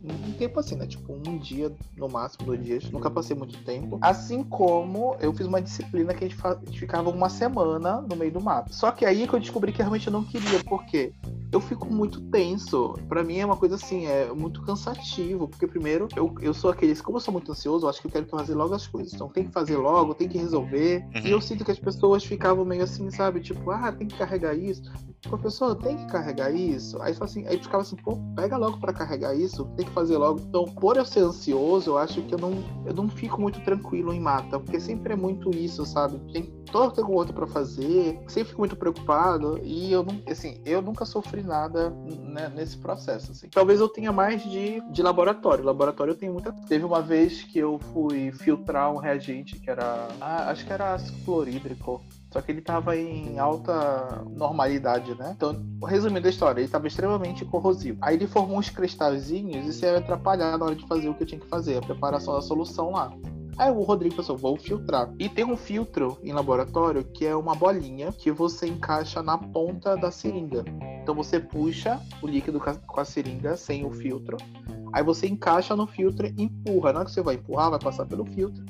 um 0.05 0.33
tempo 0.33 0.61
assim, 0.61 0.77
né? 0.77 0.87
Tipo, 0.87 1.13
um 1.13 1.39
dia, 1.39 1.73
no 1.97 2.09
máximo, 2.09 2.47
dois 2.47 2.63
dias. 2.63 2.91
Nunca 2.91 3.11
passei 3.11 3.37
muito 3.37 3.59
tempo. 3.65 3.99
Assim 4.01 4.43
como 4.43 5.17
eu 5.21 5.33
fiz 5.33 5.47
uma 5.47 5.61
disciplina 5.61 6.15
que 6.15 6.25
a 6.25 6.29
gente, 6.29 6.41
a 6.45 6.55
gente 6.65 6.79
ficava 6.79 7.11
uma 7.11 7.29
semana 7.29 8.01
no 8.01 8.17
meio 8.17 8.33
do 8.33 8.41
mato. 8.41 8.75
Só 8.75 8.91
que 8.91 9.05
aí 9.05 9.27
que 9.27 9.35
eu 9.35 9.41
descobri 9.41 9.73
que 9.73 9.79
realmente 9.79 10.07
eu 10.07 10.13
não 10.13 10.25
queria, 10.25 10.63
porque 10.65 11.13
eu 11.53 11.61
fico 11.61 11.93
muito 11.93 12.21
tenso. 12.23 12.95
Para 13.09 13.23
mim 13.23 13.39
é 13.39 13.47
uma 13.47 13.57
coisa 13.57 13.77
assim, 13.77 14.07
é 14.07 14.33
muito 14.33 14.63
cansativo. 14.63 15.49
Porque 15.49 15.67
primeiro, 15.67 16.09
eu, 16.17 16.35
eu 16.41 16.53
sou 16.53 16.71
aquele, 16.71 16.95
como 16.97 17.17
eu 17.17 17.21
sou 17.21 17.33
muito 17.33 17.51
ansioso, 17.51 17.87
eu 17.87 17.91
acho 17.91 18.01
que 18.01 18.07
eu 18.07 18.11
quero 18.11 18.27
fazer 18.27 18.55
logo 18.55 18.75
as 18.75 18.87
coisas. 18.87 19.13
Então 19.15 19.29
tem 19.29 19.45
que 19.45 19.53
fazer 19.53 19.77
logo, 19.77 20.15
tem 20.15 20.29
que 20.29 20.39
resolver. 20.39 21.05
Uhum. 21.15 21.23
E 21.25 21.31
eu 21.31 21.41
sinto 21.41 21.65
que 21.65 21.71
as 21.71 21.79
pessoas 21.79 22.25
ficavam 22.25 22.65
meio 22.65 22.85
assim, 22.85 23.11
sabe? 23.11 23.41
Tipo, 23.41 23.71
ah, 23.71 23.93
tem 23.93 24.09
que 24.09 24.17
carregar 24.17 24.55
isso. 24.55 24.83
Professor, 25.23 25.75
tem 25.77 25.97
que 25.97 26.07
carregar 26.07 26.55
isso. 26.55 27.01
Aí 27.03 27.17
assim, 27.21 27.47
aí 27.47 27.59
ficava 27.59 27.83
assim, 27.83 27.97
pô, 27.97 28.19
pega 28.35 28.57
logo 28.57 28.79
para 28.79 28.93
carregar 28.93 29.35
isso, 29.35 29.65
tem 29.77 29.87
que 29.87 29.93
fazer 29.93 30.17
logo. 30.17 30.41
Então, 30.41 30.65
por 30.65 30.97
eu 30.97 31.05
ser 31.05 31.21
ansioso, 31.21 31.91
eu 31.91 31.99
acho 31.99 32.23
que 32.23 32.35
eu 32.35 32.39
não, 32.39 32.53
eu 32.85 32.95
não 32.95 33.09
fico 33.09 33.41
muito 33.41 33.61
tranquilo 33.61 34.13
em 34.13 34.21
mata, 34.21 34.59
porque 34.59 34.79
sempre 34.79 35.13
é 35.13 35.17
muito 35.17 35.51
isso, 35.51 35.85
sabe? 35.85 36.19
Tem 36.33 36.57
todo 36.71 36.93
tem 36.93 37.05
outro 37.05 37.33
para 37.33 37.47
fazer, 37.47 38.21
sempre 38.29 38.51
fico 38.51 38.61
muito 38.61 38.77
preocupado 38.77 39.59
e 39.63 39.93
eu 39.93 40.03
não, 40.03 40.21
assim, 40.29 40.61
eu 40.65 40.83
nunca 40.83 41.05
sofri 41.05 41.43
nada 41.47 41.91
né, 41.91 42.53
nesse 42.55 42.77
processo, 42.77 43.33
assim. 43.33 43.49
Talvez 43.49 43.81
eu 43.81 43.89
tenha 43.89 44.13
mais 44.13 44.43
de, 44.43 44.81
de 44.91 45.03
laboratório. 45.03 45.65
Laboratório 45.65 46.13
eu 46.13 46.17
tenho 46.17 46.33
muita. 46.33 46.53
Teve 46.53 46.85
uma 46.85 47.01
vez 47.01 47.43
que 47.43 47.59
eu 47.59 47.79
fui 47.93 48.33
filtrar 48.33 48.93
um 48.93 48.99
reagente 48.99 49.59
que 49.59 49.71
era, 49.71 50.09
ah, 50.21 50.51
acho 50.51 50.67
que 50.67 50.73
era 50.73 50.95
ácido 50.95 51.19
clorídrico. 51.25 52.03
Só 52.33 52.43
que 52.43 52.53
ele 52.53 52.59
estava 52.59 52.95
em 52.97 53.39
alta 53.39 54.23
normalidade, 54.29 55.15
né? 55.15 55.33
Então, 55.35 55.65
resumindo 55.87 56.27
a 56.27 56.31
história, 56.31 56.61
ele 56.61 56.67
estava 56.67 56.87
extremamente 56.87 57.45
corrosivo. 57.47 57.97
Aí 58.03 58.17
ele 58.17 58.27
formou 58.27 58.59
uns 58.59 58.69
cristalzinhos 58.69 59.65
e 59.65 59.71
isso 59.71 59.85
ia 59.85 59.97
atrapalhar 59.97 60.59
na 60.59 60.65
hora 60.67 60.75
de 60.75 60.87
fazer 60.87 61.09
o 61.09 61.15
que 61.15 61.23
eu 61.23 61.27
tinha 61.27 61.41
que 61.41 61.47
fazer, 61.47 61.79
a 61.79 61.81
preparação 61.81 62.35
da 62.35 62.43
solução 62.43 62.91
lá. 62.91 63.11
Aí 63.59 63.71
o 63.71 63.83
Rodrigo 63.83 64.17
pensou, 64.17 64.37
vou 64.37 64.57
filtrar. 64.57 65.11
E 65.19 65.29
tem 65.29 65.45
um 65.45 65.57
filtro 65.57 66.19
em 66.23 66.33
laboratório 66.33 67.03
que 67.03 67.25
é 67.25 67.35
uma 67.35 67.55
bolinha 67.55 68.13
que 68.13 68.31
você 68.31 68.67
encaixa 68.67 69.23
na 69.23 69.39
ponta 69.39 69.97
da 69.97 70.11
seringa. 70.11 70.63
Então 71.03 71.15
você 71.15 71.41
puxa 71.41 71.99
o 72.21 72.27
líquido 72.27 72.61
com 72.61 73.01
a 73.01 73.05
seringa 73.05 73.57
sem 73.57 73.85
o 73.85 73.91
filtro. 73.91 74.37
Aí 74.93 75.03
você 75.03 75.27
encaixa 75.27 75.75
no 75.75 75.87
filtro 75.87 76.27
e 76.27 76.43
empurra. 76.43 76.93
Na 76.93 76.99
hora 77.01 77.09
que 77.09 77.15
você 77.15 77.23
vai 77.23 77.37
empurrar, 77.37 77.71
vai 77.71 77.79
passar 77.79 78.05
pelo 78.05 78.27
filtro. 78.27 78.63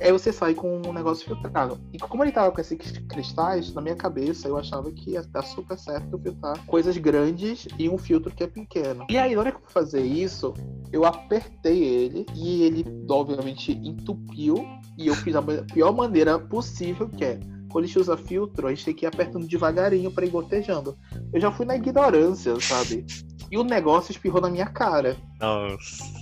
Aí 0.00 0.12
você 0.12 0.32
sai 0.32 0.54
com 0.54 0.80
um 0.86 0.92
negócio 0.92 1.26
filtrado. 1.26 1.78
E 1.92 1.98
como 1.98 2.24
ele 2.24 2.32
tava 2.32 2.50
com 2.50 2.60
esses 2.60 2.98
cristais, 3.08 3.72
na 3.74 3.80
minha 3.80 3.96
cabeça 3.96 4.48
eu 4.48 4.56
achava 4.56 4.90
que 4.90 5.12
ia 5.12 5.22
dar 5.22 5.42
super 5.42 5.78
certo 5.78 6.18
filtrar 6.18 6.64
coisas 6.66 6.96
grandes 6.96 7.66
e 7.78 7.88
um 7.88 7.98
filtro 7.98 8.34
que 8.34 8.44
é 8.44 8.46
pequeno. 8.46 9.06
E 9.10 9.18
aí, 9.18 9.34
na 9.34 9.40
hora 9.40 9.52
que 9.52 9.58
eu 9.58 9.62
fui 9.62 9.72
fazer 9.72 10.02
isso, 10.02 10.54
eu 10.92 11.04
apertei 11.04 11.82
ele 11.82 12.26
e 12.34 12.62
ele, 12.62 12.84
obviamente, 13.08 13.72
entupiu. 13.72 14.56
E 14.96 15.06
eu 15.06 15.14
fiz 15.14 15.34
a 15.34 15.42
pior 15.42 15.94
maneira 15.94 16.38
possível, 16.38 17.08
que 17.08 17.24
é 17.24 17.40
quando 17.70 17.84
a 17.84 17.86
gente 17.86 17.98
usa 17.98 18.16
filtro, 18.16 18.66
a 18.66 18.70
gente 18.70 18.84
tem 18.84 18.94
que 18.94 19.06
ir 19.06 19.08
apertando 19.08 19.46
devagarinho 19.46 20.10
para 20.10 20.26
ir 20.26 20.30
gotejando. 20.30 20.96
Eu 21.32 21.40
já 21.40 21.50
fui 21.50 21.64
na 21.64 21.76
ignorância, 21.76 22.58
sabe? 22.60 23.06
E 23.50 23.56
o 23.56 23.64
negócio 23.64 24.12
espirrou 24.12 24.40
na 24.40 24.50
minha 24.50 24.66
cara. 24.66 25.16
Nossa. 25.40 26.19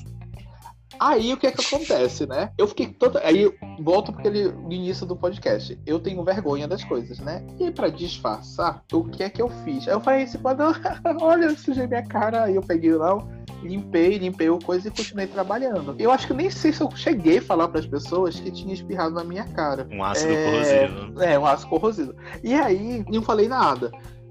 Aí 1.01 1.33
o 1.33 1.37
que 1.37 1.47
é 1.47 1.53
que 1.53 1.65
acontece, 1.65 2.27
né? 2.27 2.51
Eu 2.59 2.67
fiquei 2.67 2.89
toda. 2.89 3.21
Aí 3.25 3.51
volto 3.81 4.13
porque 4.13 4.29
ele 4.29 4.51
no 4.51 4.73
início 4.73 5.07
do 5.07 5.17
podcast. 5.17 5.79
Eu 5.87 5.99
tenho 5.99 6.25
vergonha 6.25 6.67
das 6.67 6.85
coisas, 6.85 7.19
né? 7.21 7.45
E 7.59 7.71
para 7.71 7.89
disfarçar, 7.89 8.83
o 8.93 9.05
que 9.05 9.23
é 9.23 9.31
que 9.31 9.41
eu 9.41 9.49
fiz? 9.65 9.87
Aí 9.87 9.95
eu 9.95 10.01
falei 10.01 10.25
assim, 10.25 10.39
quando 10.39 10.63
olha, 11.21 11.47
eu 11.47 11.57
sujei 11.57 11.87
minha 11.87 12.05
cara, 12.05 12.45
aí 12.45 12.57
eu 12.57 12.63
peguei 12.63 12.95
lá, 12.95 13.17
limpei, 13.63 14.19
limpei 14.19 14.51
o 14.51 14.59
coisa 14.59 14.89
e 14.89 14.91
continuei 14.91 15.27
trabalhando. 15.27 15.95
Eu 15.99 16.11
acho 16.11 16.27
que 16.27 16.35
nem 16.35 16.51
sei 16.51 16.73
se 16.73 16.81
eu 16.81 16.91
cheguei 16.95 17.39
a 17.39 17.43
falar 17.43 17.69
para 17.69 17.81
as 17.81 17.87
pessoas 17.87 18.39
que 18.39 18.51
tinha 18.51 18.75
espirrado 18.75 19.15
na 19.15 19.25
minha 19.25 19.45
cara. 19.45 19.89
Um 19.91 20.03
ácido 20.03 20.33
é... 20.33 20.45
corrosivo. 20.45 21.23
É, 21.23 21.39
um 21.39 21.47
ácido 21.47 21.71
corrosivo. 21.71 22.15
E 22.43 22.55
aí, 22.55 23.05
não 23.09 23.23
falei 23.23 23.49
nada. 23.49 23.91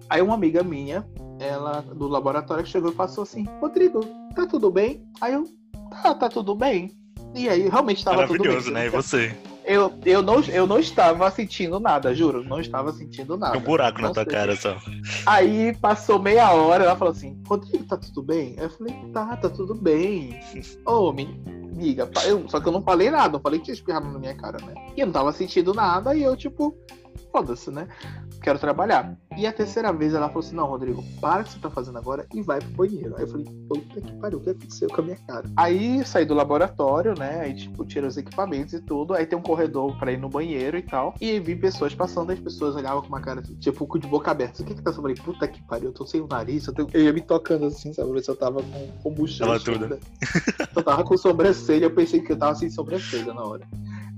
Aí 0.09 0.21
uma 0.21 0.35
amiga 0.35 0.63
minha, 0.63 1.05
ela 1.39 1.81
do 1.81 2.07
laboratório, 2.07 2.65
chegou 2.65 2.91
e 2.91 2.95
passou 2.95 3.23
assim: 3.23 3.45
Rodrigo, 3.59 4.01
tá 4.35 4.45
tudo 4.45 4.71
bem? 4.71 5.05
Aí 5.19 5.33
eu, 5.33 5.43
tá, 5.89 6.13
tá 6.13 6.29
tudo 6.29 6.55
bem. 6.55 6.91
E 7.35 7.47
aí 7.49 7.67
realmente 7.67 8.03
tava 8.03 8.27
tudo 8.27 8.39
bem. 8.39 8.47
Maravilhoso, 8.47 8.71
né? 8.71 8.87
E 8.87 8.89
você? 8.89 9.35
Eu, 9.67 9.93
eu, 10.05 10.21
não, 10.21 10.39
eu 10.43 10.65
não 10.65 10.79
estava 10.79 11.29
sentindo 11.29 11.77
nada, 11.77 12.15
juro. 12.15 12.41
Não 12.41 12.61
estava 12.61 12.93
sentindo 12.93 13.37
nada. 13.37 13.51
Tem 13.51 13.61
um 13.61 13.65
buraco 13.65 14.01
na 14.01 14.13
tua 14.13 14.23
sei. 14.23 14.31
cara 14.31 14.55
só. 14.55 14.77
Aí 15.25 15.75
passou 15.75 16.17
meia 16.17 16.51
hora, 16.53 16.85
ela 16.85 16.95
falou 16.95 17.11
assim: 17.11 17.37
Rodrigo, 17.45 17.83
tá 17.83 17.97
tudo 17.97 18.23
bem? 18.23 18.55
Eu 18.57 18.69
falei: 18.69 18.95
tá, 19.13 19.35
tá 19.35 19.49
tudo 19.49 19.75
bem. 19.75 20.39
Ô, 20.87 21.09
amiga, 21.09 22.09
eu, 22.25 22.47
só 22.47 22.61
que 22.61 22.67
eu 22.67 22.71
não 22.71 22.81
falei 22.81 23.11
nada, 23.11 23.33
não 23.33 23.41
falei 23.41 23.59
que 23.59 23.65
tinha 23.65 23.75
espirrado 23.75 24.07
na 24.09 24.17
minha 24.17 24.35
cara, 24.35 24.57
né? 24.65 24.73
E 24.95 25.01
eu 25.01 25.05
não 25.05 25.13
tava 25.13 25.33
sentindo 25.33 25.73
nada 25.73 26.15
e 26.15 26.23
eu, 26.23 26.37
tipo, 26.37 26.73
foda-se, 27.29 27.69
né? 27.69 27.89
Quero 28.41 28.59
trabalhar. 28.59 29.17
E 29.37 29.45
a 29.45 29.53
terceira 29.53 29.91
vez 29.93 30.13
ela 30.13 30.27
falou 30.27 30.43
assim: 30.43 30.55
Não, 30.55 30.65
Rodrigo, 30.65 31.03
para 31.21 31.41
o 31.41 31.43
que 31.43 31.51
você 31.53 31.59
tá 31.59 31.69
fazendo 31.69 31.97
agora 31.97 32.25
e 32.33 32.41
vai 32.41 32.59
pro 32.59 32.69
banheiro. 32.69 33.15
Aí 33.15 33.23
eu 33.23 33.27
falei: 33.27 33.45
Puta 33.67 34.01
que 34.01 34.11
pariu, 34.13 34.39
o 34.39 34.41
que 34.41 34.49
aconteceu 34.49 34.89
com 34.89 35.01
a 35.01 35.03
minha 35.03 35.17
cara? 35.27 35.45
Aí 35.55 36.05
saí 36.05 36.25
do 36.25 36.33
laboratório, 36.33 37.13
né? 37.17 37.41
Aí, 37.41 37.55
tipo, 37.55 37.85
tirei 37.85 38.07
os 38.07 38.17
equipamentos 38.17 38.73
e 38.73 38.81
tudo. 38.81 39.13
Aí 39.13 39.25
tem 39.25 39.37
um 39.37 39.41
corredor 39.41 39.97
pra 39.97 40.11
ir 40.11 40.17
no 40.17 40.29
banheiro 40.29 40.77
e 40.77 40.81
tal. 40.81 41.13
E 41.21 41.39
vi 41.39 41.55
pessoas 41.55 41.93
passando, 41.93 42.31
as 42.31 42.39
pessoas 42.39 42.75
olhavam 42.75 43.01
com 43.01 43.09
uma 43.09 43.21
cara, 43.21 43.41
tipo, 43.41 43.99
de 43.99 44.07
boca 44.07 44.31
aberta. 44.31 44.61
O 44.61 44.65
que 44.65 44.75
que 44.75 44.81
tá 44.81 44.93
falando? 44.93 45.15
Puta 45.21 45.47
que 45.47 45.61
pariu, 45.63 45.89
eu 45.89 45.93
tô 45.93 46.05
sem 46.05 46.21
o 46.21 46.27
nariz. 46.27 46.67
Eu, 46.67 46.73
eu 46.93 47.03
ia 47.03 47.13
me 47.13 47.21
tocando 47.21 47.65
assim, 47.65 47.93
sabe? 47.93 48.21
Se 48.21 48.29
eu 48.29 48.35
tava 48.35 48.61
com, 48.63 49.11
com. 49.15 49.25
Tava 49.37 49.59
tudo. 49.59 49.83
ainda. 49.83 49.99
Eu 50.75 50.83
tava 50.83 51.03
com 51.03 51.17
sobrancelha, 51.17 51.85
eu 51.85 51.91
pensei 51.91 52.21
que 52.21 52.31
eu 52.31 52.37
tava 52.37 52.53
sem 52.53 52.69
sobrancelha 52.69 53.33
na 53.33 53.43
hora. 53.43 53.65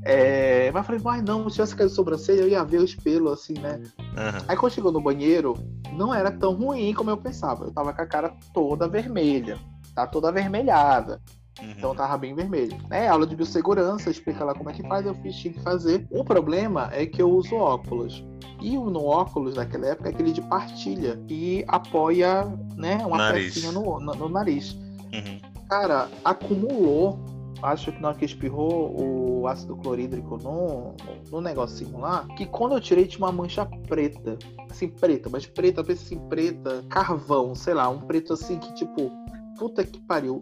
É, 0.04 0.72
mas 0.72 0.86
falei, 0.86 1.02
vai 1.02 1.22
não, 1.22 1.50
se 1.50 1.56
tivesse 1.56 1.76
caído 1.76 1.94
sobrancelha, 1.94 2.42
eu 2.42 2.48
ia 2.48 2.64
ver 2.64 2.80
os 2.80 2.96
pelos 2.96 3.34
assim, 3.34 3.54
né? 3.54 3.82
Aham. 4.18 4.46
Aí 4.48 4.56
quando 4.58 4.74
chegou 4.74 4.92
no 4.92 5.02
banheiro, 5.02 5.54
não 5.94 6.14
era 6.14 6.32
tão 6.32 6.54
ruim 6.54 6.94
como 6.94 7.10
eu 7.10 7.18
pensava. 7.18 7.66
Eu 7.66 7.72
tava 7.72 7.94
com 7.94 8.02
a 8.02 8.06
cara 8.06 8.34
toda 8.54 8.88
vermelha, 8.88 9.58
tá 9.94 10.08
toda 10.08 10.30
avermelhada. 10.30 11.22
Uhum. 11.62 11.74
Então 11.78 11.96
tava 11.96 12.18
bem 12.18 12.34
vermelho. 12.34 12.78
É, 12.90 13.08
aula 13.08 13.28
de 13.28 13.36
biossegurança, 13.36 14.10
explica 14.10 14.44
lá 14.46 14.54
como 14.54 14.70
é 14.70 14.74
que 14.74 14.88
faz, 14.88 15.06
eu 15.06 15.14
fiz, 15.16 15.36
tinha 15.36 15.54
que 15.54 15.62
fazer. 15.62 16.08
O 16.10 16.24
problema 16.24 16.90
é 16.94 17.06
que 17.06 17.22
eu 17.22 17.30
uso 17.30 17.56
óculos. 17.56 18.24
E 18.62 18.78
o 18.78 18.90
no 18.90 19.06
óculos 19.06 19.56
daquela 19.56 19.88
época 19.88 20.10
é 20.10 20.12
aquele 20.12 20.32
de 20.32 20.42
partilha, 20.42 21.18
que 21.28 21.64
apoia, 21.68 22.46
né, 22.76 22.98
uma 23.06 23.32
pecinha 23.32 23.72
no, 23.72 24.00
no, 24.00 24.14
no 24.14 24.30
nariz. 24.30 24.74
Uhum. 25.14 25.40
Cara, 25.70 26.10
acumulou. 26.24 27.20
Acho 27.62 27.92
que 27.92 28.02
na 28.02 28.10
hora 28.10 28.18
que 28.18 28.26
espirrou 28.26 28.96
o 29.42 29.48
ácido 29.48 29.76
clorídrico 29.76 30.38
no, 30.38 30.96
no 31.32 31.42
negocinho 31.42 32.00
lá, 32.00 32.28
que 32.38 32.46
quando 32.46 32.74
eu 32.74 32.82
tirei 32.82 33.06
tinha 33.06 33.26
uma 33.26 33.32
mancha 33.32 33.66
preta. 33.88 34.38
Assim, 34.70 34.88
preta, 34.88 35.30
mas 35.30 35.46
preta, 35.46 35.82
assim, 35.82 36.20
preta, 36.30 36.84
carvão, 36.90 37.56
sei 37.56 37.74
lá, 37.74 37.90
um 37.90 38.02
preto 38.02 38.34
assim 38.34 38.58
que 38.60 38.74
tipo. 38.74 39.12
Puta 39.58 39.84
que 39.84 40.00
pariu, 40.00 40.40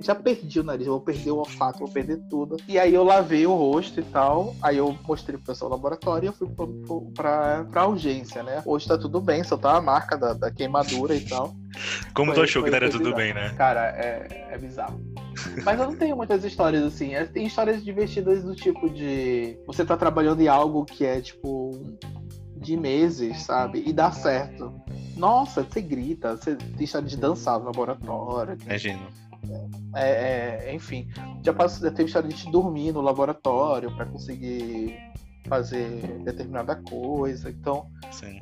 já 0.00 0.14
perdi 0.14 0.60
o 0.60 0.62
nariz, 0.62 0.86
vou 0.86 1.00
perder 1.00 1.32
o 1.32 1.38
olfato, 1.38 1.80
vou 1.80 1.88
perder 1.88 2.18
tudo. 2.30 2.58
E 2.68 2.78
aí 2.78 2.94
eu 2.94 3.02
lavei 3.02 3.44
o 3.44 3.52
rosto 3.56 3.98
e 3.98 4.04
tal, 4.04 4.54
aí 4.62 4.76
eu 4.76 4.96
mostrei 5.04 5.36
pro 5.36 5.46
pessoal 5.46 5.68
do 5.68 5.74
laboratório 5.74 6.26
e 6.26 6.28
eu 6.28 6.32
fui 6.32 6.46
pro, 6.48 7.10
pra, 7.12 7.64
pra 7.64 7.88
urgência, 7.88 8.40
né? 8.44 8.62
Hoje 8.64 8.86
tá 8.86 8.96
tudo 8.96 9.20
bem, 9.20 9.42
só 9.42 9.56
tá 9.56 9.76
a 9.76 9.80
marca 9.80 10.16
da, 10.16 10.32
da 10.32 10.48
queimadura 10.48 11.12
e 11.12 11.22
tal. 11.22 11.56
Como 12.14 12.32
tu 12.32 12.36
Foi- 12.36 12.44
achou 12.44 12.62
que 12.62 12.70
daria 12.70 12.88
tudo 12.90 13.04
bizarro. 13.04 13.16
bem, 13.16 13.34
né? 13.34 13.54
Cara, 13.56 13.88
é, 13.96 14.48
é 14.50 14.58
bizarro. 14.58 15.00
Mas 15.64 15.80
eu 15.80 15.86
não 15.86 15.96
tenho 15.96 16.16
muitas 16.16 16.44
histórias 16.44 16.82
assim. 16.84 17.14
É, 17.14 17.24
Tem 17.24 17.46
histórias 17.46 17.82
divertidas 17.82 18.42
do 18.44 18.54
tipo 18.54 18.88
de 18.90 19.58
você 19.66 19.84
tá 19.84 19.96
trabalhando 19.96 20.40
em 20.40 20.48
algo 20.48 20.84
que 20.84 21.04
é 21.04 21.20
tipo 21.20 21.96
de 22.56 22.76
meses, 22.76 23.42
sabe? 23.42 23.82
E 23.86 23.92
dá 23.92 24.12
certo. 24.12 24.72
Nossa, 25.16 25.62
você 25.64 25.80
grita, 25.80 26.36
você 26.36 26.54
tem 26.54 26.84
história 26.84 27.08
de 27.08 27.16
dançar 27.16 27.58
no 27.58 27.66
laboratório. 27.66 28.56
Imagino. 28.64 29.06
É, 29.94 30.68
é, 30.68 30.74
enfim, 30.74 31.08
já, 31.42 31.52
passou, 31.52 31.82
já 31.88 31.90
teve 31.94 32.06
história 32.06 32.28
de 32.28 32.50
dormir 32.50 32.92
no 32.92 33.00
laboratório 33.00 33.90
para 33.96 34.06
conseguir 34.06 34.96
fazer 35.48 36.18
determinada 36.24 36.74
coisa. 36.76 37.50
Então, 37.50 37.86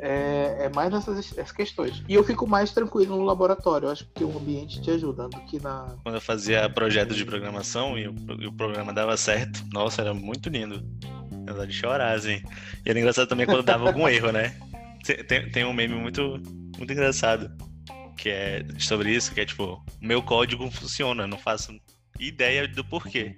é, 0.01 0.65
é 0.67 0.69
mais 0.75 0.91
nessas 0.91 1.37
essas 1.39 1.53
questões. 1.53 2.03
E 2.09 2.15
eu 2.15 2.25
fico 2.25 2.47
mais 2.47 2.73
tranquilo 2.73 3.17
no 3.17 3.25
laboratório, 3.25 3.87
eu 3.87 3.93
acho 3.93 4.07
que 4.15 4.25
o 4.25 4.37
ambiente 4.37 4.81
te 4.83 4.91
ajuda 4.91 5.29
do 5.29 5.41
que 5.43 5.61
na. 5.61 5.97
Quando 6.03 6.15
eu 6.17 6.21
fazia 6.21 6.69
projetos 6.69 7.17
de 7.17 7.25
programação 7.25 7.99
e 7.99 8.09
o, 8.09 8.15
e 8.41 8.47
o 8.47 8.53
programa 8.53 8.93
dava 8.93 9.17
certo, 9.17 9.65
nossa, 9.73 10.01
era 10.03 10.13
muito 10.15 10.49
lindo. 10.49 10.85
Era 11.45 11.53
vontade 11.55 11.73
de 11.73 11.79
chorar, 11.79 12.15
assim. 12.15 12.43
E 12.85 12.91
era 12.91 12.99
engraçado 12.99 13.29
também 13.29 13.47
quando 13.47 13.63
dava 13.63 13.87
algum 13.87 14.09
erro, 14.09 14.31
né? 14.33 14.55
Tem- 15.05 15.25
Tem, 15.25 15.51
tem 15.51 15.65
um 15.65 15.73
meme 15.73 15.95
muito, 15.95 16.41
muito 16.79 16.93
engraçado 16.93 17.51
que 18.17 18.29
é 18.29 18.63
sobre 18.79 19.11
isso, 19.15 19.33
que 19.33 19.41
é 19.41 19.47
tipo, 19.47 19.83
meu 20.01 20.23
código 20.23 20.71
funciona, 20.71 21.27
não 21.27 21.39
faço 21.39 21.73
ideia 22.19 22.69
do 22.69 22.85
porquê. 22.85 23.37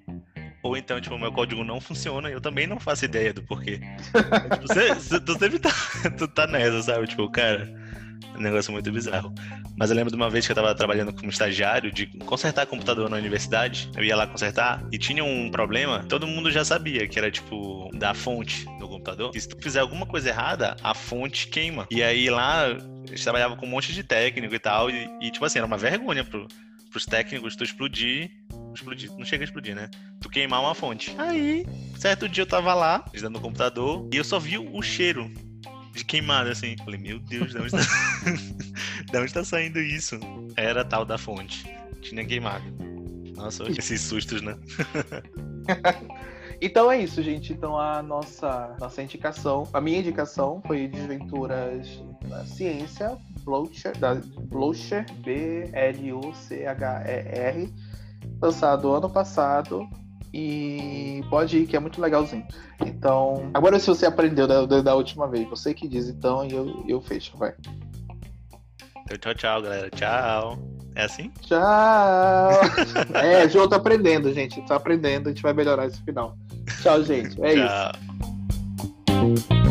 Ou 0.62 0.76
então, 0.76 1.00
tipo, 1.00 1.18
meu 1.18 1.32
código 1.32 1.64
não 1.64 1.80
funciona 1.80 2.30
e 2.30 2.32
eu 2.32 2.40
também 2.40 2.66
não 2.66 2.78
faço 2.78 3.04
ideia 3.04 3.32
do 3.32 3.42
porquê. 3.42 3.80
tipo, 4.52 4.62
você, 4.68 4.94
você- 4.94 5.20
tu 5.20 5.32
sempre 5.38 5.58
tá, 5.58 5.70
tu 6.16 6.28
tá 6.28 6.46
nessa, 6.46 6.82
sabe? 6.82 7.06
Tipo, 7.08 7.28
cara, 7.30 7.68
é 8.34 8.38
um 8.38 8.40
negócio 8.40 8.72
muito 8.72 8.90
bizarro. 8.92 9.34
Mas 9.76 9.90
eu 9.90 9.96
lembro 9.96 10.10
de 10.10 10.16
uma 10.16 10.30
vez 10.30 10.44
que 10.46 10.52
eu 10.52 10.56
tava 10.56 10.74
trabalhando 10.74 11.12
como 11.12 11.30
estagiário 11.30 11.90
de 11.90 12.06
consertar 12.20 12.66
computador 12.66 13.08
na 13.10 13.16
universidade. 13.16 13.90
Eu 13.96 14.04
ia 14.04 14.14
lá 14.14 14.26
consertar 14.26 14.84
e 14.92 14.98
tinha 14.98 15.24
um 15.24 15.50
problema, 15.50 16.04
todo 16.08 16.26
mundo 16.26 16.50
já 16.50 16.64
sabia, 16.64 17.08
que 17.08 17.18
era 17.18 17.30
tipo 17.30 17.90
da 17.94 18.14
fonte 18.14 18.64
do 18.78 18.86
computador. 18.88 19.30
Que 19.32 19.40
se 19.40 19.48
tu 19.48 19.56
fizer 19.60 19.80
alguma 19.80 20.06
coisa 20.06 20.28
errada, 20.28 20.76
a 20.82 20.94
fonte 20.94 21.48
queima. 21.48 21.86
E 21.90 22.02
aí 22.02 22.28
lá, 22.30 22.66
a 22.66 22.74
gente 23.08 23.22
trabalhava 23.22 23.56
com 23.56 23.66
um 23.66 23.70
monte 23.70 23.92
de 23.92 24.04
técnico 24.04 24.54
e 24.54 24.58
tal. 24.58 24.90
E, 24.90 25.08
e, 25.20 25.30
tipo 25.30 25.44
assim, 25.44 25.58
era 25.58 25.66
uma 25.66 25.78
vergonha 25.78 26.22
pro, 26.22 26.46
pros 26.90 27.06
técnicos 27.06 27.56
tu 27.56 27.64
explodir. 27.64 28.30
Explodir, 28.74 29.10
não 29.12 29.24
chega 29.24 29.42
a 29.42 29.46
explodir, 29.46 29.74
né? 29.74 29.90
Tu 30.20 30.28
queimar 30.28 30.60
uma 30.60 30.74
fonte. 30.74 31.14
Aí, 31.18 31.66
certo 31.98 32.28
dia 32.28 32.42
eu 32.42 32.46
tava 32.46 32.74
lá, 32.74 33.04
dentro 33.12 33.30
do 33.30 33.40
computador, 33.40 34.08
e 34.12 34.16
eu 34.16 34.24
só 34.24 34.38
vi 34.38 34.58
o 34.58 34.82
cheiro 34.82 35.30
de 35.94 36.04
queimado, 36.04 36.50
assim. 36.50 36.76
Falei, 36.84 36.98
meu 36.98 37.18
Deus, 37.18 37.52
de 37.52 37.58
onde 37.58 37.70
tá, 37.70 37.78
de 39.10 39.18
onde 39.18 39.32
tá 39.32 39.44
saindo 39.44 39.78
isso? 39.80 40.18
Era 40.56 40.80
a 40.82 40.84
tal 40.84 41.04
da 41.04 41.18
fonte. 41.18 41.64
Tinha 42.00 42.24
queimado. 42.24 42.64
Nossa, 43.36 43.64
esses 43.70 44.00
sustos, 44.00 44.42
né? 44.42 44.56
Então 46.64 46.90
é 46.92 46.98
isso, 47.02 47.20
gente. 47.20 47.52
Então 47.52 47.76
a 47.76 48.00
nossa, 48.00 48.76
nossa 48.78 49.02
indicação, 49.02 49.68
a 49.72 49.80
minha 49.80 49.98
indicação 49.98 50.62
foi 50.64 50.86
Desventuras 50.86 52.00
na 52.28 52.44
Ciência, 52.44 53.18
Blocher, 53.42 53.98
da 53.98 54.14
Blocher, 54.14 55.04
B-L-U-C-H-E-R, 55.24 55.72
lançado 58.40 58.92
ano 58.92 59.08
passado. 59.08 59.88
E 60.34 61.22
pode 61.28 61.58
ir, 61.58 61.66
que 61.66 61.76
é 61.76 61.80
muito 61.80 62.00
legalzinho. 62.00 62.46
Então, 62.80 63.50
agora 63.52 63.78
se 63.78 63.86
você 63.86 64.06
aprendeu 64.06 64.46
da, 64.46 64.80
da, 64.80 64.94
última 64.94 65.28
vez, 65.28 65.46
você 65.48 65.74
que 65.74 65.86
diz 65.86 66.08
então, 66.08 66.46
e 66.46 66.54
eu, 66.54 66.84
eu 66.88 67.00
fecho, 67.02 67.36
vai. 67.36 67.52
Então, 69.02 69.18
tchau, 69.18 69.34
tchau, 69.34 69.62
galera. 69.62 69.90
Tchau. 69.90 70.58
É 70.94 71.04
assim? 71.04 71.30
Tchau! 71.40 72.50
é, 73.14 73.48
João 73.48 73.68
tá 73.68 73.76
aprendendo, 73.76 74.32
gente. 74.32 74.60
Tá 74.62 74.76
aprendendo, 74.76 75.28
a 75.28 75.32
gente 75.32 75.42
vai 75.42 75.52
melhorar 75.52 75.86
esse 75.86 76.02
final. 76.02 76.36
Tchau, 76.82 77.02
gente. 77.02 77.42
É 77.42 77.54
isso. 77.54 77.66
tchau. 79.06 79.61